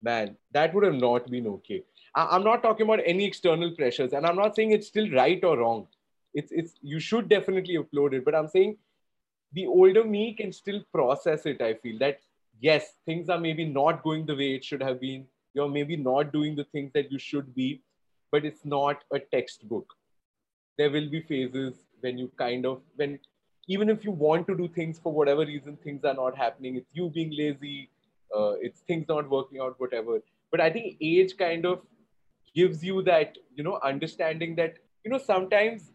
man, 0.04 0.36
that 0.52 0.72
would 0.74 0.84
have 0.84 0.94
not 0.94 1.30
been 1.30 1.46
okay. 1.46 1.82
I, 2.14 2.36
am 2.36 2.44
not 2.44 2.62
talking 2.62 2.86
about 2.86 3.00
any 3.04 3.24
external 3.24 3.72
pressures, 3.72 4.12
and 4.12 4.26
I'm 4.26 4.36
not 4.36 4.54
saying 4.54 4.72
it's 4.72 4.86
still 4.86 5.10
right 5.10 5.42
or 5.42 5.58
wrong. 5.58 5.88
It's 6.34 6.52
it's 6.52 6.74
you 6.82 7.00
should 7.00 7.28
definitely 7.28 7.76
upload 7.76 8.12
it, 8.12 8.24
but 8.24 8.34
I'm 8.34 8.48
saying 8.48 8.76
the 9.54 9.66
older 9.66 10.04
me 10.04 10.34
can 10.34 10.52
still 10.52 10.82
process 10.92 11.46
it. 11.46 11.62
I 11.62 11.74
feel 11.74 11.98
that 11.98 12.20
yes, 12.60 12.94
things 13.06 13.28
are 13.28 13.38
maybe 13.38 13.64
not 13.64 14.02
going 14.02 14.26
the 14.26 14.34
way 14.34 14.54
it 14.54 14.64
should 14.64 14.82
have 14.82 15.00
been. 15.00 15.26
You're 15.54 15.68
maybe 15.68 15.96
not 15.96 16.32
doing 16.32 16.56
the 16.56 16.64
things 16.64 16.92
that 16.94 17.12
you 17.12 17.18
should 17.18 17.54
be, 17.54 17.82
but 18.32 18.44
it's 18.44 18.64
not 18.64 19.04
a 19.12 19.18
textbook. 19.18 19.94
There 20.76 20.90
will 20.90 21.08
be 21.08 21.20
phases 21.20 21.74
when 22.00 22.18
you 22.18 22.30
kind 22.36 22.66
of 22.66 22.82
when 22.96 23.18
even 23.66 23.88
if 23.88 24.04
you 24.04 24.10
want 24.10 24.46
to 24.46 24.56
do 24.56 24.68
things 24.68 24.98
for 24.98 25.12
whatever 25.12 25.46
reason 25.46 25.76
things 25.82 26.04
are 26.04 26.14
not 26.14 26.36
happening 26.36 26.76
it's 26.76 26.94
you 26.94 27.08
being 27.08 27.30
lazy 27.36 27.88
uh, 28.36 28.52
it's 28.60 28.80
things 28.80 29.06
not 29.08 29.28
working 29.30 29.60
out 29.60 29.78
whatever 29.78 30.20
but 30.50 30.60
i 30.60 30.70
think 30.70 30.96
age 31.00 31.36
kind 31.38 31.64
of 31.64 31.80
gives 32.54 32.84
you 32.84 33.02
that 33.02 33.38
you 33.56 33.64
know 33.64 33.78
understanding 33.82 34.54
that 34.54 34.74
you 35.04 35.10
know 35.10 35.22
sometimes 35.30 35.90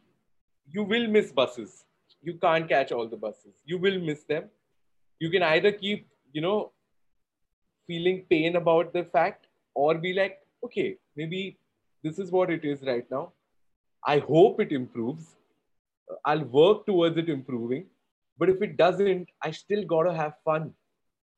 you 0.77 0.83
will 0.83 1.07
miss 1.07 1.31
buses 1.31 1.85
you 2.21 2.33
can't 2.33 2.67
catch 2.67 2.91
all 2.91 3.07
the 3.07 3.17
buses 3.17 3.55
you 3.65 3.77
will 3.77 3.99
miss 3.99 4.23
them 4.23 4.45
you 5.19 5.29
can 5.29 5.43
either 5.43 5.71
keep 5.71 6.07
you 6.33 6.41
know 6.41 6.71
feeling 7.87 8.25
pain 8.29 8.55
about 8.55 8.93
the 8.93 9.03
fact 9.03 9.47
or 9.73 9.95
be 9.95 10.13
like 10.13 10.39
okay 10.63 10.97
maybe 11.15 11.57
this 12.03 12.19
is 12.19 12.31
what 12.31 12.49
it 12.49 12.65
is 12.65 12.81
right 12.83 13.09
now 13.11 13.31
i 14.05 14.19
hope 14.19 14.59
it 14.61 14.71
improves 14.71 15.35
I'll 16.25 16.43
work 16.43 16.85
towards 16.85 17.17
it 17.17 17.29
improving. 17.29 17.85
But 18.37 18.49
if 18.49 18.61
it 18.61 18.77
doesn't, 18.77 19.29
I 19.43 19.51
still 19.51 19.83
gotta 19.85 20.13
have 20.13 20.33
fun. 20.45 20.73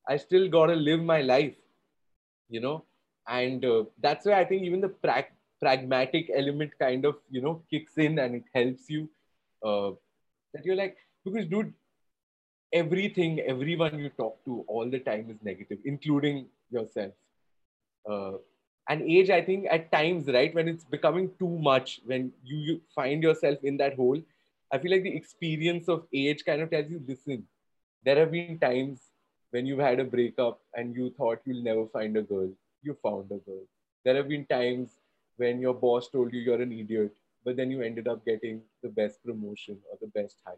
I 0.08 0.18
still 0.18 0.48
gotta 0.50 0.76
live 0.76 1.02
my 1.02 1.22
life, 1.22 1.56
you 2.50 2.60
know. 2.62 2.86
And 3.28 3.64
uh, 3.66 3.86
that's 4.02 4.26
why 4.26 4.34
I 4.34 4.46
think 4.46 4.64
even 4.64 4.82
the 4.82 4.90
pra- 4.90 5.28
pragmatic 5.62 6.32
element 6.36 6.72
kind 6.80 7.06
of 7.06 7.16
you 7.30 7.42
know 7.42 7.62
kicks 7.70 7.98
in 7.98 8.20
and 8.20 8.36
it 8.36 8.44
helps 8.54 8.90
you. 8.90 9.10
Uh, 9.64 9.92
that 10.54 10.66
you're 10.66 10.76
like 10.76 10.98
because 11.24 11.46
dude, 11.48 11.74
everything, 12.74 13.40
everyone 13.42 14.00
you 14.00 14.10
talk 14.10 14.44
to 14.46 14.64
all 14.68 14.90
the 14.90 15.00
time 15.00 15.28
is 15.30 15.38
negative, 15.44 15.80
including 15.86 16.48
yourself. 16.70 17.14
Uh, 18.10 18.34
and 18.90 19.04
age, 19.04 19.30
I 19.30 19.42
think 19.42 19.68
at 19.70 19.92
times, 19.92 20.28
right, 20.28 20.54
when 20.54 20.68
it's 20.68 20.84
becoming 20.84 21.32
too 21.40 21.60
much, 21.60 22.02
when 22.06 22.32
you, 22.44 22.58
you 22.58 22.82
find 22.96 23.22
yourself 23.22 23.60
in 23.64 23.78
that 23.78 23.96
hole, 23.96 24.22
I 24.72 24.80
feel 24.80 24.92
like 24.92 25.04
the 25.04 25.16
experience 25.16 25.88
of 25.88 26.06
age 26.14 26.44
kind 26.46 26.62
of 26.62 26.72
tells 26.72 26.90
you, 26.90 27.02
listen, 27.08 27.46
there 28.04 28.18
have 28.18 28.32
been 28.32 28.58
times 28.58 29.00
when 29.52 29.66
you've 29.66 29.80
had 29.80 30.00
a 30.00 30.04
breakup 30.06 30.60
and 30.74 30.96
you 30.96 31.14
thought 31.18 31.42
you'll 31.46 31.64
never 31.64 31.86
find 31.88 32.18
a 32.18 32.22
girl. 32.22 32.50
You 32.82 32.98
found 33.04 33.26
a 33.32 33.38
girl. 33.38 33.64
There 34.04 34.16
have 34.16 34.30
been 34.30 34.46
times 34.46 34.90
when 35.38 35.60
your 35.60 35.74
boss 35.74 36.10
told 36.10 36.34
you 36.34 36.40
you're 36.40 36.62
an 36.62 36.72
idiot, 36.72 37.14
but 37.44 37.56
then 37.56 37.72
you 37.72 37.82
ended 37.82 38.08
up 38.08 38.26
getting 38.26 38.62
the 38.84 38.90
best 38.90 39.24
promotion 39.24 39.78
or 39.90 39.98
the 40.02 40.08
best 40.08 40.38
hire. 40.46 40.56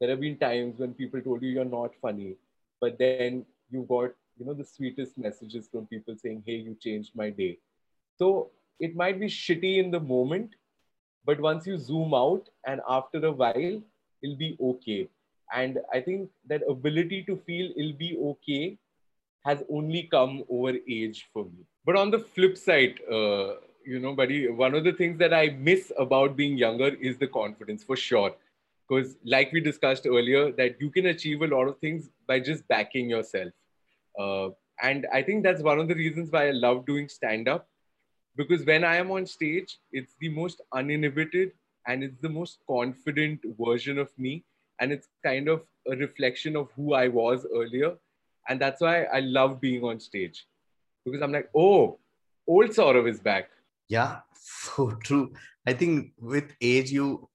There 0.00 0.10
have 0.10 0.20
been 0.20 0.38
times 0.38 0.78
when 0.78 0.94
people 0.94 1.20
told 1.20 1.42
you 1.42 1.50
you're 1.50 1.64
not 1.64 1.94
funny, 2.00 2.36
but 2.80 2.98
then 2.98 3.44
you 3.70 3.84
got, 3.88 4.12
you 4.38 4.46
know, 4.46 4.54
the 4.54 4.64
sweetest 4.64 5.18
messages 5.18 5.68
from 5.70 5.86
people 5.86 6.14
saying, 6.16 6.44
hey, 6.46 6.56
you 6.56 6.76
changed 6.80 7.12
my 7.14 7.30
day. 7.30 7.58
So 8.16 8.50
it 8.78 8.94
might 8.94 9.18
be 9.18 9.26
shitty 9.26 9.78
in 9.78 9.90
the 9.90 10.00
moment, 10.00 10.54
but 11.28 11.40
once 11.40 11.66
you 11.66 11.76
zoom 11.76 12.14
out 12.14 12.48
and 12.66 12.80
after 12.88 13.24
a 13.26 13.32
while 13.32 13.80
it'll 14.22 14.42
be 14.42 14.56
okay 14.70 15.08
and 15.54 15.78
i 15.92 16.00
think 16.00 16.30
that 16.52 16.62
ability 16.74 17.22
to 17.28 17.36
feel 17.48 17.70
it'll 17.76 17.98
be 18.02 18.10
okay 18.30 18.76
has 19.44 19.62
only 19.78 20.02
come 20.14 20.42
over 20.48 20.72
age 20.98 21.26
for 21.32 21.44
me 21.44 21.66
but 21.84 21.96
on 21.96 22.10
the 22.10 22.18
flip 22.18 22.56
side 22.56 23.00
uh, 23.18 23.54
you 23.92 23.98
know 24.04 24.14
buddy 24.20 24.38
one 24.64 24.74
of 24.74 24.84
the 24.84 24.92
things 25.00 25.18
that 25.18 25.34
i 25.38 25.48
miss 25.68 25.92
about 26.04 26.36
being 26.42 26.58
younger 26.62 26.88
is 27.10 27.18
the 27.18 27.30
confidence 27.38 27.84
for 27.90 27.96
sure 27.96 28.34
because 28.88 29.16
like 29.24 29.52
we 29.52 29.60
discussed 29.60 30.06
earlier 30.06 30.52
that 30.60 30.80
you 30.80 30.90
can 30.90 31.06
achieve 31.14 31.42
a 31.42 31.50
lot 31.54 31.72
of 31.72 31.78
things 31.78 32.10
by 32.26 32.38
just 32.50 32.66
backing 32.68 33.10
yourself 33.10 33.52
uh, 34.18 34.48
and 34.82 35.06
i 35.12 35.22
think 35.22 35.42
that's 35.42 35.62
one 35.62 35.78
of 35.84 35.88
the 35.88 35.94
reasons 35.94 36.30
why 36.36 36.48
i 36.48 36.54
love 36.66 36.84
doing 36.92 37.08
stand 37.08 37.48
up 37.56 37.68
because 38.38 38.64
when 38.64 38.84
I 38.84 38.96
am 38.96 39.10
on 39.10 39.26
stage, 39.26 39.78
it's 39.90 40.14
the 40.20 40.28
most 40.28 40.62
uninhibited 40.72 41.52
and 41.88 42.04
it's 42.04 42.20
the 42.22 42.28
most 42.28 42.58
confident 42.70 43.40
version 43.60 43.98
of 43.98 44.16
me. 44.16 44.44
And 44.80 44.92
it's 44.92 45.08
kind 45.24 45.48
of 45.48 45.64
a 45.90 45.96
reflection 45.96 46.54
of 46.54 46.68
who 46.76 46.94
I 46.94 47.08
was 47.08 47.46
earlier. 47.52 47.96
And 48.48 48.60
that's 48.60 48.80
why 48.80 49.04
I 49.04 49.20
love 49.20 49.60
being 49.60 49.82
on 49.82 49.98
stage 49.98 50.46
because 51.04 51.20
I'm 51.20 51.32
like, 51.32 51.50
oh, 51.54 51.98
old 52.46 52.70
Saurav 52.70 53.08
is 53.08 53.18
back. 53.18 53.50
Yeah, 53.88 54.20
so 54.34 54.90
true. 55.02 55.32
I 55.66 55.72
think 55.74 56.12
with 56.18 56.52
age, 56.60 56.90
you 56.90 57.28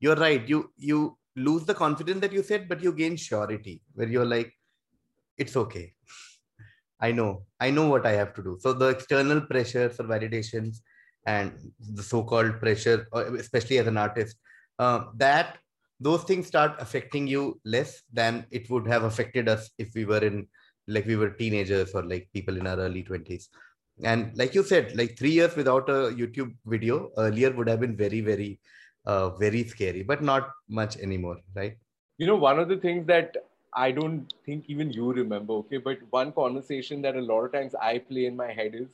you're 0.00 0.16
right. 0.16 0.46
You 0.48 0.72
you 0.76 1.18
lose 1.36 1.64
the 1.66 1.74
confidence 1.74 2.20
that 2.20 2.32
you 2.32 2.42
said, 2.42 2.68
but 2.68 2.82
you 2.82 2.92
gain 2.92 3.16
surety 3.16 3.82
where 3.94 4.08
you're 4.08 4.26
like, 4.26 4.54
it's 5.38 5.56
okay. 5.56 5.94
I 7.00 7.12
know, 7.12 7.46
I 7.60 7.70
know 7.70 7.88
what 7.88 8.06
I 8.06 8.12
have 8.12 8.32
to 8.34 8.42
do. 8.42 8.58
So 8.60 8.72
the 8.72 8.88
external 8.88 9.40
pressures 9.40 9.98
or 9.98 10.04
validations 10.04 10.76
and 11.26 11.52
the 11.80 12.02
so-called 12.02 12.60
pressure, 12.60 13.08
uh, 13.12 13.32
especially 13.34 13.78
as 13.78 13.86
an 13.88 13.96
artist, 13.96 14.36
uh, 14.78 15.06
that 15.16 15.58
those 15.98 16.24
things 16.24 16.46
start 16.46 16.76
affecting 16.78 17.26
you 17.26 17.60
less 17.64 18.02
than 18.12 18.46
it 18.50 18.70
would 18.70 18.86
have 18.86 19.04
affected 19.04 19.48
us 19.48 19.70
if 19.78 19.90
we 19.94 20.04
were 20.04 20.18
in 20.24 20.46
like 20.88 21.06
we 21.06 21.14
were 21.14 21.30
teenagers 21.30 21.92
or 21.94 22.02
like 22.04 22.28
people 22.32 22.56
in 22.56 22.66
our 22.66 22.76
early 22.76 23.04
20s 23.04 23.48
and 24.04 24.36
like 24.36 24.54
you 24.54 24.62
said 24.62 24.94
like 24.96 25.16
three 25.18 25.30
years 25.30 25.54
without 25.54 25.88
a 25.88 26.10
youtube 26.20 26.54
video 26.66 27.10
earlier 27.18 27.50
would 27.52 27.68
have 27.68 27.80
been 27.80 27.96
very 27.96 28.20
very 28.20 28.58
uh, 29.06 29.30
very 29.30 29.64
scary 29.64 30.02
but 30.02 30.22
not 30.22 30.50
much 30.68 30.96
anymore 30.96 31.38
right 31.54 31.76
you 32.18 32.26
know 32.26 32.36
one 32.36 32.58
of 32.58 32.68
the 32.68 32.76
things 32.76 33.06
that 33.06 33.36
I 33.74 33.90
don't 33.90 34.32
think 34.44 34.64
even 34.68 34.90
you 34.92 35.12
remember, 35.12 35.54
okay? 35.54 35.78
But 35.78 35.98
one 36.10 36.32
conversation 36.32 37.00
that 37.02 37.16
a 37.16 37.20
lot 37.20 37.44
of 37.44 37.52
times 37.52 37.74
I 37.74 37.98
play 37.98 38.26
in 38.26 38.36
my 38.36 38.52
head 38.52 38.74
is 38.74 38.88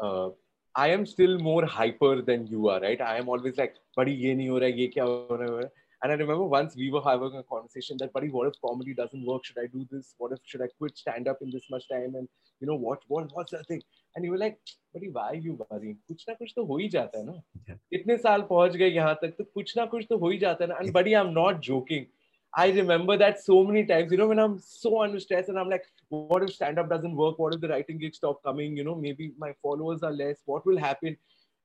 uh, 0.00 0.28
I 0.76 0.88
am 0.88 1.04
still 1.06 1.38
more 1.38 1.64
hyper 1.64 2.22
than 2.22 2.46
you 2.46 2.68
are, 2.68 2.80
right? 2.80 3.00
I 3.00 3.16
am 3.16 3.28
always 3.28 3.56
like, 3.58 3.74
buddy, 3.96 4.12
ye 4.12 4.34
nahi 4.34 4.48
ho 4.48 4.60
raha, 4.60 4.76
ye 4.76 4.90
kya 4.92 5.02
ho 5.02 5.38
raha? 5.38 5.70
And 6.02 6.12
I 6.12 6.14
remember 6.16 6.44
once 6.44 6.76
we 6.76 6.90
were 6.90 7.00
having 7.00 7.34
a 7.36 7.42
conversation 7.42 7.96
that, 7.98 8.12
buddy, 8.12 8.28
what 8.28 8.48
if 8.48 8.54
comedy 8.64 8.94
doesn't 8.94 9.24
work? 9.24 9.44
Should 9.44 9.58
I 9.58 9.66
do 9.66 9.86
this? 9.90 10.14
What 10.18 10.32
if 10.32 10.38
should 10.44 10.62
I 10.62 10.68
quit 10.78 10.96
stand 10.96 11.26
up 11.28 11.38
in 11.42 11.50
this 11.50 11.64
much 11.70 11.88
time? 11.88 12.14
And 12.14 12.28
you 12.60 12.66
know 12.66 12.76
what? 12.76 13.00
What 13.08 13.30
what's 13.32 13.52
the 13.52 13.64
thing? 13.64 13.82
Were 14.16 14.38
like, 14.38 14.58
buddy, 14.92 15.10
why 15.10 15.30
are 15.30 15.34
you 15.34 15.58
worrying? 15.70 15.96
कुछ 16.08 16.24
ना 16.28 16.34
कुछ 16.34 16.52
तो 16.56 16.64
हो 16.64 16.78
ही 16.78 16.88
जाता 16.88 17.18
है 17.18 17.24
ना 17.26 17.78
इतने 17.92 18.16
साल 18.18 18.42
पहुँच 18.50 18.76
गए 18.76 18.88
यहाँ 18.88 19.14
तक 19.22 19.34
तो 19.38 19.44
कुछ 19.44 19.76
ना 19.76 19.86
कुछ 19.86 20.06
तो 20.10 20.18
हो 20.18 20.30
ही 20.30 20.38
जाता 20.38 20.64
है 20.64 20.70
ना 20.70 20.78
and 20.80 20.92
buddy 20.92 21.16
I'm 21.20 21.32
not 21.34 21.60
joking 21.70 22.06
I 22.56 22.70
remember 22.70 23.16
that 23.16 23.40
so 23.42 23.64
many 23.64 23.84
times, 23.84 24.12
you 24.12 24.18
know, 24.18 24.28
when 24.28 24.38
I'm 24.38 24.60
so 24.60 25.02
under 25.02 25.18
stress 25.18 25.48
and 25.48 25.58
I'm 25.58 25.68
like, 25.68 25.86
what 26.08 26.44
if 26.44 26.54
stand 26.54 26.78
up 26.78 26.88
doesn't 26.88 27.16
work? 27.16 27.36
What 27.36 27.54
if 27.54 27.60
the 27.60 27.68
writing 27.68 27.98
gigs 27.98 28.18
stop 28.18 28.44
coming? 28.44 28.76
You 28.76 28.84
know, 28.84 28.94
maybe 28.94 29.32
my 29.36 29.54
followers 29.60 30.04
are 30.04 30.12
less. 30.12 30.36
What 30.44 30.64
will 30.64 30.78
happen? 30.78 31.16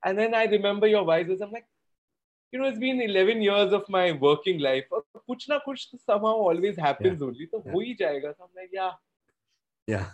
And 0.04 0.18
then 0.18 0.34
I 0.34 0.46
remember 0.46 0.88
your 0.88 1.06
voices. 1.06 1.42
I'm 1.42 1.52
like, 1.52 1.68
you 2.52 2.58
know, 2.58 2.66
it's 2.66 2.80
been 2.80 3.02
11 3.02 3.44
years 3.44 3.72
of 3.72 3.88
my 3.88 4.14
working 4.14 4.60
life. 4.60 4.86
Kuch 5.30 5.48
na 5.48 5.60
kuch 5.60 5.86
somehow 6.04 6.34
always 6.50 6.76
happens 6.76 7.22
yeah. 7.22 7.28
only. 7.28 7.48
So 7.52 7.62
yeah. 7.64 7.72
ho 7.72 7.80
jayega. 7.80 8.36
So 8.36 8.46
I'm 8.46 8.56
like, 8.56 8.72
yeah. 8.74 8.92
yeah. 9.94 10.08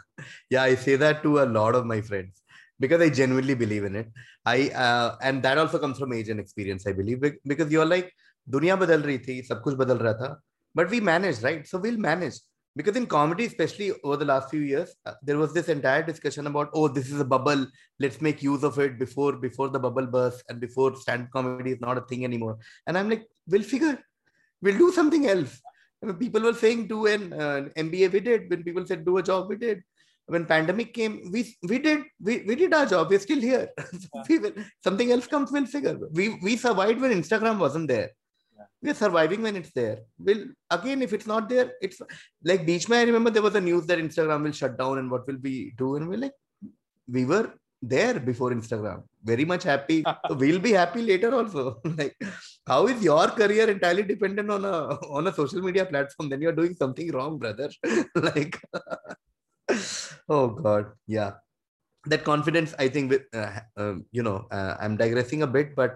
Yeah 0.54 0.64
i 0.64 0.76
say 0.86 0.96
that 1.04 1.22
to 1.24 1.32
a 1.44 1.48
lot 1.58 1.76
of 1.80 1.86
my 1.94 2.00
friends 2.10 2.42
because 2.84 3.02
i 3.06 3.10
genuinely 3.20 3.56
believe 3.64 3.86
in 3.90 3.96
it. 4.02 4.08
I 4.46 4.70
uh, 4.86 5.16
and 5.28 5.42
that 5.46 5.58
also 5.58 5.78
comes 5.84 5.98
from 6.02 6.14
age 6.18 6.30
and 6.34 6.40
experience 6.40 6.86
i 6.92 6.94
believe 7.00 7.24
because 7.52 7.72
you're 7.76 7.92
like 7.96 8.12
dunya 8.56 8.76
badal 8.82 9.06
rahi 9.10 9.20
thi 9.28 9.38
sab 9.50 9.64
kuch 9.68 9.78
badal 9.84 10.02
raha 10.08 10.18
tha 10.24 10.30
but 10.76 10.90
we 10.90 11.00
managed 11.00 11.42
right? 11.42 11.66
So 11.66 11.78
we'll 11.78 11.98
manage. 11.98 12.38
Because 12.78 12.98
in 12.98 13.06
comedy 13.06 13.46
especially 13.46 13.94
over 14.04 14.18
the 14.22 14.26
last 14.26 14.50
few 14.54 14.60
years 14.60 14.90
uh, 15.06 15.14
there 15.28 15.38
was 15.42 15.54
this 15.58 15.70
entire 15.70 16.04
discussion 16.04 16.48
about 16.48 16.70
oh 16.74 16.88
this 16.90 17.10
is 17.10 17.22
a 17.22 17.30
bubble. 17.34 17.66
Let's 18.00 18.20
make 18.28 18.44
use 18.44 18.64
of 18.70 18.78
it 18.86 19.00
before 19.00 19.34
before 19.46 19.70
the 19.70 19.80
bubble 19.86 20.08
bursts 20.16 20.44
and 20.50 20.60
before 20.66 20.90
stand 21.04 21.30
comedy 21.36 21.72
is 21.76 21.80
not 21.86 22.02
a 22.02 22.02
thing 22.10 22.26
anymore. 22.30 22.58
And 22.86 22.98
i'm 22.98 23.10
like 23.10 23.24
we'll 23.48 23.70
figure. 23.76 23.98
We'll 24.62 24.78
do 24.78 24.92
something 24.92 25.26
else 25.36 25.62
people 26.14 26.42
were 26.42 26.54
saying 26.54 26.88
do 26.88 27.06
an 27.08 27.34
uh, 27.34 27.62
mba 27.78 28.12
we 28.12 28.20
did. 28.20 28.50
When 28.50 28.64
people 28.64 28.86
said 28.86 29.06
do 29.06 29.18
a 29.18 29.24
job 29.24 29.50
we 29.50 29.58
did. 29.58 29.84
When 30.28 30.46
pandemic 30.46 30.94
came 30.94 31.32
we 31.32 31.56
we 31.64 31.78
did 31.80 32.04
we, 32.20 32.44
we 32.48 32.56
did 32.56 32.74
our 32.74 32.86
job. 32.86 33.10
We're 33.10 33.20
still 33.20 33.40
here. 33.40 33.70
We 34.30 34.40
will, 34.40 34.54
something 34.84 35.12
else 35.12 35.28
comes 35.28 35.52
we'll 35.52 35.66
figure. 35.66 35.98
We 36.12 36.40
we 36.42 36.58
survived 36.58 37.02
when 37.02 37.12
instagram 37.12 37.60
wasn't 37.60 37.88
there. 37.88 38.10
We're 38.82 38.94
surviving 38.94 39.42
when 39.42 39.56
it's 39.56 39.72
there. 39.72 40.00
Will 40.20 40.46
again, 40.70 41.02
if 41.02 41.14
it's 41.14 41.28
not 41.28 41.50
there, 41.50 41.74
it's 41.82 42.02
like 42.44 42.66
Beach 42.66 42.90
I 42.90 43.04
remember 43.04 43.30
there 43.30 43.42
was 43.42 43.56
a 43.56 43.62
news 43.62 43.86
that 43.88 44.00
Instagram 44.00 44.44
will 44.44 44.52
shut 44.52 44.78
down 44.78 45.00
and 45.00 45.10
what 45.10 45.28
will 45.28 45.38
we 45.42 45.74
do? 45.78 45.96
And 45.96 46.08
we're 46.08 46.18
like, 46.18 46.34
we 47.08 47.26
were 47.26 47.54
there 47.88 48.20
before 48.20 48.52
Instagram. 48.52 49.04
Very 49.24 49.46
much 49.46 49.64
happy. 49.64 50.04
so 50.28 50.36
we'll 50.36 50.60
be 50.60 50.72
happy 50.72 51.02
later 51.02 51.34
also. 51.36 51.80
like, 51.98 52.18
how 52.68 52.88
is 52.88 53.04
your 53.04 53.28
career 53.28 53.70
entirely 53.70 54.04
dependent 54.04 54.50
on 54.50 54.66
a 54.66 54.78
on 55.20 55.28
a 55.28 55.34
social 55.34 55.62
media 55.62 55.86
platform? 55.86 56.30
Then 56.30 56.42
you're 56.42 56.60
doing 56.62 56.76
something 56.76 57.12
wrong, 57.12 57.38
brother. 57.38 57.70
like, 58.16 58.62
oh 60.30 60.48
God, 60.50 60.92
yeah. 61.08 61.34
that 62.12 62.24
confidence 62.24 62.74
i 62.84 62.88
think 62.88 63.12
with 63.12 63.24
uh, 63.34 63.60
um, 63.78 64.06
you 64.12 64.24
know 64.24 64.46
uh, 64.52 64.74
i'm 64.80 64.96
digressing 64.98 65.42
a 65.42 65.48
bit 65.56 65.76
but 65.76 65.94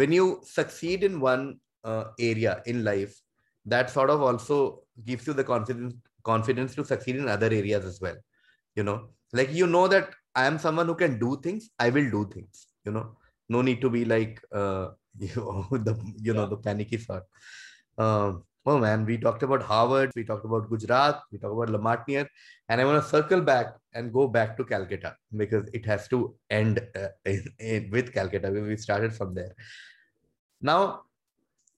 when 0.00 0.12
you 0.12 0.40
succeed 0.44 1.02
in 1.08 1.20
one 1.20 1.44
uh, 1.84 2.04
area 2.18 2.62
in 2.66 2.84
life 2.84 3.14
that 3.74 3.90
sort 3.90 4.10
of 4.10 4.22
also 4.22 4.58
gives 5.04 5.26
you 5.26 5.32
the 5.32 5.46
confidence 5.52 5.94
confidence 6.22 6.74
to 6.74 6.84
succeed 6.84 7.16
in 7.16 7.28
other 7.36 7.50
areas 7.60 7.84
as 7.84 8.00
well 8.04 8.18
you 8.76 8.84
know 8.88 8.98
like 9.32 9.52
you 9.60 9.66
know 9.66 9.86
that 9.88 10.10
i 10.34 10.46
am 10.46 10.58
someone 10.58 10.86
who 10.86 10.94
can 10.94 11.18
do 11.18 11.36
things 11.40 11.70
i 11.78 11.90
will 11.90 12.10
do 12.10 12.28
things 12.32 12.66
you 12.84 12.92
know? 12.92 13.16
No 13.48 13.62
need 13.62 13.80
to 13.80 13.90
be 13.90 14.04
like 14.04 14.40
uh 14.52 14.90
you 15.18 15.34
know 15.36 15.66
the 15.70 15.94
you 16.22 16.32
know 16.32 16.46
the 16.46 16.56
panicky 16.56 16.98
sort. 16.98 17.24
Um 17.98 18.44
oh 18.64 18.78
man 18.78 19.04
we 19.04 19.18
talked 19.18 19.42
about 19.42 19.62
harvard 19.62 20.12
we 20.14 20.22
talked 20.22 20.44
about 20.44 20.68
gujarat 20.70 21.20
we 21.32 21.38
talked 21.38 21.54
about 21.54 21.70
La 21.70 21.78
Martiniere, 21.78 22.28
and 22.68 22.80
i 22.80 22.84
want 22.84 23.02
to 23.02 23.08
circle 23.08 23.40
back 23.40 23.74
and 23.94 24.12
go 24.12 24.28
back 24.28 24.56
to 24.56 24.64
calcutta 24.64 25.16
because 25.36 25.68
it 25.72 25.84
has 25.84 26.06
to 26.08 26.34
end 26.50 26.80
uh, 26.94 27.08
in, 27.24 27.44
in, 27.58 27.90
with 27.90 28.12
calcutta 28.12 28.50
we 28.50 28.76
started 28.76 29.12
from 29.12 29.34
there. 29.34 29.54
Now 30.60 31.02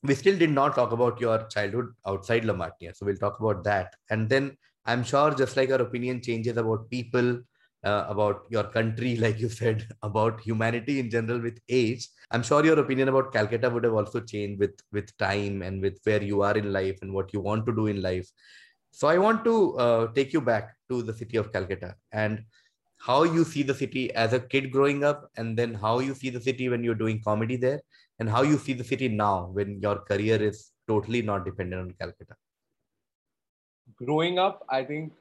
we 0.02 0.14
still 0.14 0.36
did 0.36 0.50
not 0.50 0.74
talk 0.74 0.92
about 0.92 1.20
your 1.20 1.46
childhood 1.46 1.86
outside 2.06 2.44
La 2.44 2.70
So 2.92 3.06
we'll 3.06 3.16
talk 3.16 3.38
about 3.38 3.62
that. 3.64 3.94
And 4.10 4.28
then 4.28 4.56
I'm 4.84 5.04
sure 5.04 5.32
just 5.32 5.56
like 5.56 5.70
our 5.70 5.80
opinion 5.80 6.20
changes 6.20 6.56
about 6.56 6.90
people, 6.90 7.40
uh, 7.84 8.06
about 8.08 8.44
your 8.48 8.64
country, 8.64 9.16
like 9.24 9.38
you 9.38 9.48
said, 9.48 9.86
about 10.02 10.40
humanity 10.40 11.00
in 11.00 11.10
general 11.10 11.40
with 11.40 11.58
age, 11.68 12.08
I'm 12.30 12.42
sure 12.42 12.64
your 12.64 12.78
opinion 12.78 13.08
about 13.08 13.32
Calcutta 13.32 13.68
would 13.68 13.84
have 13.84 13.94
also 13.94 14.20
changed 14.20 14.58
with, 14.58 14.78
with 14.92 15.16
time 15.18 15.62
and 15.62 15.82
with 15.82 15.98
where 16.04 16.22
you 16.22 16.42
are 16.42 16.56
in 16.56 16.72
life 16.72 16.98
and 17.02 17.12
what 17.12 17.32
you 17.32 17.40
want 17.40 17.66
to 17.66 17.74
do 17.74 17.86
in 17.86 18.00
life. 18.00 18.28
So 18.90 19.08
I 19.08 19.18
want 19.18 19.44
to 19.44 19.78
uh, 19.78 20.12
take 20.12 20.32
you 20.32 20.40
back 20.40 20.74
to 20.90 21.02
the 21.02 21.14
city 21.14 21.36
of 21.36 21.52
Calcutta 21.52 21.94
and 22.12 22.44
how 22.98 23.24
you 23.24 23.42
see 23.44 23.62
the 23.62 23.74
city 23.74 24.14
as 24.14 24.32
a 24.32 24.38
kid 24.38 24.70
growing 24.70 25.02
up, 25.02 25.28
and 25.36 25.58
then 25.58 25.74
how 25.74 25.98
you 25.98 26.14
see 26.14 26.30
the 26.30 26.40
city 26.40 26.68
when 26.68 26.84
you're 26.84 26.94
doing 26.94 27.20
comedy 27.20 27.56
there, 27.56 27.80
and 28.20 28.30
how 28.30 28.42
you 28.42 28.56
see 28.56 28.74
the 28.74 28.84
city 28.84 29.08
now 29.08 29.50
when 29.52 29.80
your 29.80 29.98
career 30.10 30.40
is 30.40 30.70
totally 30.86 31.20
not 31.20 31.44
dependent 31.44 31.82
on 31.82 31.90
Calcutta. 31.98 32.36
Growing 33.96 34.38
up, 34.38 34.64
I 34.68 34.84
think 34.84 35.12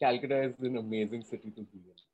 Calcutta 0.00 0.42
is 0.42 0.54
an 0.60 0.76
amazing 0.76 1.24
city 1.24 1.50
to 1.50 1.62
be 1.62 1.78
in 1.78 2.09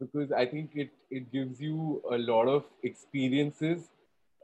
because 0.00 0.32
I 0.32 0.46
think 0.46 0.70
it, 0.74 0.90
it 1.10 1.32
gives 1.32 1.60
you 1.60 2.02
a 2.10 2.18
lot 2.18 2.48
of 2.48 2.64
experiences 2.82 3.88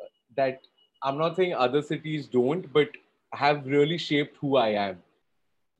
uh, 0.00 0.06
that 0.36 0.60
I'm 1.02 1.18
not 1.18 1.36
saying 1.36 1.54
other 1.54 1.82
cities 1.82 2.26
don't, 2.26 2.72
but 2.72 2.88
have 3.32 3.66
really 3.66 3.98
shaped 3.98 4.36
who 4.40 4.56
I 4.56 4.68
am. 4.70 5.02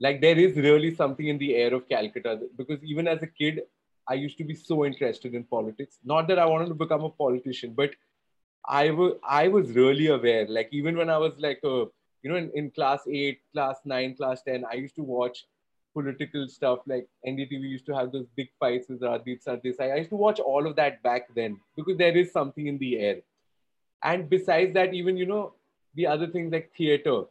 Like 0.00 0.20
there 0.20 0.38
is 0.38 0.56
really 0.56 0.94
something 0.94 1.28
in 1.28 1.38
the 1.38 1.54
air 1.54 1.72
of 1.72 1.88
Calcutta 1.88 2.40
because 2.56 2.82
even 2.82 3.08
as 3.08 3.22
a 3.22 3.26
kid, 3.26 3.62
I 4.08 4.14
used 4.14 4.36
to 4.38 4.44
be 4.44 4.54
so 4.54 4.84
interested 4.84 5.34
in 5.34 5.44
politics. 5.44 5.98
Not 6.04 6.28
that 6.28 6.38
I 6.38 6.44
wanted 6.44 6.68
to 6.68 6.74
become 6.74 7.04
a 7.04 7.10
politician, 7.10 7.72
but 7.74 7.90
I 8.66 8.90
was 8.90 9.14
I 9.26 9.48
was 9.48 9.70
really 9.70 10.08
aware. 10.08 10.46
Like 10.46 10.68
even 10.72 10.96
when 10.96 11.10
I 11.10 11.18
was 11.18 11.32
like 11.38 11.60
a 11.64 11.86
you 12.22 12.30
know 12.30 12.36
in, 12.36 12.50
in 12.54 12.70
class 12.70 13.00
eight, 13.08 13.40
class 13.52 13.76
nine, 13.84 14.14
class 14.16 14.42
ten, 14.42 14.64
I 14.70 14.74
used 14.74 14.96
to 14.96 15.02
watch 15.02 15.46
political 15.94 16.48
stuff 16.48 16.80
like 16.86 17.08
NDTV 17.26 17.60
used 17.60 17.86
to 17.86 17.94
have 17.94 18.12
those 18.12 18.26
big 18.36 18.50
fights 18.60 18.88
with 18.88 19.00
Rajdeep 19.00 19.44
Sardesai. 19.44 19.92
I 19.92 19.96
used 19.96 20.10
to 20.10 20.16
watch 20.16 20.40
all 20.40 20.66
of 20.66 20.76
that 20.76 21.02
back 21.02 21.34
then 21.34 21.60
because 21.76 21.96
there 21.96 22.16
is 22.16 22.32
something 22.32 22.66
in 22.66 22.78
the 22.78 22.98
air. 22.98 23.16
And 24.02 24.28
besides 24.28 24.74
that, 24.74 24.92
even 24.92 25.16
you 25.16 25.26
know 25.26 25.54
the 25.94 26.06
other 26.06 26.26
things 26.26 26.52
like 26.52 26.72
theater, 26.76 27.22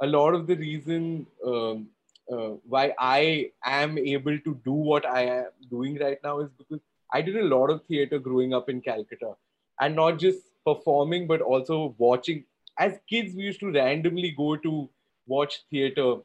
a 0.00 0.06
lot 0.06 0.34
of 0.34 0.46
the 0.46 0.54
reason 0.54 1.26
um, 1.46 1.88
uh, 2.30 2.52
why 2.68 2.94
I 2.98 3.50
am 3.64 3.98
able 3.98 4.38
to 4.38 4.60
do 4.64 4.72
what 4.72 5.06
I 5.06 5.22
am 5.22 5.46
doing 5.70 5.98
right 5.98 6.18
now 6.22 6.40
is 6.40 6.50
because 6.58 6.80
I 7.12 7.22
did 7.22 7.36
a 7.36 7.44
lot 7.44 7.70
of 7.70 7.84
theater 7.84 8.18
growing 8.18 8.54
up 8.54 8.68
in 8.68 8.80
Calcutta, 8.80 9.34
and 9.80 9.94
not 9.94 10.18
just 10.18 10.38
performing 10.64 11.26
but 11.26 11.40
also 11.40 11.94
watching. 11.98 12.44
As 12.78 12.98
kids, 13.08 13.34
we 13.34 13.42
used 13.42 13.60
to 13.60 13.70
randomly 13.70 14.34
go 14.36 14.56
to 14.56 14.88
watch 15.26 15.62
theater. 15.70 16.16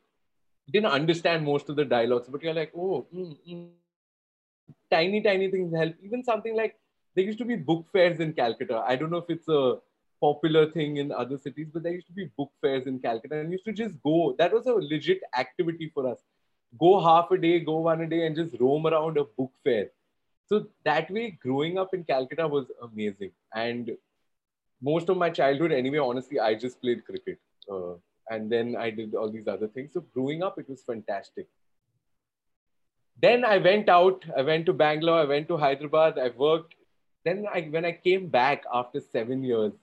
Didn't 0.70 0.92
understand 0.92 1.46
most 1.46 1.70
of 1.70 1.76
the 1.76 1.86
dialogues, 1.86 2.28
but 2.30 2.44
you're 2.44 2.54
like, 2.54 2.72
oh, 2.76 3.06
mm, 3.14 3.38
mm. 3.48 3.70
tiny, 4.92 5.22
tiny 5.22 5.50
things 5.50 5.74
help. 5.76 5.96
Even 6.04 6.24
something 6.24 6.56
like 6.56 6.76
there 7.16 7.26
used 7.26 7.40
to 7.40 7.46
be 7.46 7.56
book 7.56 7.88
fairs 7.92 8.20
in 8.20 8.34
Calcutta. 8.34 8.84
I 8.88 8.96
don't 8.96 9.12
know 9.12 9.18
if 9.18 9.30
it's 9.30 9.48
a 9.48 9.78
popular 10.22 10.70
thing 10.72 10.98
in 10.98 11.12
other 11.12 11.38
cities, 11.38 11.68
but 11.74 11.84
there 11.84 11.94
used 11.94 12.08
to 12.08 12.14
be 12.14 12.26
book 12.38 12.52
fairs 12.62 12.86
in 12.88 13.00
Calcutta 13.00 13.40
and 13.40 13.52
used 13.52 13.66
to 13.66 13.74
just 13.74 14.02
go. 14.04 14.36
That 14.38 14.54
was 14.54 14.68
a 14.68 14.74
legit 14.74 15.22
activity 15.38 15.92
for 15.94 16.08
us. 16.08 16.20
Go 16.80 17.02
half 17.02 17.32
a 17.32 17.38
day, 17.38 17.60
go 17.60 17.78
one 17.78 18.02
a 18.02 18.08
day, 18.08 18.26
and 18.28 18.36
just 18.36 18.60
roam 18.60 18.86
around 18.86 19.18
a 19.18 19.24
book 19.24 19.52
fair. 19.64 19.90
So 20.46 20.68
that 20.84 21.10
way, 21.10 21.38
growing 21.42 21.78
up 21.78 21.94
in 21.94 22.04
Calcutta 22.04 22.48
was 22.48 22.68
amazing. 22.82 23.32
And 23.54 23.92
most 24.82 25.10
of 25.10 25.18
my 25.18 25.30
childhood, 25.30 25.72
anyway, 25.72 25.98
honestly, 25.98 26.40
I 26.40 26.56
just 26.56 26.82
played 26.82 27.06
cricket. 27.06 27.40
Uh, 27.72 27.94
and 28.30 28.52
then 28.52 28.76
I 28.76 28.90
did 28.90 29.16
all 29.16 29.32
these 29.32 29.48
other 29.48 29.68
things. 29.68 29.94
So 29.94 30.02
growing 30.14 30.44
up, 30.44 30.60
it 30.60 30.70
was 30.70 30.84
fantastic. 30.84 31.48
Then 33.22 33.44
I 33.44 33.58
went 33.58 33.90
out. 33.90 34.24
I 34.38 34.44
went 34.44 34.66
to 34.68 34.74
Bangalore. 34.74 35.20
I 35.20 35.26
went 35.26 35.48
to 35.50 35.58
Hyderabad. 35.58 36.18
I 36.18 36.30
worked. 36.30 36.76
Then 37.26 37.46
I, 37.54 37.62
when 37.62 37.86
I 37.86 37.92
came 37.92 38.28
back 38.28 38.64
after 38.74 39.02
seven 39.02 39.44
years, 39.44 39.74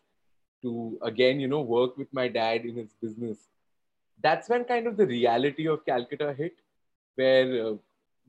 to 0.63 0.99
again, 1.03 1.39
you 1.41 1.49
know, 1.49 1.61
work 1.61 1.97
with 1.97 2.13
my 2.13 2.29
dad 2.29 2.65
in 2.65 2.77
his 2.77 2.95
business. 3.01 3.49
That's 4.23 4.49
when 4.49 4.65
kind 4.65 4.87
of 4.87 4.97
the 4.97 5.07
reality 5.07 5.69
of 5.69 5.85
Calcutta 5.85 6.33
hit, 6.33 6.57
where, 7.15 7.67
uh, 7.67 7.75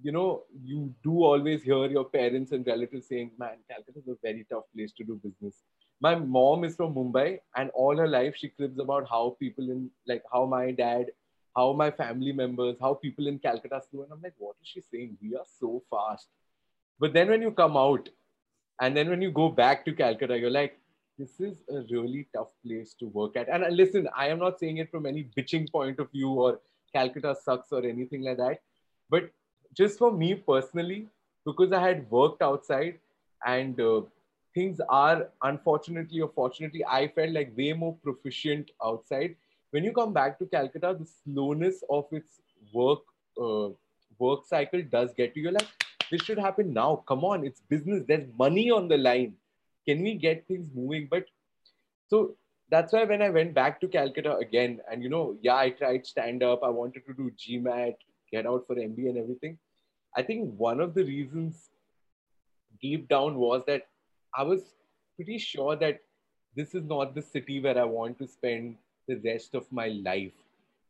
you 0.01 0.11
know, 0.11 0.43
you 0.63 0.93
do 1.03 1.23
always 1.23 1.63
hear 1.63 1.85
your 1.85 2.05
parents 2.05 2.51
and 2.51 2.67
relatives 2.67 3.07
saying, 3.07 3.31
man, 3.39 3.57
Calcutta 3.69 3.99
is 3.99 4.07
a 4.07 4.17
very 4.21 4.45
tough 4.51 4.65
place 4.75 4.91
to 4.97 5.03
do 5.03 5.15
business. 5.23 5.55
My 5.99 6.15
mom 6.15 6.63
is 6.63 6.75
from 6.75 6.93
Mumbai, 6.93 7.39
and 7.55 7.71
all 7.71 7.97
her 7.97 8.07
life 8.07 8.35
she 8.37 8.49
cribs 8.49 8.79
about 8.79 9.09
how 9.09 9.35
people 9.39 9.69
in, 9.69 9.89
like, 10.07 10.23
how 10.31 10.45
my 10.45 10.71
dad, 10.71 11.07
how 11.55 11.73
my 11.73 11.89
family 11.89 12.31
members, 12.31 12.77
how 12.79 12.93
people 12.93 13.27
in 13.27 13.39
Calcutta 13.39 13.81
do. 13.91 14.03
And 14.03 14.11
I'm 14.11 14.21
like, 14.21 14.35
what 14.37 14.55
is 14.61 14.67
she 14.67 14.81
saying? 14.81 15.17
We 15.21 15.35
are 15.35 15.45
so 15.59 15.81
fast. 15.89 16.27
But 16.99 17.13
then 17.13 17.29
when 17.29 17.41
you 17.41 17.51
come 17.51 17.77
out, 17.77 18.09
and 18.79 18.95
then 18.95 19.09
when 19.09 19.21
you 19.21 19.31
go 19.31 19.49
back 19.49 19.85
to 19.85 19.93
Calcutta, 19.93 20.37
you're 20.37 20.51
like, 20.51 20.77
this 21.17 21.39
is 21.39 21.63
a 21.69 21.81
really 21.89 22.27
tough 22.35 22.51
place 22.63 22.93
to 22.99 23.07
work 23.07 23.35
at. 23.35 23.49
And 23.49 23.63
uh, 23.63 23.69
listen, 23.69 24.07
I 24.15 24.27
am 24.27 24.37
not 24.37 24.59
saying 24.59 24.77
it 24.77 24.91
from 24.91 25.07
any 25.07 25.27
bitching 25.35 25.71
point 25.71 25.99
of 25.99 26.11
view 26.11 26.29
or 26.29 26.59
Calcutta 26.93 27.35
sucks 27.43 27.71
or 27.71 27.83
anything 27.83 28.21
like 28.21 28.37
that. 28.37 28.61
But 29.09 29.31
just 29.73 29.97
for 29.97 30.11
me 30.11 30.35
personally, 30.35 31.07
because 31.43 31.71
I 31.71 31.81
had 31.81 32.09
worked 32.11 32.43
outside 32.43 32.99
and 33.45 33.79
uh, 33.81 34.01
things 34.57 34.81
are 34.89 35.29
unfortunately 35.43 36.21
or 36.21 36.31
fortunately, 36.35 36.85
I 36.99 37.07
felt 37.07 37.31
like 37.39 37.57
way 37.57 37.73
more 37.73 37.95
proficient 38.03 38.71
outside. 38.83 39.35
When 39.71 39.83
you 39.83 39.91
come 39.91 40.13
back 40.13 40.39
to 40.39 40.45
Calcutta, 40.45 40.95
the 40.99 41.07
slowness 41.23 41.83
of 41.89 42.05
its 42.11 42.39
work 42.73 42.99
uh, 43.41 43.69
work 44.19 44.45
cycle 44.45 44.81
does 44.81 45.13
get 45.13 45.33
to 45.33 45.39
you. 45.39 45.51
Like 45.51 45.67
this 46.11 46.23
should 46.23 46.39
happen 46.39 46.73
now. 46.73 47.03
Come 47.07 47.23
on, 47.33 47.45
it's 47.45 47.61
business. 47.75 48.03
There's 48.07 48.27
money 48.45 48.71
on 48.71 48.87
the 48.87 48.97
line 48.97 49.35
can 49.87 50.03
we 50.03 50.15
get 50.15 50.45
things 50.47 50.69
moving? 50.75 51.07
But 51.09 51.25
so 52.07 52.35
that's 52.69 52.93
why 52.93 53.05
when 53.05 53.21
I 53.21 53.29
went 53.29 53.53
back 53.53 53.79
to 53.81 53.87
Calcutta 53.87 54.35
again, 54.37 54.81
and 54.91 55.01
you 55.01 55.09
know, 55.09 55.37
yeah, 55.41 55.55
I 55.55 55.69
tried 55.69 56.05
stand 56.05 56.43
up, 56.43 56.63
I 56.63 56.69
wanted 56.69 57.05
to 57.07 57.13
do 57.13 57.31
GMAT, 57.31 57.95
get 58.31 58.45
out 58.45 58.65
for 58.67 58.75
MBA 58.75 59.09
and 59.09 59.17
everything. 59.17 59.57
I 60.15 60.23
think 60.23 60.53
one 60.57 60.81
of 60.81 60.93
the 60.93 61.03
reasons 61.03 61.69
deep 62.81 63.07
down 63.07 63.35
was 63.35 63.63
that 63.67 63.87
I 64.37 64.43
was 64.43 64.61
pretty 65.15 65.39
sure 65.39 65.75
that 65.77 65.99
this 66.55 66.75
is 66.75 66.83
not 66.83 67.15
the 67.15 67.21
city 67.23 67.59
where 67.59 67.77
I 67.77 67.85
want 67.85 68.19
to 68.19 68.27
spend 68.27 68.75
the 69.07 69.15
rest 69.25 69.55
of 69.55 69.71
my 69.71 69.87
life. 69.87 70.31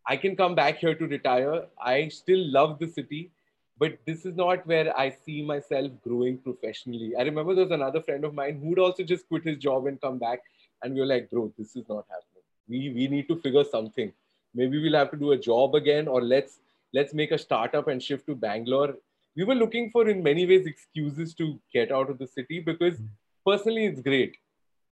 I 0.05 0.17
can 0.17 0.35
come 0.35 0.53
back 0.53 0.79
here 0.79 0.95
to 0.95 1.07
retire. 1.07 1.65
I 1.81 2.09
still 2.09 2.43
love 2.51 2.77
the 2.79 2.87
city, 2.87 3.31
but 3.79 3.97
this 4.05 4.25
is 4.25 4.35
not 4.35 4.67
where 4.67 4.97
I 4.99 5.09
see 5.09 5.41
myself 5.41 5.91
growing 6.03 6.39
professionally. 6.39 7.13
I 7.17 7.23
remember 7.23 7.55
there 7.55 7.63
was 7.63 7.71
another 7.71 8.01
friend 8.01 8.25
of 8.25 8.33
mine 8.33 8.59
who'd 8.61 8.79
also 8.79 9.03
just 9.03 9.27
quit 9.29 9.45
his 9.45 9.57
job 9.57 9.87
and 9.87 10.01
come 10.01 10.17
back, 10.17 10.39
and 10.83 10.93
we 10.93 10.99
were 10.99 11.05
like, 11.05 11.29
bro, 11.29 11.53
this 11.57 11.75
is 11.75 11.87
not 11.87 12.05
happening. 12.09 12.45
We 12.67 12.89
we 12.99 13.07
need 13.07 13.27
to 13.29 13.37
figure 13.37 13.63
something. 13.63 14.11
Maybe 14.53 14.81
we'll 14.81 14.99
have 14.99 15.11
to 15.11 15.17
do 15.17 15.31
a 15.31 15.37
job 15.37 15.75
again, 15.75 16.07
or 16.07 16.21
let's 16.21 16.59
let's 16.93 17.13
make 17.13 17.31
a 17.31 17.37
startup 17.37 17.87
and 17.87 18.03
shift 18.03 18.27
to 18.27 18.35
Bangalore. 18.35 18.95
We 19.37 19.43
were 19.43 19.55
looking 19.55 19.91
for, 19.91 20.09
in 20.09 20.23
many 20.23 20.45
ways, 20.47 20.65
excuses 20.65 21.33
to 21.35 21.59
get 21.71 21.91
out 21.91 22.09
of 22.09 22.17
the 22.17 22.27
city 22.27 22.59
because 22.59 22.97
hmm. 22.97 23.05
Personally, 23.47 23.85
it's 23.85 24.01
great. 24.01 24.35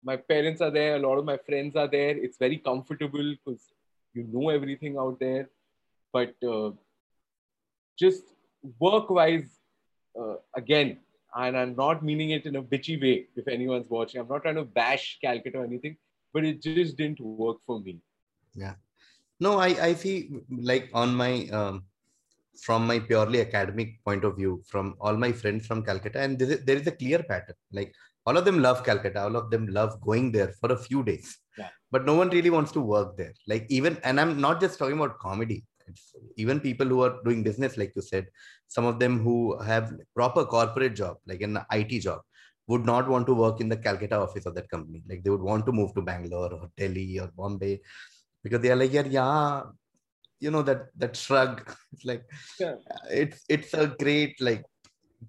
My 0.03 0.17
parents 0.17 0.61
are 0.61 0.71
there, 0.71 0.97
a 0.97 0.99
lot 0.99 1.19
of 1.19 1.25
my 1.25 1.39
friends 1.49 1.77
are 1.77 1.89
there. 1.89 2.17
It's 2.17 2.39
very 2.39 2.59
comfortable 2.59 3.35
because 3.37 3.63
you 4.13 4.27
know 4.33 4.51
everything 4.51 4.97
out 4.99 5.19
there. 5.19 5.49
But 6.13 6.35
uh, 6.55 6.71
just 7.99 8.23
work 8.79 9.11
wise, 9.11 9.49
uh, 10.21 10.37
again, 10.57 10.99
and 11.35 11.57
I'm 11.57 11.75
not 11.75 12.05
meaning 12.05 12.31
it 12.31 12.47
in 12.47 12.57
a 12.57 12.63
bitchy 12.63 13.01
way 13.01 13.27
if 13.35 13.49
anyone's 13.49 13.89
watching. 13.91 14.21
I'm 14.21 14.29
not 14.29 14.43
trying 14.43 14.55
to 14.57 14.65
bash 14.65 15.19
Calcutta 15.21 15.59
or 15.59 15.65
anything, 15.65 15.97
but 16.33 16.45
it 16.45 16.63
just 16.63 16.97
didn't 16.97 17.21
work 17.21 17.57
for 17.67 17.81
me. 17.81 17.99
Yeah. 18.55 18.75
No, 19.41 19.59
I, 19.59 19.71
I 19.89 19.95
see 19.95 20.31
like 20.51 20.91
on 20.95 21.15
my 21.15 21.49
um, 21.49 21.85
from 22.63 22.87
my 22.87 23.01
purely 23.01 23.41
academic 23.41 24.05
point 24.05 24.25
of 24.25 24.37
view, 24.37 24.63
from 24.65 24.95
all 25.01 25.17
my 25.17 25.33
friends 25.33 25.67
from 25.67 25.83
Calcutta, 25.83 26.21
and 26.21 26.39
there 26.39 26.53
is, 26.53 26.65
there 26.65 26.77
is 26.77 26.87
a 26.87 26.93
clear 26.93 27.23
pattern. 27.25 27.57
Like 27.73 27.93
all 28.27 28.37
of 28.37 28.45
them 28.45 28.61
love 28.61 28.85
Calcutta, 28.85 29.23
all 29.23 29.37
of 29.37 29.51
them 29.51 29.67
love 29.67 30.01
going 30.01 30.33
there 30.33 30.53
for 30.61 30.73
a 30.73 30.77
few 30.79 31.03
days. 31.05 31.39
Yeah. 31.59 31.69
But 31.91 32.05
no 32.05 32.15
one 32.15 32.31
really 32.31 32.51
wants 32.51 32.73
to 32.73 32.81
work 32.81 33.17
there. 33.17 33.35
Like 33.47 33.67
even, 33.69 33.99
and 34.03 34.21
I'm 34.21 34.41
not 34.41 34.61
just 34.61 34.79
talking 34.79 34.97
about 34.97 35.19
comedy. 35.19 35.65
It's 35.87 36.15
even 36.37 36.61
people 36.61 36.87
who 36.87 37.03
are 37.03 37.23
doing 37.25 37.43
business, 37.43 37.77
like 37.77 37.93
you 37.95 38.03
said, 38.03 38.27
some 38.69 38.87
of 38.87 38.99
them 38.99 39.21
who 39.21 39.59
have 39.59 39.93
proper 40.15 40.45
corporate 40.45 40.95
job, 40.95 41.19
like 41.27 41.43
an 41.43 41.59
IT 41.71 42.01
job, 42.01 42.21
would 42.67 42.87
not 42.87 43.07
want 43.09 43.27
to 43.27 43.35
work 43.35 43.61
in 43.61 43.69
the 43.69 43.77
Calcutta 43.77 44.17
office 44.17 44.47
of 44.47 44.55
that 44.55 44.71
company. 44.71 45.03
Like 45.09 45.23
they 45.23 45.31
would 45.31 45.43
want 45.43 45.67
to 45.67 45.73
move 45.73 45.95
to 45.95 46.03
Bangalore 46.03 46.53
or 46.55 46.71
Delhi 46.77 47.21
or 47.21 47.31
Bombay 47.37 47.81
because 48.43 48.61
they 48.61 48.71
are 48.71 48.77
like, 48.77 48.93
yeah, 48.93 49.05
yeah, 49.05 49.63
you 50.41 50.51
know 50.51 50.63
that 50.63 50.87
that 50.97 51.17
shrug. 51.17 51.63
It's 51.93 52.05
like 52.05 52.25
Yeah. 52.59 52.77
it's 53.11 53.45
it's 53.49 53.75
a 53.75 53.87
great 53.87 54.41
like 54.41 54.65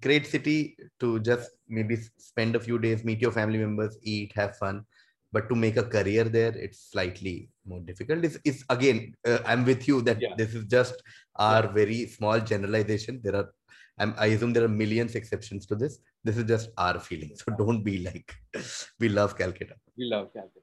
great 0.00 0.26
city 0.26 0.76
to 1.00 1.20
just 1.20 1.50
maybe 1.68 1.96
spend 2.18 2.56
a 2.56 2.60
few 2.60 2.78
days, 2.78 3.04
meet 3.04 3.20
your 3.20 3.32
family 3.32 3.58
members, 3.58 3.98
eat, 4.02 4.32
have 4.36 4.56
fun. 4.56 4.84
But 5.32 5.48
to 5.48 5.54
make 5.54 5.76
a 5.76 5.82
career 5.82 6.24
there, 6.24 6.56
it's 6.56 6.90
slightly 6.92 7.50
more 7.66 7.80
difficult. 7.80 8.24
It's, 8.24 8.38
it's 8.44 8.64
again, 8.70 9.14
uh, 9.26 9.38
I'm 9.44 9.64
with 9.64 9.86
you 9.88 10.00
that 10.02 10.20
Yeah. 10.20 10.34
this 10.36 10.54
is 10.54 10.64
just 10.64 11.02
our 11.36 11.66
very 11.72 12.06
small 12.06 12.40
generalization. 12.40 13.20
There 13.22 13.36
are, 13.36 13.52
I'm, 13.98 14.14
I 14.18 14.26
assume 14.26 14.52
there 14.52 14.64
are 14.64 14.68
millions 14.68 15.14
exceptions 15.14 15.66
to 15.66 15.74
this. 15.74 15.98
This 16.24 16.36
is 16.36 16.44
just 16.44 16.70
our 16.78 16.98
feeling. 17.00 17.32
So 17.34 17.54
don't 17.56 17.82
be 17.82 17.98
like, 17.98 18.34
we 19.00 19.08
love 19.08 19.36
Calcutta. 19.36 19.74
We 19.98 20.04
love 20.06 20.32
Calcutta. 20.32 20.60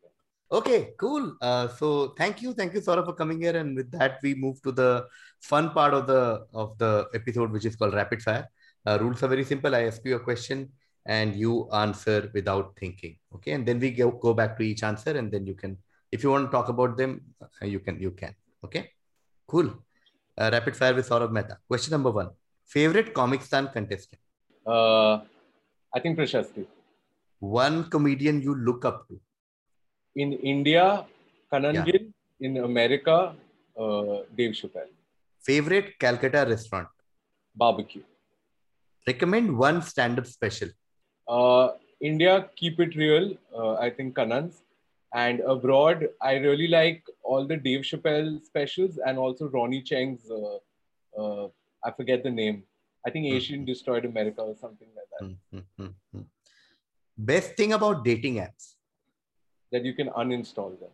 Okay, 0.52 0.92
cool. 1.00 1.36
Uh, 1.42 1.68
so 1.68 2.14
thank 2.18 2.42
you, 2.42 2.54
thank 2.54 2.74
you, 2.74 2.80
Saurabh, 2.82 3.06
for 3.06 3.14
coming 3.14 3.42
here. 3.42 3.56
And 3.58 3.76
with 3.76 3.90
that, 3.92 4.20
we 4.22 4.36
move 4.36 4.62
to 4.62 4.72
the 4.72 5.08
fun 5.42 5.72
part 5.72 5.94
of 5.94 6.06
the 6.06 6.46
of 6.54 6.78
the 6.78 7.08
episode, 7.16 7.52
which 7.52 7.66
is 7.66 7.76
called 7.76 7.94
rapid 7.96 8.22
fire. 8.22 8.48
Uh, 8.86 8.98
rules 9.00 9.24
are 9.24 9.28
very 9.28 9.44
simple. 9.44 9.74
I 9.76 9.84
ask 9.84 10.02
you 10.04 10.16
a 10.16 10.20
question, 10.20 10.70
and 11.06 11.36
you 11.36 11.70
answer 11.72 12.30
without 12.34 12.76
thinking. 12.80 13.18
Okay, 13.36 13.52
and 13.52 13.66
then 13.66 13.80
we 13.80 13.92
go, 13.92 14.12
go 14.12 14.34
back 14.34 14.58
to 14.58 14.64
each 14.64 14.84
answer, 14.84 15.12
and 15.12 15.32
then 15.32 15.46
you 15.46 15.56
can, 15.56 15.78
if 16.12 16.24
you 16.24 16.30
want 16.30 16.48
to 16.48 16.52
talk 16.52 16.70
about 16.70 16.98
them, 16.98 17.22
uh, 17.42 17.66
you 17.66 17.80
can 17.80 18.00
you 18.00 18.12
can. 18.12 18.36
Okay, 18.66 18.92
cool. 19.48 19.70
Uh, 20.38 20.50
rapid 20.52 20.76
fire 20.76 20.94
with 20.94 21.08
Saurabh 21.08 21.32
Mehta. 21.32 21.58
Question 21.68 21.92
number 21.92 22.12
one: 22.12 22.30
Favorite 22.66 23.14
Comicstaan 23.14 23.72
contestant? 23.72 24.22
Uh, 24.66 25.20
I 25.94 26.00
think 26.02 26.18
Prashasti. 26.18 26.66
One 27.40 27.90
comedian 27.90 28.42
you 28.42 28.56
look 28.56 28.86
up 28.86 29.08
to. 29.10 29.20
In 30.16 30.34
India, 30.34 31.06
Kanan 31.52 31.86
Yeah. 31.86 32.10
In 32.40 32.58
America, 32.58 33.36
uh, 33.78 34.24
Dave 34.36 34.52
Chappelle. 34.52 34.92
Favorite 35.42 36.00
Calcutta 36.00 36.46
restaurant. 36.50 36.88
Barbecue. 37.56 38.02
Recommend 39.08 39.58
one 39.58 39.82
stand-up 39.82 40.26
special. 40.26 40.70
Uh, 41.28 41.70
India, 42.02 42.50
keep 42.56 42.80
it 42.80 42.96
real. 42.96 43.36
Uh, 43.56 43.74
I 43.76 43.90
think 43.90 44.16
Kanan's. 44.16 44.62
And 45.14 45.42
abroad, 45.42 46.10
I 46.22 46.36
really 46.38 46.68
like 46.68 47.04
all 47.24 47.46
the 47.46 47.56
Dave 47.58 47.82
Chappelle 47.82 48.44
specials 48.44 48.98
and 49.06 49.18
also 49.18 49.48
Ronny 49.50 49.82
Chieng's. 49.84 50.30
Uh, 50.32 50.58
uh, 51.20 51.48
I 51.84 51.92
forget 51.92 52.24
the 52.24 52.32
name. 52.32 52.64
I 53.06 53.12
think 53.12 53.28
Hmm. 53.28 53.34
Asian 53.36 53.66
Destroyed 53.66 54.06
America 54.06 54.42
or 54.42 54.56
something 54.56 54.88
like 54.96 55.10
that. 55.12 55.26
Hmm, 55.26 55.58
hmm, 55.58 55.66
hmm, 55.78 55.92
hmm. 56.14 56.22
Best 57.18 57.56
thing 57.56 57.74
about 57.74 58.04
dating 58.04 58.36
apps. 58.38 58.76
That 59.72 59.86
you 59.86 59.94
can 59.94 60.10
uninstall 60.10 60.80
them. 60.80 60.90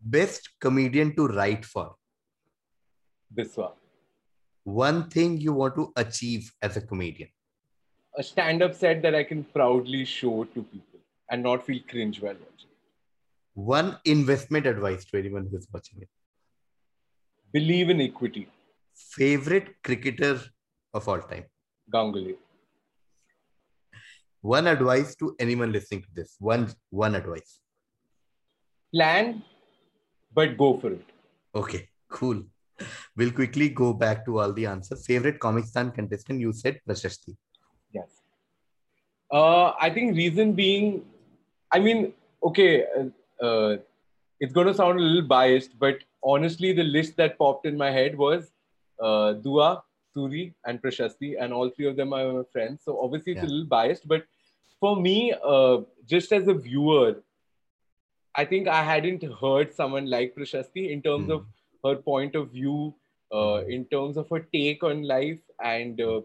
Best 0.00 0.48
comedian 0.60 1.14
to 1.16 1.26
write 1.28 1.64
for. 1.64 1.96
Biswa. 3.34 3.72
One 4.64 5.08
thing 5.08 5.40
you 5.40 5.52
want 5.52 5.74
to 5.76 5.92
achieve 5.96 6.52
as 6.60 6.76
a 6.76 6.80
comedian. 6.80 7.28
A 8.18 8.22
stand-up 8.22 8.74
set 8.74 9.02
that 9.02 9.14
I 9.14 9.24
can 9.24 9.44
proudly 9.44 10.04
show 10.04 10.44
to 10.44 10.62
people 10.62 11.00
and 11.30 11.42
not 11.42 11.64
feel 11.64 11.80
cringe 11.88 12.20
while 12.20 12.34
watching. 12.34 12.70
One 13.54 13.98
investment 14.04 14.66
advice 14.66 15.04
to 15.06 15.18
anyone 15.18 15.48
who's 15.50 15.66
watching 15.72 16.02
it. 16.02 16.08
Believe 17.52 17.90
in 17.90 18.00
equity. 18.00 18.48
Favorite 18.94 19.82
cricketer 19.82 20.40
of 20.92 21.08
all 21.08 21.20
time. 21.20 21.44
Ganguly. 21.92 22.36
One 24.42 24.66
advice 24.66 25.14
to 25.16 25.34
anyone 25.38 25.72
listening 25.72 26.02
to 26.02 26.08
this. 26.14 26.36
One 26.38 26.72
one 26.90 27.14
advice. 27.14 27.60
Plan, 28.92 29.42
but 30.32 30.56
go 30.56 30.78
for 30.78 30.92
it. 30.92 31.04
Okay, 31.54 31.88
cool. 32.08 32.42
We'll 33.16 33.32
quickly 33.32 33.68
go 33.68 33.92
back 33.92 34.24
to 34.26 34.38
all 34.40 34.52
the 34.52 34.66
answers. 34.66 35.06
Favorite 35.06 35.38
Comicstaan 35.38 35.94
contestant, 35.94 36.40
you 36.40 36.52
said 36.52 36.80
Prashasti. 36.88 37.36
Yes. 37.92 38.08
Uh, 39.32 39.72
I 39.80 39.90
think 39.90 40.16
reason 40.16 40.52
being, 40.52 41.04
I 41.72 41.78
mean, 41.78 42.12
okay, 42.42 42.84
uh, 42.98 43.44
uh, 43.44 43.76
it's 44.40 44.52
going 44.52 44.66
to 44.66 44.74
sound 44.74 44.98
a 44.98 45.02
little 45.02 45.28
biased, 45.28 45.78
but 45.78 45.98
honestly, 46.24 46.72
the 46.72 46.84
list 46.84 47.16
that 47.16 47.38
popped 47.38 47.66
in 47.66 47.76
my 47.76 47.90
head 47.90 48.16
was 48.16 48.50
uh, 49.00 49.32
Dua, 49.34 49.82
Suri, 50.16 50.52
and 50.64 50.82
Prashasti, 50.82 51.36
and 51.40 51.52
all 51.52 51.70
three 51.70 51.86
of 51.86 51.96
them 51.96 52.12
are 52.12 52.32
my 52.32 52.42
friends. 52.52 52.82
So 52.84 53.00
obviously, 53.00 53.32
it's 53.32 53.42
Yeah. 53.42 53.48
a 53.48 53.52
little 53.52 53.66
biased, 53.66 54.08
but 54.08 54.24
for 54.80 54.96
me, 55.00 55.32
uh, 55.44 55.82
just 56.06 56.32
as 56.32 56.48
a 56.48 56.54
viewer, 56.54 57.22
I 58.34 58.44
think 58.44 58.68
I 58.68 58.82
hadn't 58.82 59.22
heard 59.40 59.74
someone 59.74 60.06
like 60.08 60.34
Prashasti 60.34 60.90
in 60.90 61.02
terms 61.02 61.26
Hmm. 61.26 61.32
of 61.32 61.46
her 61.84 61.96
point 61.96 62.34
of 62.34 62.50
view, 62.50 62.94
uh, 63.32 63.62
in 63.68 63.84
terms 63.86 64.16
of 64.16 64.28
her 64.30 64.40
take 64.52 64.82
on 64.82 65.02
life, 65.02 65.40
and 65.62 66.00
uh, 66.00 66.20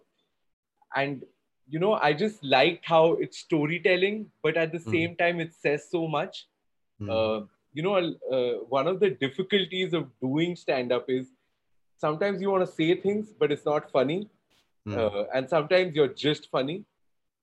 and 0.95 1.23
you 1.69 1.79
know, 1.79 1.93
I 1.93 2.13
just 2.13 2.43
liked 2.43 2.85
how 2.85 3.13
it's 3.13 3.39
storytelling, 3.39 4.31
but 4.43 4.57
at 4.57 4.71
the 4.71 4.79
Hmm. 4.79 4.89
same 4.91 5.15
time, 5.15 5.39
it 5.39 5.53
says 5.53 5.89
so 5.89 6.07
much. 6.07 6.45
Hmm. 6.99 7.09
Uh, 7.09 7.41
you 7.73 7.83
know, 7.83 7.95
uh, 7.97 8.53
one 8.77 8.87
of 8.87 8.99
the 8.99 9.09
difficulties 9.09 9.93
of 9.93 10.09
doing 10.21 10.55
stand 10.55 10.91
up 10.91 11.09
is 11.09 11.27
sometimes 11.97 12.41
you 12.41 12.49
want 12.51 12.65
to 12.67 12.71
say 12.71 12.95
things, 12.95 13.33
but 13.39 13.51
it's 13.51 13.65
not 13.65 13.91
funny. 13.91 14.29
Hmm. 14.85 14.97
Uh, 14.97 15.23
and 15.33 15.49
sometimes 15.49 15.95
you're 15.95 16.13
just 16.25 16.49
funny. 16.51 16.83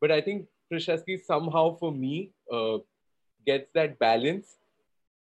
But 0.00 0.10
I 0.12 0.20
think 0.20 0.46
Prashasti 0.72 1.18
somehow 1.24 1.76
for 1.76 1.92
me 1.92 2.30
uh, 2.52 2.78
gets 3.46 3.70
that 3.74 3.98
balance. 3.98 4.56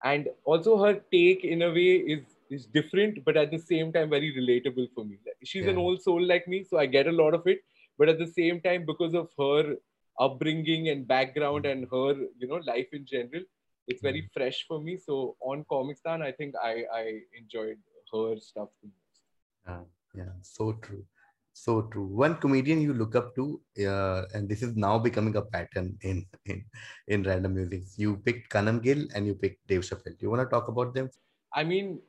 And 0.04 0.30
also 0.46 0.78
her 0.84 0.94
take 1.12 1.44
in 1.44 1.62
a 1.64 1.70
way 1.70 1.94
is 2.16 2.31
is 2.52 2.66
different, 2.66 3.24
but 3.26 3.38
at 3.38 3.52
the 3.52 3.60
same 3.60 3.92
time 3.94 4.10
very 4.10 4.34
relatable 4.36 4.88
for 4.94 5.06
me. 5.06 5.18
She's 5.44 5.68
an 5.68 5.78
old 5.78 6.02
soul 6.02 6.22
like 6.22 6.48
me, 6.48 6.64
so 6.64 6.78
I 6.78 6.86
get 6.86 7.08
a 7.08 7.12
lot 7.12 7.34
of 7.34 7.48
it. 7.48 7.60
But 7.98 8.10
at 8.10 8.20
the 8.20 8.28
same 8.28 8.62
time, 8.62 8.86
because 8.86 9.14
of 9.14 9.30
her 9.38 9.76
upbringing 10.20 10.90
and 10.90 11.08
background 11.08 11.66
and 11.66 11.88
her, 11.92 12.16
you 12.38 12.48
know, 12.48 12.62
life 12.66 12.88
in 12.94 13.06
general, 13.06 13.44
it's 13.88 14.02
very 14.02 14.30
fresh 14.34 14.66
for 14.68 14.82
me. 14.82 14.98
So 14.98 15.36
on 15.42 15.66
Comicstaan, 15.72 16.22
I 16.22 16.32
think 16.32 16.56
I, 16.62 16.84
I 16.94 17.20
enjoyed 17.38 17.78
her 18.14 18.38
stuff 18.40 18.70
the 18.82 18.90
most. 18.90 19.22
Yeah, 19.68 20.24
yeah, 20.24 20.32
so 20.42 20.74
true. 20.74 21.06
So 21.54 21.84
true. 21.84 22.06
One 22.06 22.36
comedian 22.36 22.82
you 22.82 22.94
look 22.94 23.16
up 23.16 23.36
to, 23.36 23.62
uh, 23.86 24.24
and 24.34 24.48
this 24.48 24.64
is 24.64 24.76
now 24.76 24.98
becoming 24.98 25.36
a 25.36 25.42
pattern 25.42 25.98
in 26.02 26.26
in 26.46 26.64
in 27.08 27.24
random 27.24 27.56
music. 27.56 27.84
You 27.98 28.18
picked 28.18 28.52
Kanan 28.54 28.82
Gill 28.82 29.06
and 29.14 29.28
you 29.28 29.36
picked 29.36 29.68
Dave 29.68 29.82
Chappelle. 29.82 30.18
Do 30.18 30.22
you 30.22 30.30
want 30.30 30.42
to 30.42 30.50
talk 30.50 30.70
about 30.70 30.94
them? 30.94 31.10
I 31.54 31.66
mean, 31.66 32.00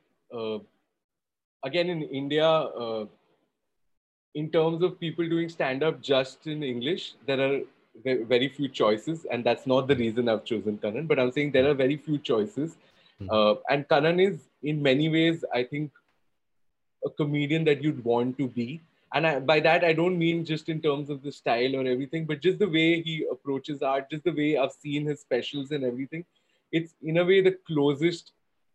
again 1.63 1.89
in 1.89 2.03
India, 2.03 2.45
uh, 2.45 3.05
in 4.35 4.49
terms 4.49 4.83
of 4.83 4.99
people 4.99 5.27
doing 5.29 5.49
stand 5.49 5.83
up 5.83 6.01
just 6.01 6.47
in 6.47 6.63
English, 6.63 7.13
there 7.25 7.39
are 7.39 7.59
very 8.03 8.47
few 8.49 8.67
choices, 8.67 9.25
and 9.31 9.43
that's 9.43 9.67
not 9.67 9.87
the 9.87 9.95
reason 9.95 10.27
I've 10.29 10.43
chosen 10.43 10.77
Kanan. 10.77 11.07
But 11.07 11.19
I'm 11.19 11.31
saying 11.31 11.51
there 11.51 11.69
are 11.69 11.73
very 11.73 11.97
few 11.97 12.17
choices, 12.17 12.77
Hmm. 13.19 13.29
uh, 13.29 13.55
and 13.69 13.87
Kanan 13.87 14.19
is 14.19 14.49
in 14.63 14.81
many 14.81 15.09
ways, 15.09 15.45
I 15.53 15.63
think, 15.63 15.91
a 17.05 17.09
comedian 17.09 17.63
that 17.65 17.83
you'd 17.83 18.03
want 18.03 18.37
to 18.39 18.47
be. 18.47 18.81
And 19.13 19.27
I, 19.27 19.39
by 19.39 19.59
that, 19.59 19.83
I 19.83 19.93
don't 19.93 20.17
mean 20.17 20.43
just 20.43 20.69
in 20.69 20.81
terms 20.81 21.09
of 21.11 21.21
the 21.21 21.31
style 21.31 21.75
or 21.75 21.85
everything, 21.85 22.25
but 22.25 22.41
just 22.41 22.57
the 22.57 22.67
way 22.67 23.01
he 23.01 23.27
approaches 23.31 23.83
art, 23.83 24.09
just 24.09 24.23
the 24.23 24.31
way 24.31 24.57
I've 24.57 24.71
seen 24.71 25.05
his 25.05 25.19
specials 25.19 25.69
and 25.69 25.83
everything. 25.83 26.25
It's 26.71 26.95
in 27.03 27.17
a 27.17 27.25
way 27.25 27.41
the 27.41 27.57
closest 27.67 28.31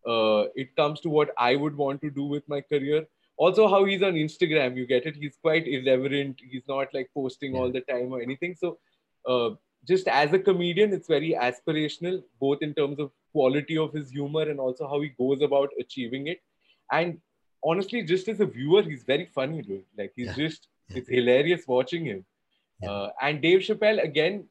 uh, 0.07 0.45
it 0.55 0.75
comes 0.75 0.99
to 1.01 1.09
what 1.09 1.31
I 1.37 1.55
would 1.55 1.75
want 1.75 2.01
to 2.01 2.09
do 2.09 2.23
with 2.25 2.47
my 2.47 2.61
career. 2.61 3.05
Also, 3.37 3.67
how 3.69 3.85
he's 3.85 4.03
on 4.03 4.13
Instagram, 4.13 4.75
you 4.75 4.85
get 4.85 5.05
it. 5.05 5.15
He's 5.15 5.37
quite 5.41 5.67
irreverent. 5.67 6.41
He's 6.51 6.67
not 6.67 6.93
like 6.93 7.09
posting 7.13 7.53
Yeah. 7.53 7.59
all 7.61 7.71
the 7.71 7.81
time 7.81 8.11
or 8.11 8.21
anything. 8.21 8.55
So, 8.55 8.77
uh, 9.25 9.51
just 9.87 10.07
as 10.09 10.33
a 10.33 10.39
comedian, 10.39 10.91
it's 10.93 11.07
very 11.07 11.31
aspirational, 11.31 12.21
both 12.39 12.61
in 12.61 12.73
terms 12.73 12.99
of 12.99 13.11
quality 13.31 13.77
of 13.77 13.93
his 13.93 14.09
humor 14.09 14.41
and 14.41 14.59
also 14.59 14.87
how 14.87 14.99
he 14.99 15.09
goes 15.09 15.41
about 15.41 15.69
achieving 15.79 16.27
it. 16.27 16.41
And 16.91 17.21
honestly, 17.63 18.03
just 18.03 18.27
as 18.27 18.39
a 18.41 18.45
viewer, 18.45 18.81
he's 18.81 19.03
very 19.03 19.25
funny, 19.25 19.61
dude. 19.61 19.85
Like 19.97 20.11
he's 20.15 20.27
Yeah. 20.27 20.33
just 20.35 20.67
it's 20.89 21.07
hilarious 21.09 21.67
watching 21.67 22.05
him. 22.05 22.25
Yeah. 22.81 22.91
Uh, 22.91 23.11
and 23.21 23.41
Dave 23.41 23.59
Chappelle 23.59 24.03
again, 24.03 24.49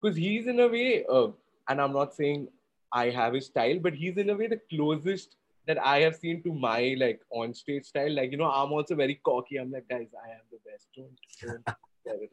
because 0.00 0.16
he's 0.16 0.46
in 0.46 0.58
a 0.60 0.66
way, 0.68 1.04
uh, 1.04 1.28
and 1.68 1.80
I'm 1.80 1.92
not 1.92 2.14
saying 2.14 2.48
I 2.92 3.10
have 3.10 3.34
his 3.34 3.46
style, 3.46 3.78
but 3.80 3.94
he's 3.94 4.16
in 4.16 4.30
a 4.30 4.36
way 4.36 4.46
the 4.48 4.60
closest 4.70 5.36
that 5.66 5.78
I 5.84 6.00
have 6.00 6.16
seen 6.16 6.42
to 6.42 6.52
my 6.52 6.96
like 6.98 7.20
on 7.30 7.54
stage 7.54 7.84
style. 7.84 8.12
Like, 8.14 8.32
you 8.32 8.38
know, 8.38 8.50
I'm 8.50 8.72
also 8.72 8.94
very 8.94 9.20
cocky. 9.24 9.56
I'm 9.58 9.70
like, 9.70 9.88
guys, 9.88 10.08
I 10.26 10.30
am 10.32 10.40
the 10.50 10.58
best. 10.70 10.88
Don't, 10.96 11.16
don't. 11.42 11.76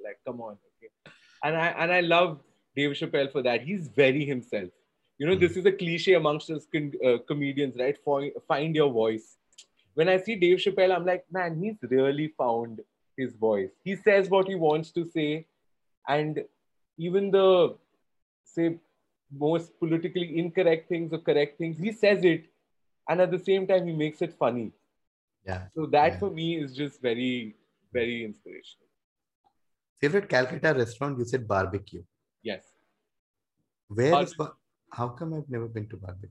Like, 0.03 0.19
come 0.25 0.41
on. 0.41 0.57
Okay. 0.77 1.13
And 1.43 1.55
I 1.55 1.67
and 1.67 1.91
I 1.91 1.99
love 2.01 2.39
Dave 2.75 2.91
Chappelle 2.91 3.31
for 3.31 3.41
that. 3.43 3.61
He's 3.61 3.89
very 3.89 4.25
himself. 4.25 4.69
You 5.19 5.27
know, 5.27 5.35
Mm. 5.35 5.39
this 5.41 5.57
is 5.57 5.65
a 5.65 5.71
cliche 5.71 6.13
amongst 6.13 6.49
us 6.49 6.65
con- 6.71 6.93
uh, 7.05 7.17
comedians, 7.27 7.75
right? 7.77 7.97
For, 8.03 8.29
find 8.47 8.75
your 8.75 8.91
voice. 8.91 9.37
When 9.93 10.09
I 10.09 10.17
see 10.17 10.35
Dave 10.35 10.57
Chappelle, 10.59 10.95
I'm 10.95 11.05
like, 11.05 11.25
man, 11.31 11.61
he's 11.61 11.77
really 11.91 12.29
found 12.37 12.81
his 13.17 13.33
voice. 13.33 13.69
He 13.83 13.95
says 13.95 14.29
what 14.29 14.47
he 14.47 14.55
wants 14.55 14.91
to 14.91 15.05
say, 15.05 15.45
and 16.07 16.43
even 16.97 17.29
the 17.31 17.75
say 18.45 18.77
most 19.31 19.77
politically 19.79 20.37
incorrect 20.39 20.87
things 20.89 21.11
or 21.13 21.19
correct 21.19 21.57
things, 21.57 21.77
he 21.77 21.91
says 21.91 22.23
it, 22.23 22.45
and 23.09 23.21
at 23.21 23.31
the 23.31 23.39
same 23.39 23.67
time, 23.67 23.87
he 23.87 23.93
makes 23.93 24.21
it 24.21 24.33
funny. 24.33 24.71
Yeah. 25.45 25.67
So 25.75 25.85
that 25.87 26.13
Yeah. 26.13 26.19
for 26.19 26.29
me 26.29 26.57
is 26.57 26.75
just 26.75 27.01
very, 27.01 27.55
very 27.93 28.23
inspirational. 28.25 28.87
Favorite 29.99 30.29
Calcutta 30.29 30.73
restaurant? 30.73 31.17
You 31.17 31.25
said 31.25 31.47
barbecue. 31.47 32.03
Yes. 32.43 32.63
Where 33.87 34.21
is? 34.23 34.33
Bar- 34.35 34.55
How 34.91 35.09
come 35.09 35.33
I've 35.33 35.49
never 35.49 35.67
been 35.67 35.87
to 35.89 35.97
barbecue? 35.97 36.29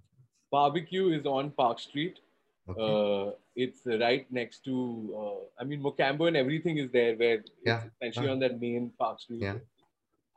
Barbecue 0.51 1.09
is 1.11 1.27
on 1.27 1.51
Park 1.51 1.79
Street. 1.79 2.21
Okay. 2.69 2.81
Uh, 2.83 3.33
it's 3.55 3.83
right 3.87 4.31
next 4.33 4.65
to, 4.65 4.75
uh, 5.23 5.63
I 5.63 5.65
mean, 5.65 5.81
Mocambo 5.83 6.27
and 6.29 6.37
everything 6.37 6.79
is 6.79 6.91
there 6.91 7.15
where 7.17 7.45
Yeah. 7.65 7.85
it's 7.85 7.95
essentially 7.97 8.29
Uh. 8.29 8.33
on 8.33 8.39
that 8.41 8.61
main 8.61 8.91
Park 8.99 9.21
Street. 9.21 9.43
Yeah. 9.43 9.59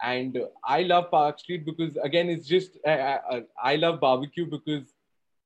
And 0.02 0.38
uh, 0.38 0.46
I 0.64 0.84
love 0.84 1.12
Park 1.12 1.40
Street 1.40 1.66
because, 1.66 1.98
again, 2.04 2.30
it's 2.30 2.48
just, 2.48 2.78
I, 2.86 3.20
I, 3.32 3.44
I 3.62 3.76
love 3.76 4.00
barbecue 4.00 4.46
because 4.46 4.94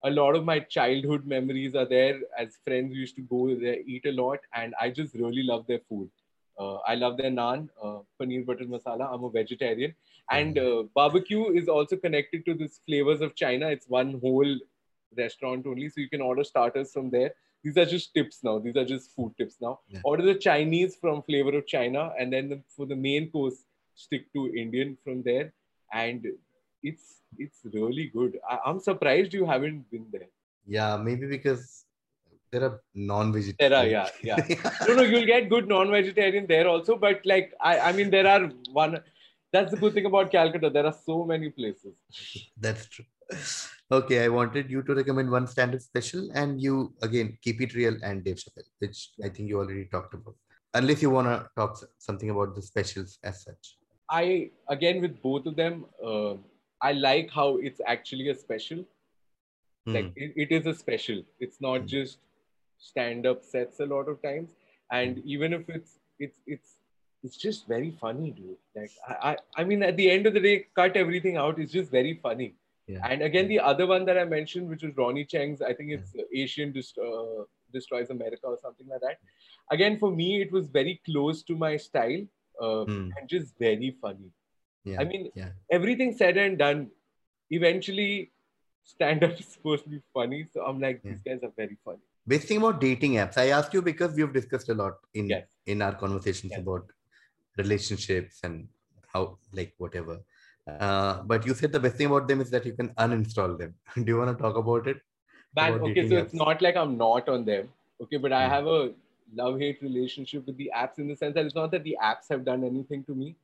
a 0.03 0.09
lot 0.09 0.35
of 0.35 0.45
my 0.45 0.59
childhood 0.59 1.25
memories 1.25 1.75
are 1.75 1.85
there. 1.85 2.19
As 2.37 2.59
friends, 2.65 2.91
we 2.91 2.97
used 2.97 3.15
to 3.15 3.21
go 3.21 3.55
there, 3.55 3.77
eat 3.85 4.05
a 4.05 4.11
lot, 4.11 4.39
and 4.53 4.75
I 4.79 4.89
just 4.89 5.15
really 5.15 5.43
love 5.43 5.65
their 5.65 5.79
food. 5.89 6.09
Uh, 6.59 6.75
I 6.87 6.95
love 6.95 7.17
their 7.17 7.31
naan, 7.31 7.69
uh, 7.81 7.99
paneer 8.21 8.45
butter 8.45 8.65
masala. 8.65 9.11
I'm 9.11 9.23
a 9.23 9.29
vegetarian. 9.29 9.95
And 10.29 10.57
uh, 10.57 10.83
barbecue 10.93 11.49
is 11.51 11.67
also 11.67 11.95
connected 11.95 12.45
to 12.45 12.53
this 12.53 12.79
flavors 12.85 13.21
of 13.21 13.35
China. 13.35 13.69
It's 13.69 13.87
one 13.87 14.19
whole 14.21 14.59
restaurant 15.17 15.65
only, 15.65 15.89
so 15.89 15.99
you 15.99 16.09
can 16.09 16.21
order 16.21 16.43
starters 16.43 16.91
from 16.91 17.09
there. 17.09 17.33
These 17.63 17.77
are 17.77 17.85
just 17.85 18.13
tips 18.13 18.43
now. 18.43 18.59
These 18.59 18.75
are 18.75 18.85
just 18.85 19.15
food 19.15 19.33
tips 19.37 19.57
now. 19.61 19.79
Yeah. 19.89 20.01
Order 20.03 20.23
the 20.23 20.35
Chinese 20.35 20.95
from 20.95 21.23
Flavor 21.23 21.57
of 21.57 21.65
China, 21.65 22.11
and 22.19 22.31
then 22.31 22.49
the, 22.49 22.61
for 22.75 22.85
the 22.85 22.95
main 22.95 23.31
course, 23.31 23.63
stick 23.95 24.31
to 24.33 24.53
Indian 24.55 24.97
from 25.03 25.23
there. 25.23 25.53
And 25.93 26.25
it's 26.81 27.21
it's 27.37 27.59
really 27.73 28.11
good. 28.13 28.39
I, 28.49 28.59
I'm 28.65 28.79
surprised 28.79 29.33
you 29.33 29.45
haven't 29.45 29.89
been 29.91 30.05
there. 30.11 30.29
Yeah, 30.65 30.97
maybe 30.97 31.27
because 31.27 31.85
there 32.51 32.63
are 32.63 32.81
non-vegetarian. 32.93 33.71
There 33.71 33.99
are, 34.01 34.11
yeah, 34.21 34.45
yeah. 34.47 34.71
no, 34.87 34.95
no, 34.95 35.01
you'll 35.01 35.25
get 35.25 35.49
good 35.49 35.67
non-vegetarian 35.67 36.45
there 36.47 36.67
also. 36.67 36.95
But 36.95 37.21
like, 37.25 37.53
I, 37.59 37.79
I 37.79 37.91
mean, 37.93 38.09
there 38.09 38.27
are 38.27 38.51
one. 38.71 38.99
That's 39.51 39.71
the 39.71 39.77
good 39.77 39.93
thing 39.93 40.05
about 40.05 40.31
Calcutta. 40.31 40.69
There 40.69 40.85
are 40.85 40.95
so 41.05 41.25
many 41.25 41.49
places. 41.49 41.93
That's 42.57 42.87
true. 42.87 43.05
Okay, 43.91 44.23
I 44.23 44.27
wanted 44.27 44.69
you 44.69 44.81
to 44.83 44.95
recommend 44.95 45.29
one 45.29 45.47
stand-up 45.47 45.81
special, 45.81 46.29
and 46.33 46.61
you 46.61 46.93
again 47.01 47.37
keep 47.41 47.61
it 47.61 47.73
real 47.75 47.95
and 48.03 48.23
Dave 48.23 48.37
Chappelle, 48.37 48.69
which 48.79 49.11
I 49.23 49.29
think 49.29 49.49
you 49.49 49.59
already 49.59 49.85
talked 49.85 50.13
about. 50.13 50.35
Unless 50.73 51.03
you 51.03 51.11
wanna 51.11 51.47
talk 51.55 51.77
something 51.99 52.31
about 52.31 52.55
the 52.55 52.61
specials 52.61 53.19
as 53.23 53.43
such. 53.43 53.77
I 54.09 54.51
again 54.69 55.01
with 55.01 55.21
both 55.21 55.45
of 55.45 55.55
them, 55.55 55.85
uh, 56.05 56.35
I 56.81 56.91
like 56.93 57.31
how 57.31 57.57
it's 57.57 57.81
actually 57.87 58.29
a 58.29 58.35
special. 58.35 58.85
Like 59.85 60.05
Hmm. 60.05 60.23
it, 60.23 60.33
it 60.43 60.51
is 60.51 60.65
a 60.65 60.73
special. 60.73 61.23
It's 61.39 61.59
not 61.59 61.81
Hmm. 61.81 61.87
just 61.87 62.19
stand-up 62.77 63.43
sets 63.43 63.79
a 63.79 63.85
lot 63.85 64.07
of 64.09 64.21
times, 64.21 64.55
and 64.91 65.21
even 65.25 65.53
if 65.53 65.69
it's 65.69 65.99
it's 66.19 66.39
it's 66.47 66.75
it's 67.23 67.37
just 67.37 67.67
very 67.67 67.91
funny, 68.01 68.31
dude. 68.31 68.57
Like 68.75 68.91
I, 69.07 69.15
I 69.31 69.37
I 69.61 69.63
mean, 69.63 69.83
at 69.83 69.97
the 69.97 70.09
end 70.11 70.27
of 70.27 70.33
the 70.33 70.39
day, 70.41 70.67
cut 70.75 70.95
everything 70.97 71.37
out. 71.37 71.59
It's 71.59 71.71
just 71.71 71.91
very 71.91 72.13
funny. 72.27 72.53
Yeah. 72.87 73.05
And 73.09 73.21
again, 73.21 73.47
the 73.47 73.59
other 73.71 73.87
one 73.87 74.05
that 74.05 74.17
I 74.17 74.25
mentioned, 74.25 74.69
which 74.69 74.83
was 74.83 74.95
Ronny 74.97 75.25
Chieng's, 75.25 75.61
I 75.61 75.73
think 75.73 75.91
it's 75.91 76.13
uh, 76.15 76.23
Asian 76.33 76.73
Dist- 76.73 76.97
uh, 76.97 77.43
Destroys 77.71 78.09
America 78.09 78.47
or 78.47 78.57
something 78.61 78.87
like 78.87 78.99
that. 79.01 79.19
Again, 79.71 79.97
for 79.99 80.11
me, 80.11 80.41
it 80.41 80.51
was 80.51 80.67
very 80.67 80.99
close 81.05 81.43
to 81.43 81.55
my 81.55 81.77
style 81.77 82.25
uh, 82.63 82.83
Hmm. 82.85 83.09
and 83.17 83.29
just 83.35 83.53
very 83.67 83.89
funny. 84.01 84.29
Yeah. 84.91 85.01
I 85.01 85.05
mean, 85.11 85.29
yeah. 85.41 85.51
everything 85.77 86.15
said 86.21 86.37
and 86.45 86.57
done, 86.63 86.81
eventually 87.59 88.31
stand 88.93 89.23
up 89.27 89.39
is 89.43 89.47
supposed 89.55 89.83
to 89.85 89.89
be 89.89 90.01
funny. 90.13 90.41
So 90.53 90.65
I'm 90.65 90.79
like, 90.85 91.01
these 91.03 91.21
guys 91.27 91.39
are 91.43 91.53
very 91.63 91.77
funny. 91.85 92.03
Best 92.33 92.47
thing 92.47 92.57
about 92.63 92.79
dating 92.81 93.13
apps, 93.23 93.37
I 93.37 93.47
asked 93.59 93.73
you 93.77 93.81
because 93.81 94.15
we've 94.15 94.33
discussed 94.39 94.69
a 94.69 94.73
lot 94.81 94.93
in 95.13 95.29
Yes. 95.35 95.47
in 95.73 95.81
our 95.87 95.95
conversations 96.03 96.51
Yes. 96.55 96.61
about 96.65 96.91
relationships 97.57 98.39
and 98.43 98.67
how 99.13 99.23
like 99.59 99.73
whatever. 99.85 100.15
Uh, 100.67 101.13
but 101.31 101.45
you 101.47 101.53
said 101.53 101.71
the 101.73 101.79
best 101.85 101.97
thing 101.97 102.07
about 102.07 102.27
them 102.27 102.41
is 102.45 102.49
that 102.55 102.65
you 102.65 102.73
can 102.73 102.89
uninstall 103.05 103.57
them. 103.61 103.73
Do 103.95 104.05
you 104.13 104.17
want 104.17 104.35
to 104.37 104.41
talk 104.43 104.55
about 104.63 104.87
it? 104.93 105.01
Man, 105.55 105.73
About 105.73 105.89
okay, 105.89 106.07
so 106.09 106.17
it's 106.17 106.33
not 106.43 106.61
like 106.67 106.77
I'm 106.83 106.97
not 106.97 107.27
on 107.33 107.43
them. 107.49 107.67
Okay, 108.03 108.17
but 108.27 108.31
I 108.31 108.43
Hmm. 108.45 108.53
have 108.55 108.67
a 108.67 108.79
love 109.35 109.59
hate 109.59 109.81
relationship 109.81 110.45
with 110.45 110.57
the 110.57 110.71
apps 110.75 110.99
in 110.99 111.07
the 111.07 111.15
sense 111.15 111.33
that 111.35 111.45
it's 111.45 111.55
not 111.55 111.71
that 111.71 111.83
the 111.83 111.97
apps 112.01 112.29
have 112.29 112.45
done 112.45 112.63
anything 112.63 113.03
to 113.05 113.15
me. 113.15 113.35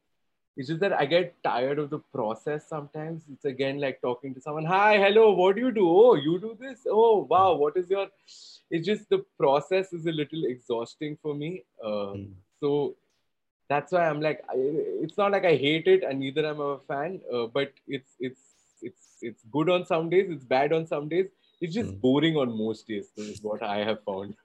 It's 0.58 0.68
just 0.68 0.82
that 0.82 0.94
I 0.94 1.06
get 1.06 1.42
tired 1.44 1.80
of 1.80 1.90
the 1.90 2.00
process 2.14 2.68
sometimes. 2.68 3.24
It's 3.32 3.46
again 3.46 3.80
like 3.80 4.02
talking 4.02 4.34
to 4.34 4.42
someone, 4.42 4.66
hi, 4.66 4.98
hello, 4.98 5.32
what 5.34 5.56
do 5.56 5.62
you 5.62 5.72
do? 5.72 5.88
Oh, 5.90 6.16
you 6.16 6.40
do 6.40 6.58
this? 6.60 6.86
Oh, 6.90 7.26
wow, 7.30 7.54
what 7.56 7.78
is 7.78 7.90
your. 7.90 8.08
It's 8.72 8.86
just 8.86 9.10
the 9.10 9.20
process 9.38 9.94
is 9.94 10.06
a 10.06 10.12
little 10.12 10.44
exhausting 10.46 11.18
for 11.22 11.34
me. 11.34 11.64
Uh, 11.84 12.14
Hmm. 12.14 12.26
so 12.60 12.96
that's 13.70 13.92
why 13.94 14.08
I'm 14.10 14.20
like, 14.20 14.44
I, 14.50 14.56
it's 15.06 15.18
not 15.18 15.32
like 15.32 15.46
I 15.46 15.56
hate 15.56 15.88
it 15.88 16.04
and 16.04 16.20
neither 16.20 16.46
am 16.46 16.60
I 16.62 16.74
a 16.74 16.78
fan, 16.88 17.22
uh, 17.34 17.46
but 17.46 17.72
it's 17.88 18.16
it's 18.20 18.42
it's 18.82 19.18
it's 19.22 19.44
good 19.52 19.70
on 19.70 19.86
some 19.86 20.10
days, 20.10 20.30
it's 20.30 20.44
bad 20.44 20.74
on 20.74 20.86
some 20.88 21.08
days. 21.08 21.28
It's 21.62 21.74
just 21.74 21.90
Mm. 21.94 22.02
boring 22.02 22.38
on 22.38 22.58
most 22.58 22.88
days. 22.88 23.12
Is 23.18 23.42
what 23.44 23.62
I 23.64 23.78
have 23.86 24.04
found. 24.04 24.36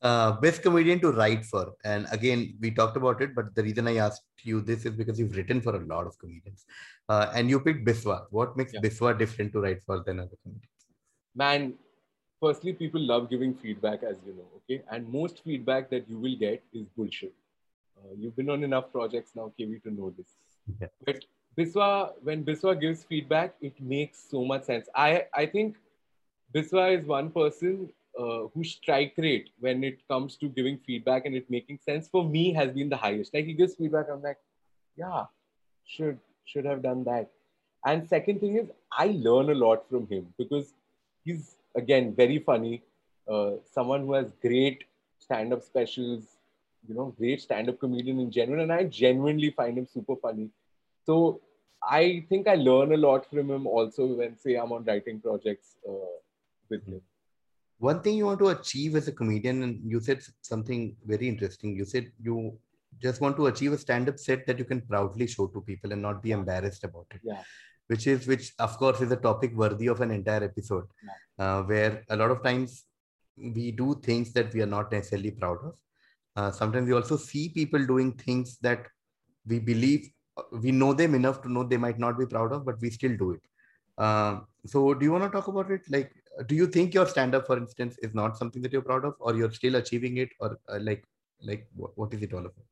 Uh, 0.00 0.32
best 0.40 0.62
comedian 0.62 1.00
to 1.00 1.10
write 1.10 1.44
for. 1.44 1.74
And 1.84 2.06
again, 2.12 2.56
we 2.60 2.70
talked 2.70 2.96
about 2.96 3.20
it, 3.20 3.34
but 3.34 3.52
the 3.56 3.64
reason 3.64 3.88
I 3.88 3.96
asked 3.96 4.22
you 4.44 4.60
this 4.60 4.84
is 4.84 4.92
because 4.92 5.18
you've 5.18 5.34
written 5.34 5.60
for 5.60 5.74
a 5.74 5.80
lot 5.80 6.06
of 6.06 6.16
comedians. 6.18 6.66
Uh, 7.08 7.32
and 7.34 7.50
you 7.50 7.58
picked 7.58 7.84
Biswa. 7.84 8.26
What 8.30 8.56
makes 8.56 8.72
Yeah. 8.72 8.80
Biswa 8.80 9.18
different 9.18 9.52
to 9.54 9.60
write 9.60 9.82
for 9.84 10.04
than 10.04 10.20
other 10.20 10.36
comedians? 10.42 10.86
Man, 11.34 11.74
firstly, 12.40 12.72
people 12.74 13.00
love 13.00 13.28
giving 13.28 13.54
feedback, 13.54 14.04
as 14.04 14.16
you 14.24 14.34
know. 14.34 14.46
Okay, 14.58 14.82
and 14.90 15.08
most 15.08 15.42
feedback 15.42 15.90
that 15.90 16.08
you 16.08 16.18
will 16.18 16.36
get 16.36 16.62
is 16.72 16.86
bullshit. 16.96 17.34
Uh, 17.96 18.14
you've 18.16 18.36
been 18.36 18.50
on 18.50 18.62
enough 18.62 18.92
projects 18.92 19.32
now, 19.34 19.52
KV, 19.58 19.82
to 19.82 19.90
know 19.90 20.14
this. 20.16 20.36
Yeah. 20.80 20.88
But 21.04 21.24
Biswa, 21.56 22.12
when 22.22 22.44
Biswa 22.44 22.80
gives 22.80 23.02
feedback, 23.02 23.54
it 23.60 23.80
makes 23.80 24.18
so 24.30 24.44
much 24.44 24.64
sense. 24.64 24.88
I 24.94 25.24
I 25.34 25.46
think 25.46 25.76
Biswa 26.54 26.96
is 26.96 27.04
one 27.06 27.30
person 27.30 27.90
uh, 28.18 28.48
whose 28.54 28.72
strike 28.72 29.14
rate 29.16 29.50
when 29.60 29.84
it 29.84 30.06
comes 30.08 30.36
to 30.36 30.48
giving 30.48 30.78
feedback 30.78 31.24
and 31.24 31.34
it 31.34 31.48
making 31.48 31.78
sense 31.84 32.08
for 32.08 32.24
me 32.24 32.52
has 32.52 32.72
been 32.72 32.88
the 32.88 32.96
highest. 32.96 33.32
Like 33.32 33.44
he 33.44 33.52
gives 33.52 33.74
feedback, 33.76 34.06
I'm 34.10 34.22
like, 34.22 34.38
yeah, 34.96 35.24
should 35.86 36.18
should 36.44 36.64
have 36.64 36.82
done 36.82 37.04
that. 37.04 37.30
And 37.86 38.08
second 38.08 38.40
thing 38.40 38.56
is, 38.56 38.68
I 38.92 39.06
learn 39.06 39.50
a 39.50 39.54
lot 39.54 39.88
from 39.88 40.06
him 40.08 40.34
because 40.36 40.72
he's 41.24 41.56
again 41.76 42.14
very 42.14 42.38
funny. 42.38 42.82
Uh, 43.28 43.52
someone 43.70 44.06
who 44.06 44.14
has 44.14 44.32
great 44.42 44.84
stand-up 45.18 45.62
specials, 45.62 46.24
you 46.88 46.94
know, 46.94 47.14
great 47.18 47.40
stand-up 47.42 47.78
comedian 47.78 48.18
in 48.18 48.30
general, 48.30 48.62
and 48.62 48.72
I 48.72 48.84
genuinely 48.84 49.50
find 49.50 49.76
him 49.78 49.86
super 49.86 50.16
funny. 50.16 50.48
So 51.04 51.40
I 51.82 52.24
think 52.28 52.48
I 52.48 52.54
learn 52.54 52.92
a 52.92 52.96
lot 52.96 53.28
from 53.30 53.50
him 53.50 53.66
also 53.66 54.06
when 54.06 54.36
say 54.38 54.56
I'm 54.56 54.72
on 54.72 54.84
writing 54.84 55.20
projects 55.20 55.76
uh, 55.88 56.16
with 56.68 56.84
him. 56.86 57.02
One 57.78 58.00
thing 58.02 58.16
you 58.16 58.26
want 58.26 58.40
to 58.40 58.48
achieve 58.48 58.96
as 58.96 59.08
a 59.08 59.12
comedian, 59.12 59.62
and 59.62 59.80
you 59.84 60.00
said 60.00 60.22
something 60.42 60.96
very 61.06 61.28
interesting. 61.28 61.76
You 61.76 61.84
said 61.84 62.10
you 62.20 62.58
just 63.00 63.20
want 63.20 63.36
to 63.36 63.46
achieve 63.46 63.72
a 63.72 63.78
stand-up 63.78 64.18
set 64.18 64.46
that 64.46 64.58
you 64.58 64.64
can 64.64 64.80
proudly 64.80 65.26
show 65.26 65.46
to 65.46 65.60
people 65.60 65.92
and 65.92 66.02
not 66.02 66.22
be 66.22 66.32
embarrassed 66.32 66.84
about 66.84 67.06
it. 67.14 67.20
Yeah. 67.22 67.42
Which 67.86 68.06
is, 68.06 68.26
which 68.26 68.52
of 68.58 68.76
course 68.76 69.00
is 69.00 69.12
a 69.12 69.16
topic 69.16 69.54
worthy 69.54 69.86
of 69.86 70.00
an 70.00 70.10
entire 70.10 70.44
episode, 70.44 70.84
uh, 71.38 71.62
where 71.62 72.04
a 72.10 72.16
lot 72.16 72.30
of 72.30 72.42
times 72.42 72.84
we 73.36 73.70
do 73.70 73.94
things 74.02 74.32
that 74.32 74.52
we 74.52 74.60
are 74.60 74.66
not 74.66 74.90
necessarily 74.92 75.30
proud 75.30 75.58
of. 75.64 75.74
Uh, 76.36 76.50
sometimes 76.50 76.86
we 76.86 76.92
also 76.92 77.16
see 77.16 77.48
people 77.48 77.84
doing 77.86 78.12
things 78.12 78.58
that 78.60 78.86
we 79.46 79.58
believe 79.58 80.10
we 80.52 80.70
know 80.70 80.92
them 80.92 81.14
enough 81.14 81.42
to 81.42 81.52
know 81.52 81.64
they 81.64 81.76
might 81.76 81.98
not 81.98 82.18
be 82.18 82.26
proud 82.26 82.52
of, 82.52 82.64
but 82.64 82.80
we 82.80 82.90
still 82.90 83.16
do 83.16 83.32
it. 83.32 83.40
Um, 84.02 84.46
so, 84.66 84.94
do 84.94 85.04
you 85.04 85.12
want 85.12 85.24
to 85.24 85.30
talk 85.30 85.48
about 85.48 85.70
it? 85.70 85.82
Like, 85.88 86.12
do 86.46 86.54
you 86.54 86.66
think 86.66 86.94
your 86.94 87.06
stand 87.06 87.34
up, 87.34 87.46
for 87.46 87.56
instance, 87.56 87.98
is 87.98 88.14
not 88.14 88.36
something 88.38 88.62
that 88.62 88.72
you're 88.72 88.82
proud 88.82 89.04
of, 89.04 89.14
or 89.18 89.34
you're 89.36 89.52
still 89.52 89.76
achieving 89.76 90.18
it, 90.18 90.30
or 90.40 90.58
uh, 90.68 90.78
like, 90.80 91.04
like 91.42 91.66
what, 91.74 91.96
what 91.98 92.14
is 92.14 92.22
it 92.22 92.32
all 92.32 92.40
about? 92.40 92.64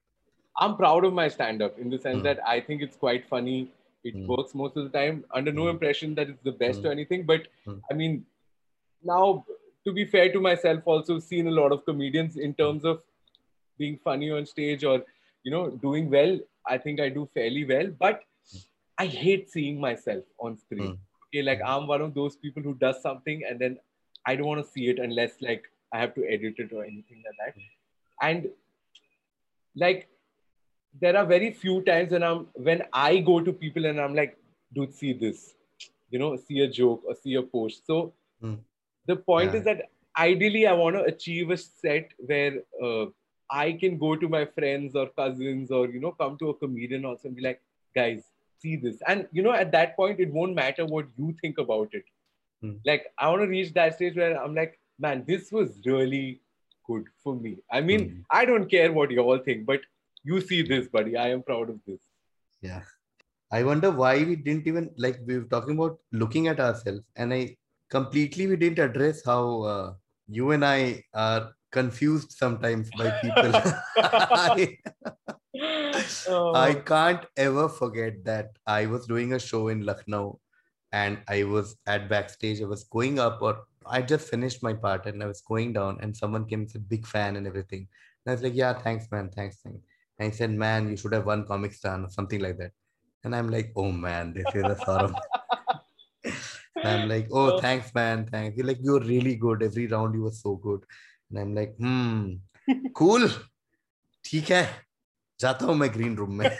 I'm 0.58 0.76
proud 0.76 1.04
of 1.04 1.12
my 1.12 1.28
stand-up 1.28 1.78
in 1.78 1.90
the 1.90 1.98
sense 1.98 2.18
Hmm. 2.18 2.24
that 2.24 2.46
I 2.46 2.60
think 2.60 2.82
it's 2.82 2.96
quite 2.96 3.28
funny. 3.28 3.70
It 4.04 4.14
Hmm. 4.14 4.26
works 4.26 4.54
most 4.54 4.76
of 4.76 4.84
the 4.84 4.90
time. 4.98 5.24
Under 5.32 5.52
no 5.52 5.64
Hmm. 5.64 5.70
impression 5.70 6.14
that 6.14 6.28
it's 6.30 6.42
the 6.42 6.52
best 6.52 6.80
Hmm. 6.80 6.86
or 6.86 6.92
anything, 6.92 7.24
but 7.26 7.48
Hmm. 7.64 7.78
I 7.90 7.94
mean, 7.94 8.24
now, 9.02 9.44
to 9.84 9.92
be 9.92 10.04
fair 10.04 10.32
to 10.32 10.40
myself, 10.40 10.82
also 10.86 11.18
seen 11.18 11.46
a 11.46 11.50
lot 11.50 11.72
of 11.72 11.84
comedians 11.84 12.36
in 12.36 12.54
terms 12.54 12.84
of 12.84 13.02
being 13.78 13.98
funny 13.98 14.30
on 14.30 14.46
stage 14.46 14.84
or 14.84 15.04
you 15.42 15.50
know 15.50 15.70
doing 15.70 16.08
well. 16.10 16.38
I 16.66 16.78
think 16.78 17.00
I 17.00 17.08
do 17.08 17.28
fairly 17.34 17.64
well, 17.64 17.88
but 17.88 18.22
I 18.98 19.06
hate 19.06 19.50
seeing 19.50 19.78
myself 19.80 20.24
on 20.38 20.56
screen. 20.56 20.98
Okay, 21.28 21.42
like 21.42 21.60
I'm 21.64 21.86
one 21.86 22.00
of 22.00 22.14
those 22.14 22.36
people 22.36 22.62
who 22.62 22.74
does 22.74 23.02
something 23.02 23.42
and 23.48 23.58
then 23.58 23.78
I 24.26 24.36
don't 24.36 24.46
want 24.46 24.64
to 24.64 24.70
see 24.70 24.88
it 24.88 24.98
unless 24.98 25.32
like 25.40 25.64
I 25.92 25.98
have 26.00 26.14
to 26.14 26.24
edit 26.24 26.54
it 26.58 26.72
or 26.72 26.84
anything 26.84 27.22
like 27.26 27.54
that. 27.54 27.62
And 28.22 28.48
like 29.74 30.08
there 31.00 31.16
are 31.16 31.26
very 31.26 31.52
few 31.52 31.82
times 31.82 32.12
when 32.12 32.22
I'm 32.22 32.46
when 32.54 32.82
I 32.92 33.18
go 33.18 33.40
to 33.40 33.52
people 33.52 33.86
and 33.86 34.00
I'm 34.00 34.14
like, 34.14 34.38
dude, 34.74 34.94
see 34.94 35.12
this, 35.12 35.54
you 36.10 36.18
know, 36.18 36.36
see 36.36 36.60
a 36.60 36.68
joke 36.68 37.02
or 37.06 37.14
see 37.14 37.34
a 37.34 37.42
post. 37.42 37.86
So 37.86 38.12
Mm. 38.42 38.58
the 39.06 39.16
point 39.16 39.52
Yeah. 39.52 39.58
is 39.58 39.64
that 39.64 39.90
ideally 40.18 40.66
I 40.66 40.72
want 40.72 40.96
to 40.96 41.02
achieve 41.02 41.50
a 41.50 41.56
set 41.56 42.10
where 42.18 42.62
uh, 42.82 43.06
I 43.50 43.72
can 43.72 43.98
go 43.98 44.14
to 44.16 44.28
my 44.28 44.44
friends 44.44 44.94
or 44.94 45.08
cousins 45.08 45.70
or 45.70 45.88
you 45.88 46.00
know 46.00 46.12
come 46.12 46.36
to 46.38 46.50
a 46.50 46.54
comedian 46.54 47.04
also 47.04 47.28
and 47.28 47.36
be 47.36 47.42
like, 47.42 47.62
guys, 47.94 48.24
see 48.60 48.76
this. 48.76 48.96
And 49.06 49.28
you 49.32 49.42
know, 49.42 49.52
at 49.52 49.72
that 49.72 49.96
point, 49.96 50.20
it 50.20 50.32
won't 50.32 50.54
matter 50.54 50.86
what 50.86 51.06
you 51.18 51.34
think 51.40 51.58
about 51.58 51.88
it. 51.92 52.04
Hmm. 52.62 52.74
Like 52.84 53.06
I 53.18 53.28
want 53.28 53.42
to 53.42 53.48
reach 53.48 53.72
that 53.74 53.94
stage 53.94 54.16
where 54.16 54.42
I'm 54.42 54.54
like, 54.54 54.78
man, 54.98 55.24
this 55.26 55.52
was 55.52 55.80
really 55.84 56.40
good 56.86 57.04
for 57.22 57.34
me. 57.36 57.58
I 57.70 57.80
mean, 57.80 58.08
Hmm. 58.08 58.20
I 58.30 58.44
don't 58.44 58.70
care 58.70 58.92
what 58.92 59.10
you 59.10 59.20
all 59.20 59.38
think, 59.38 59.66
but 59.66 59.80
you 60.24 60.40
see 60.40 60.62
this, 60.62 60.88
buddy. 60.88 61.16
I 61.16 61.28
am 61.30 61.42
proud 61.42 61.70
of 61.70 61.80
this. 61.86 62.00
Yeah. 62.62 62.82
I 63.52 63.62
wonder 63.62 63.90
why 63.90 64.24
we 64.24 64.34
didn't 64.36 64.66
even 64.66 64.90
like 64.96 65.20
we 65.26 65.38
were 65.38 65.44
talking 65.44 65.76
about 65.78 65.98
looking 66.12 66.48
at 66.48 66.58
ourselves, 66.58 67.02
and 67.14 67.32
I 67.32 67.56
completely 67.90 68.46
we 68.48 68.56
didn't 68.56 68.80
address 68.80 69.24
how 69.24 69.62
uh, 69.62 69.94
you 70.26 70.50
and 70.50 70.64
I 70.64 71.04
are 71.14 71.52
confused 71.72 72.32
sometimes 72.32 72.90
by 72.96 73.10
people. 73.22 73.52
I, 73.96 74.78
Oh, 76.28 76.54
I 76.54 76.74
can't 76.74 77.24
ever 77.36 77.68
forget 77.68 78.24
that 78.24 78.50
I 78.66 78.86
was 78.86 79.06
doing 79.06 79.32
a 79.32 79.38
show 79.38 79.68
in 79.68 79.86
Lucknow 79.86 80.38
and 80.92 81.18
I 81.28 81.44
was 81.44 81.76
at 81.86 82.08
backstage. 82.08 82.60
I 82.60 82.66
was 82.66 82.84
going 82.84 83.18
up, 83.18 83.40
or 83.40 83.64
I 83.86 84.02
just 84.02 84.28
finished 84.28 84.62
my 84.62 84.74
part 84.74 85.06
and 85.06 85.22
I 85.22 85.26
was 85.26 85.40
going 85.40 85.72
down, 85.72 85.98
and 86.00 86.16
someone 86.16 86.46
came 86.46 86.60
and 86.60 86.70
said, 86.70 86.88
Big 86.88 87.06
fan 87.06 87.36
and 87.36 87.46
everything. 87.46 87.88
And 88.24 88.30
I 88.30 88.32
was 88.32 88.42
like, 88.42 88.54
Yeah, 88.54 88.74
thanks, 88.74 89.06
man. 89.10 89.30
Thanks, 89.34 89.58
thanks. 89.62 89.80
And 90.18 90.32
he 90.32 90.36
said, 90.36 90.50
Man, 90.50 90.90
you 90.90 90.96
should 90.96 91.12
have 91.14 91.26
won 91.26 91.46
Comic 91.46 91.72
Star 91.72 92.00
or 92.02 92.10
something 92.10 92.40
like 92.40 92.58
that. 92.58 92.72
And 93.24 93.34
I'm 93.34 93.50
like, 93.50 93.72
Oh 93.76 93.92
man, 93.92 94.34
this 94.34 94.46
is 94.54 94.62
a 94.62 94.76
sorrow. 94.84 95.14
I'm 96.84 97.08
like, 97.08 97.28
oh, 97.32 97.52
oh, 97.52 97.60
thanks, 97.60 97.94
man. 97.94 98.26
Thanks. 98.26 98.56
You're 98.56 98.66
like, 98.66 98.78
You're 98.80 99.00
really 99.00 99.36
good. 99.36 99.62
Every 99.62 99.86
round 99.86 100.14
you 100.14 100.22
were 100.22 100.30
so 100.30 100.56
good. 100.56 100.84
And 101.32 101.38
I 101.38 101.44
am 101.44 101.54
like 101.54 101.76
hmm 101.80 102.40
ठीक 104.24 104.50
है. 104.50 104.86
जाता 105.40 105.66
हूँ 105.66 105.74
मैं 105.74 105.92
green 105.92 106.16
room 106.16 106.32
में. 106.32 106.50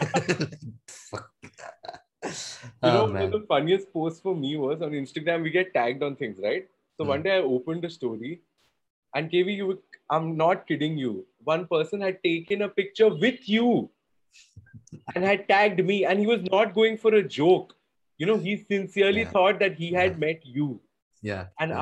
Joke 17.22 17.72
you 18.20 18.26
know 18.26 18.36
he 18.36 19.24
thought 19.24 19.58
that 19.58 19.80
he 19.80 19.88
had 19.88 20.18
met 20.18 20.40
you 20.46 20.80
yeah. 21.26 21.44
and 21.62 21.72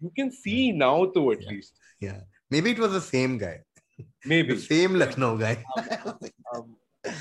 you 0.00 0.10
can 0.16 0.30
see 0.32 0.72
now, 0.72 1.10
though, 1.14 1.30
at 1.32 1.42
Yeah. 1.42 1.50
least. 1.50 1.78
Yeah. 2.00 2.20
Maybe 2.50 2.70
it 2.70 2.78
was 2.78 2.92
the 2.92 3.00
same 3.00 3.38
guy. 3.38 3.56
Maybe. 4.24 4.54
The 4.54 4.60
same 4.60 4.94
lucknow 4.94 5.36
guy. 5.36 5.64
Um, 6.54 6.76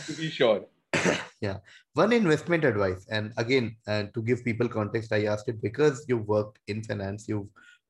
to 0.07 0.13
be 0.13 0.29
sure. 0.29 0.65
Yeah. 1.41 1.57
One 1.93 2.11
investment 2.13 2.63
advice 2.65 3.05
and 3.09 3.31
again 3.37 3.75
uh, 3.87 4.03
to 4.13 4.21
give 4.29 4.43
people 4.43 4.67
context 4.67 5.13
i 5.17 5.25
asked 5.33 5.47
it 5.53 5.61
because 5.61 6.03
you 6.09 6.17
worked 6.17 6.57
in 6.67 6.83
finance 6.83 7.27
you've 7.29 7.47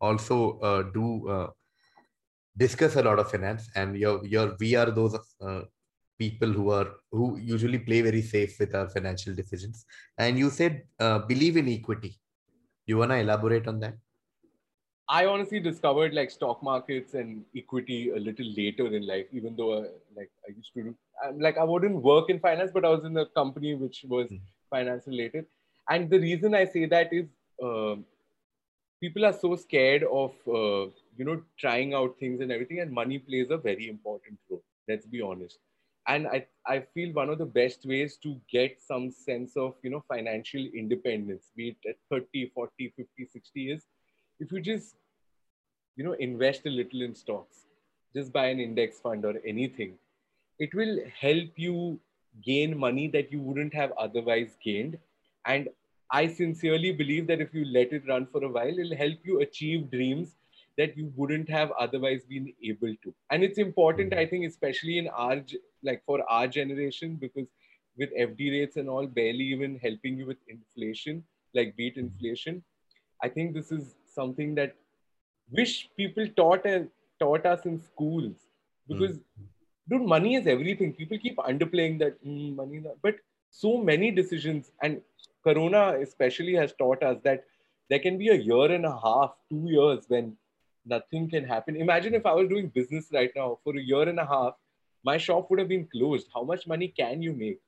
also 0.07 0.37
uh, 0.59 0.81
do 0.97 1.05
uh, 1.35 1.47
discuss 2.57 2.95
a 2.95 3.03
lot 3.07 3.17
of 3.19 3.31
finance 3.31 3.69
and 3.75 3.97
you're, 3.97 4.23
you're 4.25 4.55
we 4.59 4.75
are 4.75 4.91
those 4.91 5.15
uh, 5.41 5.61
people 6.19 6.51
who 6.51 6.69
are 6.71 6.87
who 7.11 7.37
usually 7.39 7.79
play 7.79 8.01
very 8.01 8.21
safe 8.21 8.59
with 8.59 8.75
our 8.75 8.87
financial 8.89 9.33
decisions. 9.33 9.85
And 10.17 10.37
you 10.37 10.49
said 10.49 10.83
uh, 10.99 11.19
believe 11.19 11.57
in 11.57 11.69
equity. 11.69 12.19
You 12.85 12.97
want 12.97 13.11
to 13.11 13.17
elaborate 13.17 13.67
on 13.67 13.79
that 13.79 13.95
I 15.09 15.25
honestly 15.25 15.59
discovered 15.59 16.13
like 16.13 16.31
stock 16.31 16.61
markets 16.63 17.15
and 17.15 17.43
equity 17.57 18.11
a 18.11 18.17
little 18.19 18.45
later 18.57 18.87
in 18.95 19.07
life, 19.07 19.25
even 19.31 19.55
though 19.55 19.73
uh, 19.73 19.87
like 20.15 20.31
I 20.47 20.53
used 20.55 20.73
to 20.75 20.83
do, 20.83 20.95
I'm, 21.25 21.39
like 21.39 21.57
I 21.57 21.63
wouldn't 21.63 22.01
work 22.03 22.29
in 22.29 22.39
finance, 22.39 22.71
but 22.73 22.85
I 22.85 22.89
was 22.89 23.05
in 23.05 23.17
a 23.17 23.25
company 23.25 23.75
which 23.75 24.05
was 24.07 24.29
Hmm. 24.29 24.37
finance 24.69 25.07
related. 25.07 25.45
And 25.89 26.09
the 26.09 26.19
reason 26.19 26.53
I 26.55 26.65
say 26.65 26.85
that 26.85 27.11
is 27.13 27.27
um 27.63 28.05
people 29.01 29.25
are 29.25 29.33
so 29.33 29.55
scared 29.55 30.03
of 30.03 30.33
uh, 30.47 30.85
you 31.17 31.25
know 31.25 31.41
trying 31.57 31.93
out 31.93 32.17
things 32.19 32.41
and 32.41 32.51
everything, 32.51 32.79
and 32.79 32.91
money 32.91 33.19
plays 33.19 33.49
a 33.49 33.57
very 33.57 33.89
important 33.89 34.39
role. 34.49 34.63
Let's 34.87 35.05
be 35.05 35.21
honest. 35.21 35.59
And 36.07 36.27
I, 36.27 36.45
I 36.65 36.79
feel 36.93 37.13
one 37.13 37.29
of 37.29 37.37
the 37.37 37.45
best 37.45 37.85
ways 37.85 38.17
to 38.23 38.39
get 38.51 38.81
some 38.81 39.11
sense 39.11 39.55
of 39.57 39.75
you 39.83 39.89
know 39.91 40.03
financial 40.07 40.65
independence, 40.83 41.51
be 41.55 41.69
it 41.69 41.89
at 41.89 41.97
30, 42.09 42.49
40, 42.53 42.93
50, 42.95 43.25
60 43.25 43.71
is 43.71 43.85
if 44.39 44.51
you 44.51 44.61
just 44.61 44.95
you 45.95 46.03
know 46.03 46.13
invest 46.13 46.65
a 46.65 46.69
little 46.69 47.01
in 47.01 47.15
stocks. 47.15 47.65
Just 48.15 48.33
buy 48.33 48.47
an 48.47 48.59
index 48.59 48.99
fund 48.99 49.25
or 49.25 49.35
anything. 49.45 49.97
It 50.59 50.73
will 50.73 50.99
help 51.19 51.49
you 51.55 51.99
gain 52.43 52.77
money 52.77 53.07
that 53.09 53.31
you 53.31 53.39
wouldn't 53.41 53.73
have 53.73 53.91
otherwise 53.97 54.57
gained. 54.63 54.97
And 55.45 55.69
i 56.11 56.27
sincerely 56.27 56.91
believe 56.99 57.27
that 57.27 57.41
if 57.43 57.53
you 57.53 57.63
let 57.65 57.91
it 57.97 58.07
run 58.07 58.25
for 58.31 58.43
a 58.43 58.49
while 58.53 58.79
it'll 58.83 58.95
help 59.01 59.27
you 59.29 59.41
achieve 59.41 59.89
dreams 59.91 60.35
that 60.77 60.97
you 60.97 61.11
wouldn't 61.15 61.49
have 61.49 61.71
otherwise 61.79 62.23
been 62.29 62.51
able 62.63 62.95
to. 63.03 63.13
And 63.29 63.43
it's 63.43 63.59
important 63.59 64.13
i 64.13 64.25
think 64.25 64.47
especially 64.47 64.97
in 64.97 65.07
our 65.09 65.43
like 65.83 66.03
for 66.05 66.17
our 66.29 66.47
generation 66.47 67.15
because 67.15 67.47
with 67.97 68.15
fd 68.25 68.51
rates 68.55 68.77
and 68.77 68.89
all 68.89 69.07
barely 69.07 69.45
even 69.57 69.77
helping 69.83 70.17
you 70.17 70.25
with 70.25 70.37
inflation 70.47 71.23
like 71.53 71.75
beat 71.75 71.97
inflation 71.97 72.63
i 73.23 73.29
think 73.29 73.53
this 73.53 73.71
is 73.71 73.95
something 74.05 74.55
that 74.55 74.75
wish 75.51 75.89
people 75.97 76.27
taught 76.35 76.65
and 76.65 76.89
taught 77.19 77.45
us 77.45 77.65
in 77.65 77.79
schools. 77.79 78.35
Because 78.87 79.19
dude 79.89 80.01
money 80.01 80.35
is 80.35 80.47
everything. 80.47 80.93
People 80.93 81.17
keep 81.17 81.37
underplaying 81.37 81.99
that 81.99 82.23
"Mm, 82.25 82.55
money 82.55 82.79
not-" 82.79 83.01
but 83.01 83.15
so 83.51 83.77
many 83.77 84.11
decisions 84.11 84.71
and 84.81 85.01
corona 85.43 85.83
especially 86.01 86.53
has 86.53 86.73
taught 86.73 87.01
us 87.03 87.17
that 87.23 87.45
there 87.89 87.99
can 87.99 88.17
be 88.17 88.29
a 88.29 88.35
year 88.35 88.71
and 88.71 88.85
a 88.85 88.97
half 89.05 89.35
two 89.49 89.63
years 89.67 90.05
when 90.07 90.37
nothing 90.85 91.29
can 91.29 91.43
happen. 91.43 91.75
Imagine 91.75 92.13
if 92.13 92.25
i 92.25 92.33
was 92.33 92.49
doing 92.49 92.67
business 92.67 93.07
right 93.13 93.31
now 93.35 93.57
for 93.63 93.75
a 93.75 93.81
year 93.81 94.03
and 94.09 94.19
a 94.19 94.25
half 94.25 94.53
my 95.03 95.17
shop 95.17 95.49
would 95.49 95.59
have 95.59 95.67
been 95.69 95.87
closed. 95.87 96.27
How 96.33 96.43
much 96.43 96.67
money 96.67 96.87
can 96.89 97.21
you 97.21 97.33
make? 97.33 97.59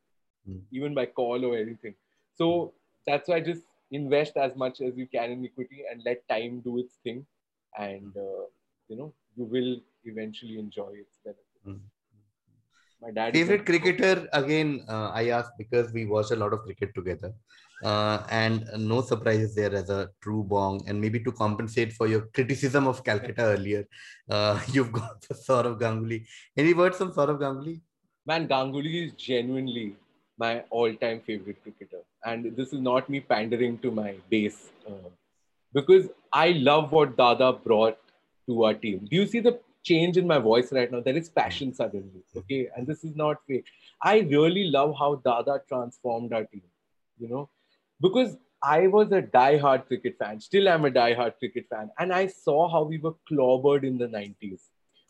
Hmm. 0.45 0.57
even 0.71 0.95
by 0.95 1.05
call 1.05 1.45
or 1.45 1.55
anything. 1.55 1.93
So 2.35 2.73
that's 3.05 3.29
why 3.29 3.41
just 3.41 3.61
invest 3.91 4.37
as 4.37 4.55
much 4.55 4.81
as 4.81 4.97
you 4.97 5.05
can 5.05 5.31
in 5.31 5.45
equity 5.45 5.83
and 5.89 6.01
let 6.03 6.27
time 6.27 6.61
do 6.61 6.79
its 6.79 6.95
thing 7.03 7.25
and 7.77 8.15
uh, 8.17 8.43
you 8.87 8.95
know 8.97 9.13
you 9.35 9.45
will 9.45 9.77
eventually 10.05 10.59
enjoy 10.59 10.91
its 11.03 11.15
benefits. 11.23 11.47
Hmm. 11.65 11.77
my 13.01 13.11
dad 13.11 13.33
favorite 13.33 13.61
a- 13.61 13.63
cricketer 13.69 14.27
again 14.41 14.69
uh, 14.95 15.09
i 15.21 15.29
asked 15.37 15.55
because 15.57 15.91
we 15.97 16.05
watch 16.05 16.31
a 16.31 16.35
lot 16.35 16.53
of 16.53 16.63
cricket 16.63 16.93
together. 16.95 17.33
Uh, 17.83 18.23
and 18.29 18.65
no 18.77 19.01
surprises 19.01 19.55
there 19.55 19.73
as 19.73 19.89
a 19.89 20.07
true 20.21 20.43
bong 20.43 20.75
and 20.87 21.01
maybe 21.01 21.19
to 21.19 21.31
compensate 21.31 21.91
for 21.93 22.05
your 22.07 22.21
criticism 22.35 22.85
of 22.87 23.03
calcutta 23.03 23.41
earlier 23.53 23.83
uh, 24.29 24.59
you've 24.73 24.91
got 24.91 25.19
the 25.27 25.33
Saurav 25.33 25.79
ganguly. 25.79 26.19
Any 26.55 26.73
words 26.75 27.01
on 27.01 27.11
Saurav 27.11 27.39
ganguly? 27.39 27.81
Man 28.25 28.47
ganguly 28.47 29.07
is 29.07 29.13
genuinely 29.13 29.95
my 30.37 30.59
all-time 30.69 31.21
favorite 31.21 31.61
cricketer. 31.63 32.01
And 32.23 32.55
this 32.55 32.71
is 32.73 32.79
not 32.81 33.09
me 33.09 33.19
pandering 33.19 33.79
to 33.79 33.91
my 33.91 34.15
base 34.29 34.69
uh, 34.87 35.09
because 35.73 36.07
i 36.33 36.49
love 36.69 36.91
what 36.91 37.17
dada 37.17 37.53
brought 37.53 37.97
to 38.47 38.63
our 38.63 38.73
team. 38.73 39.07
Do 39.09 39.15
you 39.15 39.27
see 39.27 39.39
the 39.39 39.59
change 39.83 40.17
in 40.17 40.27
my 40.27 40.37
voice 40.39 40.71
right 40.71 40.91
now? 40.91 40.99
There 40.99 41.15
is 41.15 41.29
passion 41.29 41.73
suddenly 41.73 42.23
okay? 42.35 42.69
And 42.75 42.87
this 42.87 43.03
is 43.03 43.15
not 43.15 43.37
fake. 43.47 43.65
I 44.01 44.19
really 44.19 44.65
love 44.65 44.95
how 44.97 45.15
dada 45.23 45.61
transformed 45.69 46.33
our 46.33 46.45
team 46.45 46.63
you 47.21 47.29
know? 47.29 47.49
Because 48.01 48.37
I 48.63 48.87
was 48.87 49.11
a 49.11 49.21
die-hard 49.21 49.87
cricket 49.87 50.17
fan. 50.19 50.39
Still, 50.39 50.67
I'm 50.67 50.85
a 50.85 50.91
die-hard 50.91 51.37
cricket 51.39 51.65
fan, 51.69 51.89
and 51.99 52.13
I 52.13 52.27
saw 52.27 52.69
how 52.69 52.83
we 52.83 52.97
were 52.97 53.15
clobbered 53.31 53.83
in 53.83 53.97
the 53.97 54.07
90s. 54.07 54.61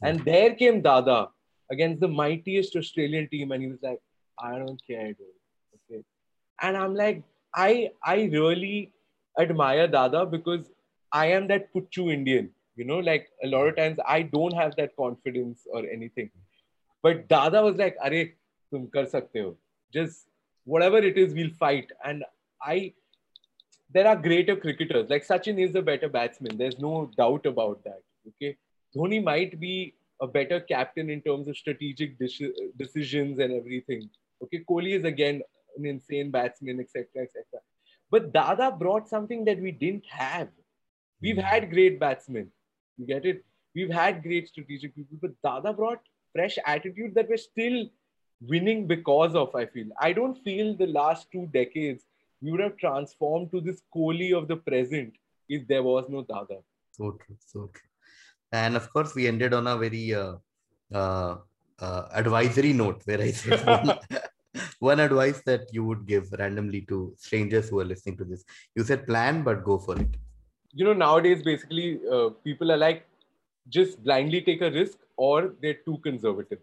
And 0.03 0.19
hmm. 0.19 0.25
there 0.25 0.55
came 0.55 0.81
Dada 0.81 1.29
against 1.69 2.01
the 2.01 2.07
mightiest 2.07 2.75
Australian 2.75 3.27
team, 3.29 3.51
and 3.51 3.61
he 3.61 3.69
was 3.69 3.81
like, 3.81 3.99
"I 4.39 4.57
don't 4.57 4.81
care, 4.85 5.07
dude." 5.07 5.37
Okay, 5.79 6.03
and 6.61 6.77
I'm 6.77 6.95
like, 6.95 7.23
I 7.53 7.91
I 8.03 8.15
really 8.37 8.93
admire 9.39 9.87
Dada 9.87 10.25
because 10.25 10.69
I 11.11 11.27
am 11.27 11.47
that 11.47 11.73
Puchu 11.73 12.11
Indian. 12.13 12.49
You 12.75 12.85
know, 12.85 12.99
like 12.99 13.29
a 13.43 13.47
lot 13.47 13.67
of 13.67 13.75
times 13.75 13.99
I 14.07 14.21
don't 14.21 14.53
have 14.53 14.75
that 14.77 14.95
confidence 14.95 15.67
or 15.71 15.85
anything. 15.85 16.31
But 17.03 17.27
Dada 17.27 17.61
was 17.61 17.75
like, 17.75 17.97
Are, 18.01 18.11
tum 18.71 18.87
kar 18.93 19.03
sakte 19.03 19.41
ho. 19.41 19.57
Just 19.93 20.27
whatever 20.63 20.97
it 20.97 21.17
is, 21.17 21.33
we'll 21.33 21.51
fight. 21.59 21.91
And 22.05 22.23
I, 22.61 22.93
there 23.93 24.07
are 24.07 24.15
greater 24.15 24.55
cricketers. 24.55 25.09
Like 25.09 25.27
Sachin 25.27 25.59
is 25.59 25.75
a 25.75 25.81
better 25.81 26.07
batsman. 26.07 26.57
There's 26.57 26.79
no 26.79 27.11
doubt 27.17 27.45
about 27.45 27.83
that. 27.83 28.01
Okay. 28.27 28.57
Dhoni 28.95 29.23
might 29.23 29.59
be 29.59 29.95
a 30.21 30.27
better 30.27 30.59
captain 30.59 31.09
in 31.09 31.21
terms 31.21 31.47
of 31.47 31.57
strategic 31.57 32.17
decisions 32.19 33.39
and 33.39 33.53
everything. 33.53 34.09
Okay. 34.43 34.63
Kohli 34.69 34.97
is 34.97 35.03
again 35.03 35.41
an 35.77 35.85
insane 35.85 36.31
batsman, 36.31 36.79
etc., 36.79 37.05
etc. 37.23 37.43
But 38.11 38.33
Dada 38.33 38.71
brought 38.71 39.07
something 39.07 39.45
that 39.45 39.59
we 39.59 39.71
didn't 39.71 40.05
have. 40.07 40.49
We've 41.21 41.37
hmm. 41.37 41.41
had 41.41 41.71
great 41.71 41.99
batsmen. 41.99 42.51
You 42.97 43.07
get 43.07 43.25
it? 43.25 43.43
We've 43.73 43.89
had 43.89 44.21
great 44.21 44.49
strategic 44.49 44.95
people, 44.95 45.17
but 45.21 45.41
Dada 45.41 45.73
brought 45.73 45.99
fresh 46.33 46.57
attitude 46.65 47.15
that 47.15 47.29
we're 47.29 47.37
still 47.37 47.87
winning 48.41 48.85
because 48.85 49.33
of, 49.33 49.55
I 49.55 49.65
feel. 49.65 49.87
I 49.99 50.11
don't 50.13 50.37
feel 50.43 50.75
the 50.75 50.87
last 50.87 51.27
two 51.31 51.47
decades 51.53 52.03
we 52.41 52.51
would 52.51 52.59
have 52.59 52.77
transformed 52.77 53.51
to 53.51 53.61
this 53.61 53.81
Kohli 53.95 54.35
of 54.37 54.47
the 54.47 54.57
present 54.57 55.13
if 55.47 55.67
there 55.67 55.83
was 55.83 56.05
no 56.09 56.23
Dada. 56.23 56.57
So 56.91 57.11
true, 57.11 57.37
so 57.45 57.69
true. 57.73 57.89
And 58.51 58.75
of 58.75 58.91
course, 58.91 59.15
we 59.15 59.27
ended 59.27 59.53
on 59.53 59.67
a 59.67 59.77
very 59.77 60.13
uh, 60.13 60.35
uh, 60.93 61.37
uh, 61.79 62.07
advisory 62.11 62.73
note 62.73 63.01
where 63.05 63.21
I 63.21 63.31
said 63.31 63.61
one, 64.79 64.99
advice 64.99 65.41
that 65.45 65.73
you 65.73 65.83
would 65.83 66.05
give 66.05 66.31
randomly 66.39 66.81
to 66.81 67.13
strangers 67.17 67.69
who 67.69 67.79
are 67.79 67.85
listening 67.85 68.17
to 68.17 68.23
this. 68.23 68.43
You 68.75 68.83
said 68.83 69.05
plan, 69.07 69.43
but 69.43 69.63
go 69.63 69.77
for 69.77 69.99
it. 69.99 70.17
You 70.73 70.85
know, 70.85 70.93
nowadays, 70.93 71.43
basically, 71.43 71.99
uh, 72.11 72.29
people 72.43 72.71
are 72.71 72.77
like, 72.77 73.07
just 73.69 74.03
blindly 74.03 74.41
take 74.41 74.61
a 74.61 74.71
risk 74.71 74.97
or 75.17 75.53
they're 75.61 75.75
too 75.85 75.99
conservative. 76.03 76.59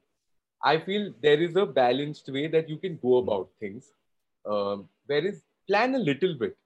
I 0.62 0.78
feel 0.78 1.12
there 1.22 1.40
is 1.40 1.56
a 1.56 1.64
balanced 1.64 2.28
way 2.28 2.48
that 2.48 2.68
you 2.68 2.76
can 2.76 2.98
go 3.00 3.18
about 3.18 3.48
things. 3.60 3.92
Um, 4.44 4.88
there 5.06 5.24
is 5.24 5.42
plan 5.68 5.94
a 5.94 5.98
little 5.98 6.34
bit. 6.34 6.56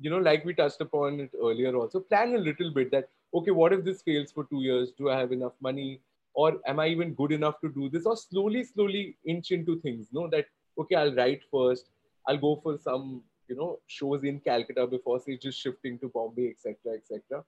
You 0.00 0.10
know, 0.10 0.18
like 0.18 0.44
we 0.44 0.54
touched 0.54 0.80
upon 0.80 1.20
it 1.20 1.30
earlier 1.42 1.76
also, 1.76 2.00
plan 2.00 2.34
a 2.34 2.38
little 2.38 2.72
bit 2.72 2.90
that, 2.92 3.08
okay, 3.34 3.50
what 3.50 3.72
if 3.72 3.84
this 3.84 4.00
fails 4.00 4.32
for 4.32 4.44
two 4.44 4.62
years? 4.62 4.92
Do 4.96 5.10
I 5.10 5.18
have 5.18 5.32
enough 5.32 5.52
money? 5.60 6.00
Or 6.37 6.59
am 6.65 6.79
I 6.79 6.87
even 6.87 7.13
good 7.13 7.31
enough 7.31 7.59
to 7.61 7.69
do 7.69 7.89
this? 7.89 8.05
Or 8.05 8.17
slowly, 8.17 8.63
slowly 8.63 9.17
inch 9.25 9.51
into 9.51 9.79
things. 9.81 10.07
Know 10.11 10.27
that, 10.29 10.45
okay, 10.79 10.95
I'll 10.95 11.13
write 11.15 11.41
first. 11.51 11.89
I'll 12.27 12.37
go 12.37 12.59
for 12.63 12.77
some, 12.77 13.21
you 13.47 13.55
know, 13.55 13.79
shows 13.87 14.23
in 14.23 14.39
Calcutta 14.39 14.87
before, 14.87 15.19
say, 15.19 15.37
just 15.37 15.59
shifting 15.59 15.99
to 15.99 16.09
Bombay, 16.09 16.49
etc., 16.49 16.97
etc. 16.97 17.43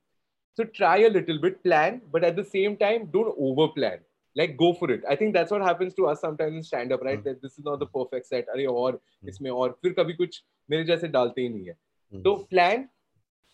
So 0.56 0.64
try 0.66 0.98
a 1.00 1.10
little 1.10 1.40
bit, 1.40 1.64
plan, 1.64 2.02
but 2.12 2.24
at 2.24 2.36
the 2.36 2.44
same 2.44 2.78
time, 2.78 3.10
don't 3.12 3.34
over 3.38 3.68
plan 3.70 4.00
like 4.36 4.58
go 4.58 4.74
for 4.74 4.92
it 4.92 5.02
i 5.10 5.16
think 5.16 5.34
that's 5.34 5.52
what 5.52 5.62
happens 5.62 5.94
to 5.94 6.08
us 6.08 6.22
sometimes 6.22 6.56
in 6.56 6.64
stand 6.64 6.92
up 6.92 7.02
right 7.02 7.22
mm. 7.22 7.24
that 7.24 7.42
this 7.42 7.58
is 7.58 7.66
not 7.66 7.80
the 7.80 7.90
perfect 7.98 8.28
set 8.28 8.50
अरे 8.54 8.66
और 8.66 8.92
mm. 8.94 9.30
इसमें 9.30 9.50
और 9.52 9.78
फिर 9.82 9.94
कभी 10.00 10.14
कुछ 10.14 10.44
मेरे 10.70 10.84
जैसे 10.84 11.08
डालते 11.16 11.42
ही 11.42 11.50
नहीं 11.50 11.66
है 11.66 11.76
mm. 12.14 12.24
तो 12.24 12.36
plan 12.54 12.86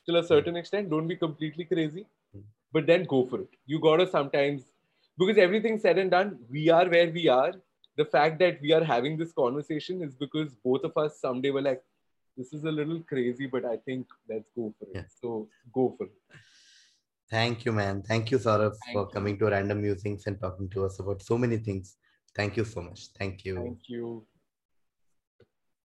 till 0.05 0.19
a 0.21 0.23
certain 0.31 0.59
extent 0.61 0.89
don't 0.93 1.11
be 1.13 1.17
completely 1.23 1.65
crazy 1.73 2.05
mm. 2.35 2.43
but 2.77 2.87
then 2.91 3.05
go 3.15 3.23
for 3.31 3.41
it 3.41 3.59
you 3.73 3.79
got 3.87 4.03
to 4.03 4.07
sometimes 4.17 4.63
because 5.18 5.38
everything 5.38 5.78
said 5.78 5.98
and 5.98 6.10
done 6.10 6.38
we 6.50 6.68
are 6.68 6.88
where 6.88 7.10
we 7.10 7.28
are 7.28 7.52
the 7.96 8.04
fact 8.04 8.38
that 8.38 8.60
we 8.60 8.72
are 8.72 8.84
having 8.84 9.16
this 9.16 9.32
conversation 9.32 10.02
is 10.02 10.14
because 10.14 10.54
both 10.64 10.84
of 10.84 10.96
us 10.96 11.20
someday 11.20 11.50
were 11.50 11.62
like 11.62 11.82
this 12.36 12.52
is 12.52 12.64
a 12.64 12.70
little 12.70 13.00
crazy 13.12 13.46
but 13.46 13.64
i 13.64 13.76
think 13.76 14.06
let's 14.28 14.50
go 14.54 14.74
for 14.78 14.86
it 14.90 14.96
yeah. 14.96 15.08
so 15.20 15.48
go 15.72 15.94
for 15.96 16.06
it 16.06 16.42
Thank 17.28 17.64
you, 17.64 17.72
man. 17.72 18.02
Thank 18.02 18.30
you, 18.30 18.38
Saurabh, 18.38 18.76
Thank 18.84 18.92
for 18.92 19.02
you. 19.06 19.10
coming 19.12 19.38
to 19.38 19.46
Random 19.46 19.82
Musings 19.82 20.26
and 20.28 20.40
talking 20.40 20.68
to 20.70 20.84
us 20.84 21.00
about 21.00 21.22
so 21.22 21.36
many 21.36 21.56
things. 21.56 21.96
Thank 22.36 22.56
you 22.56 22.64
so 22.64 22.82
much. 22.82 23.08
Thank 23.18 23.44
you. 23.44 23.56
Thank 23.56 23.88
you. 23.88 24.24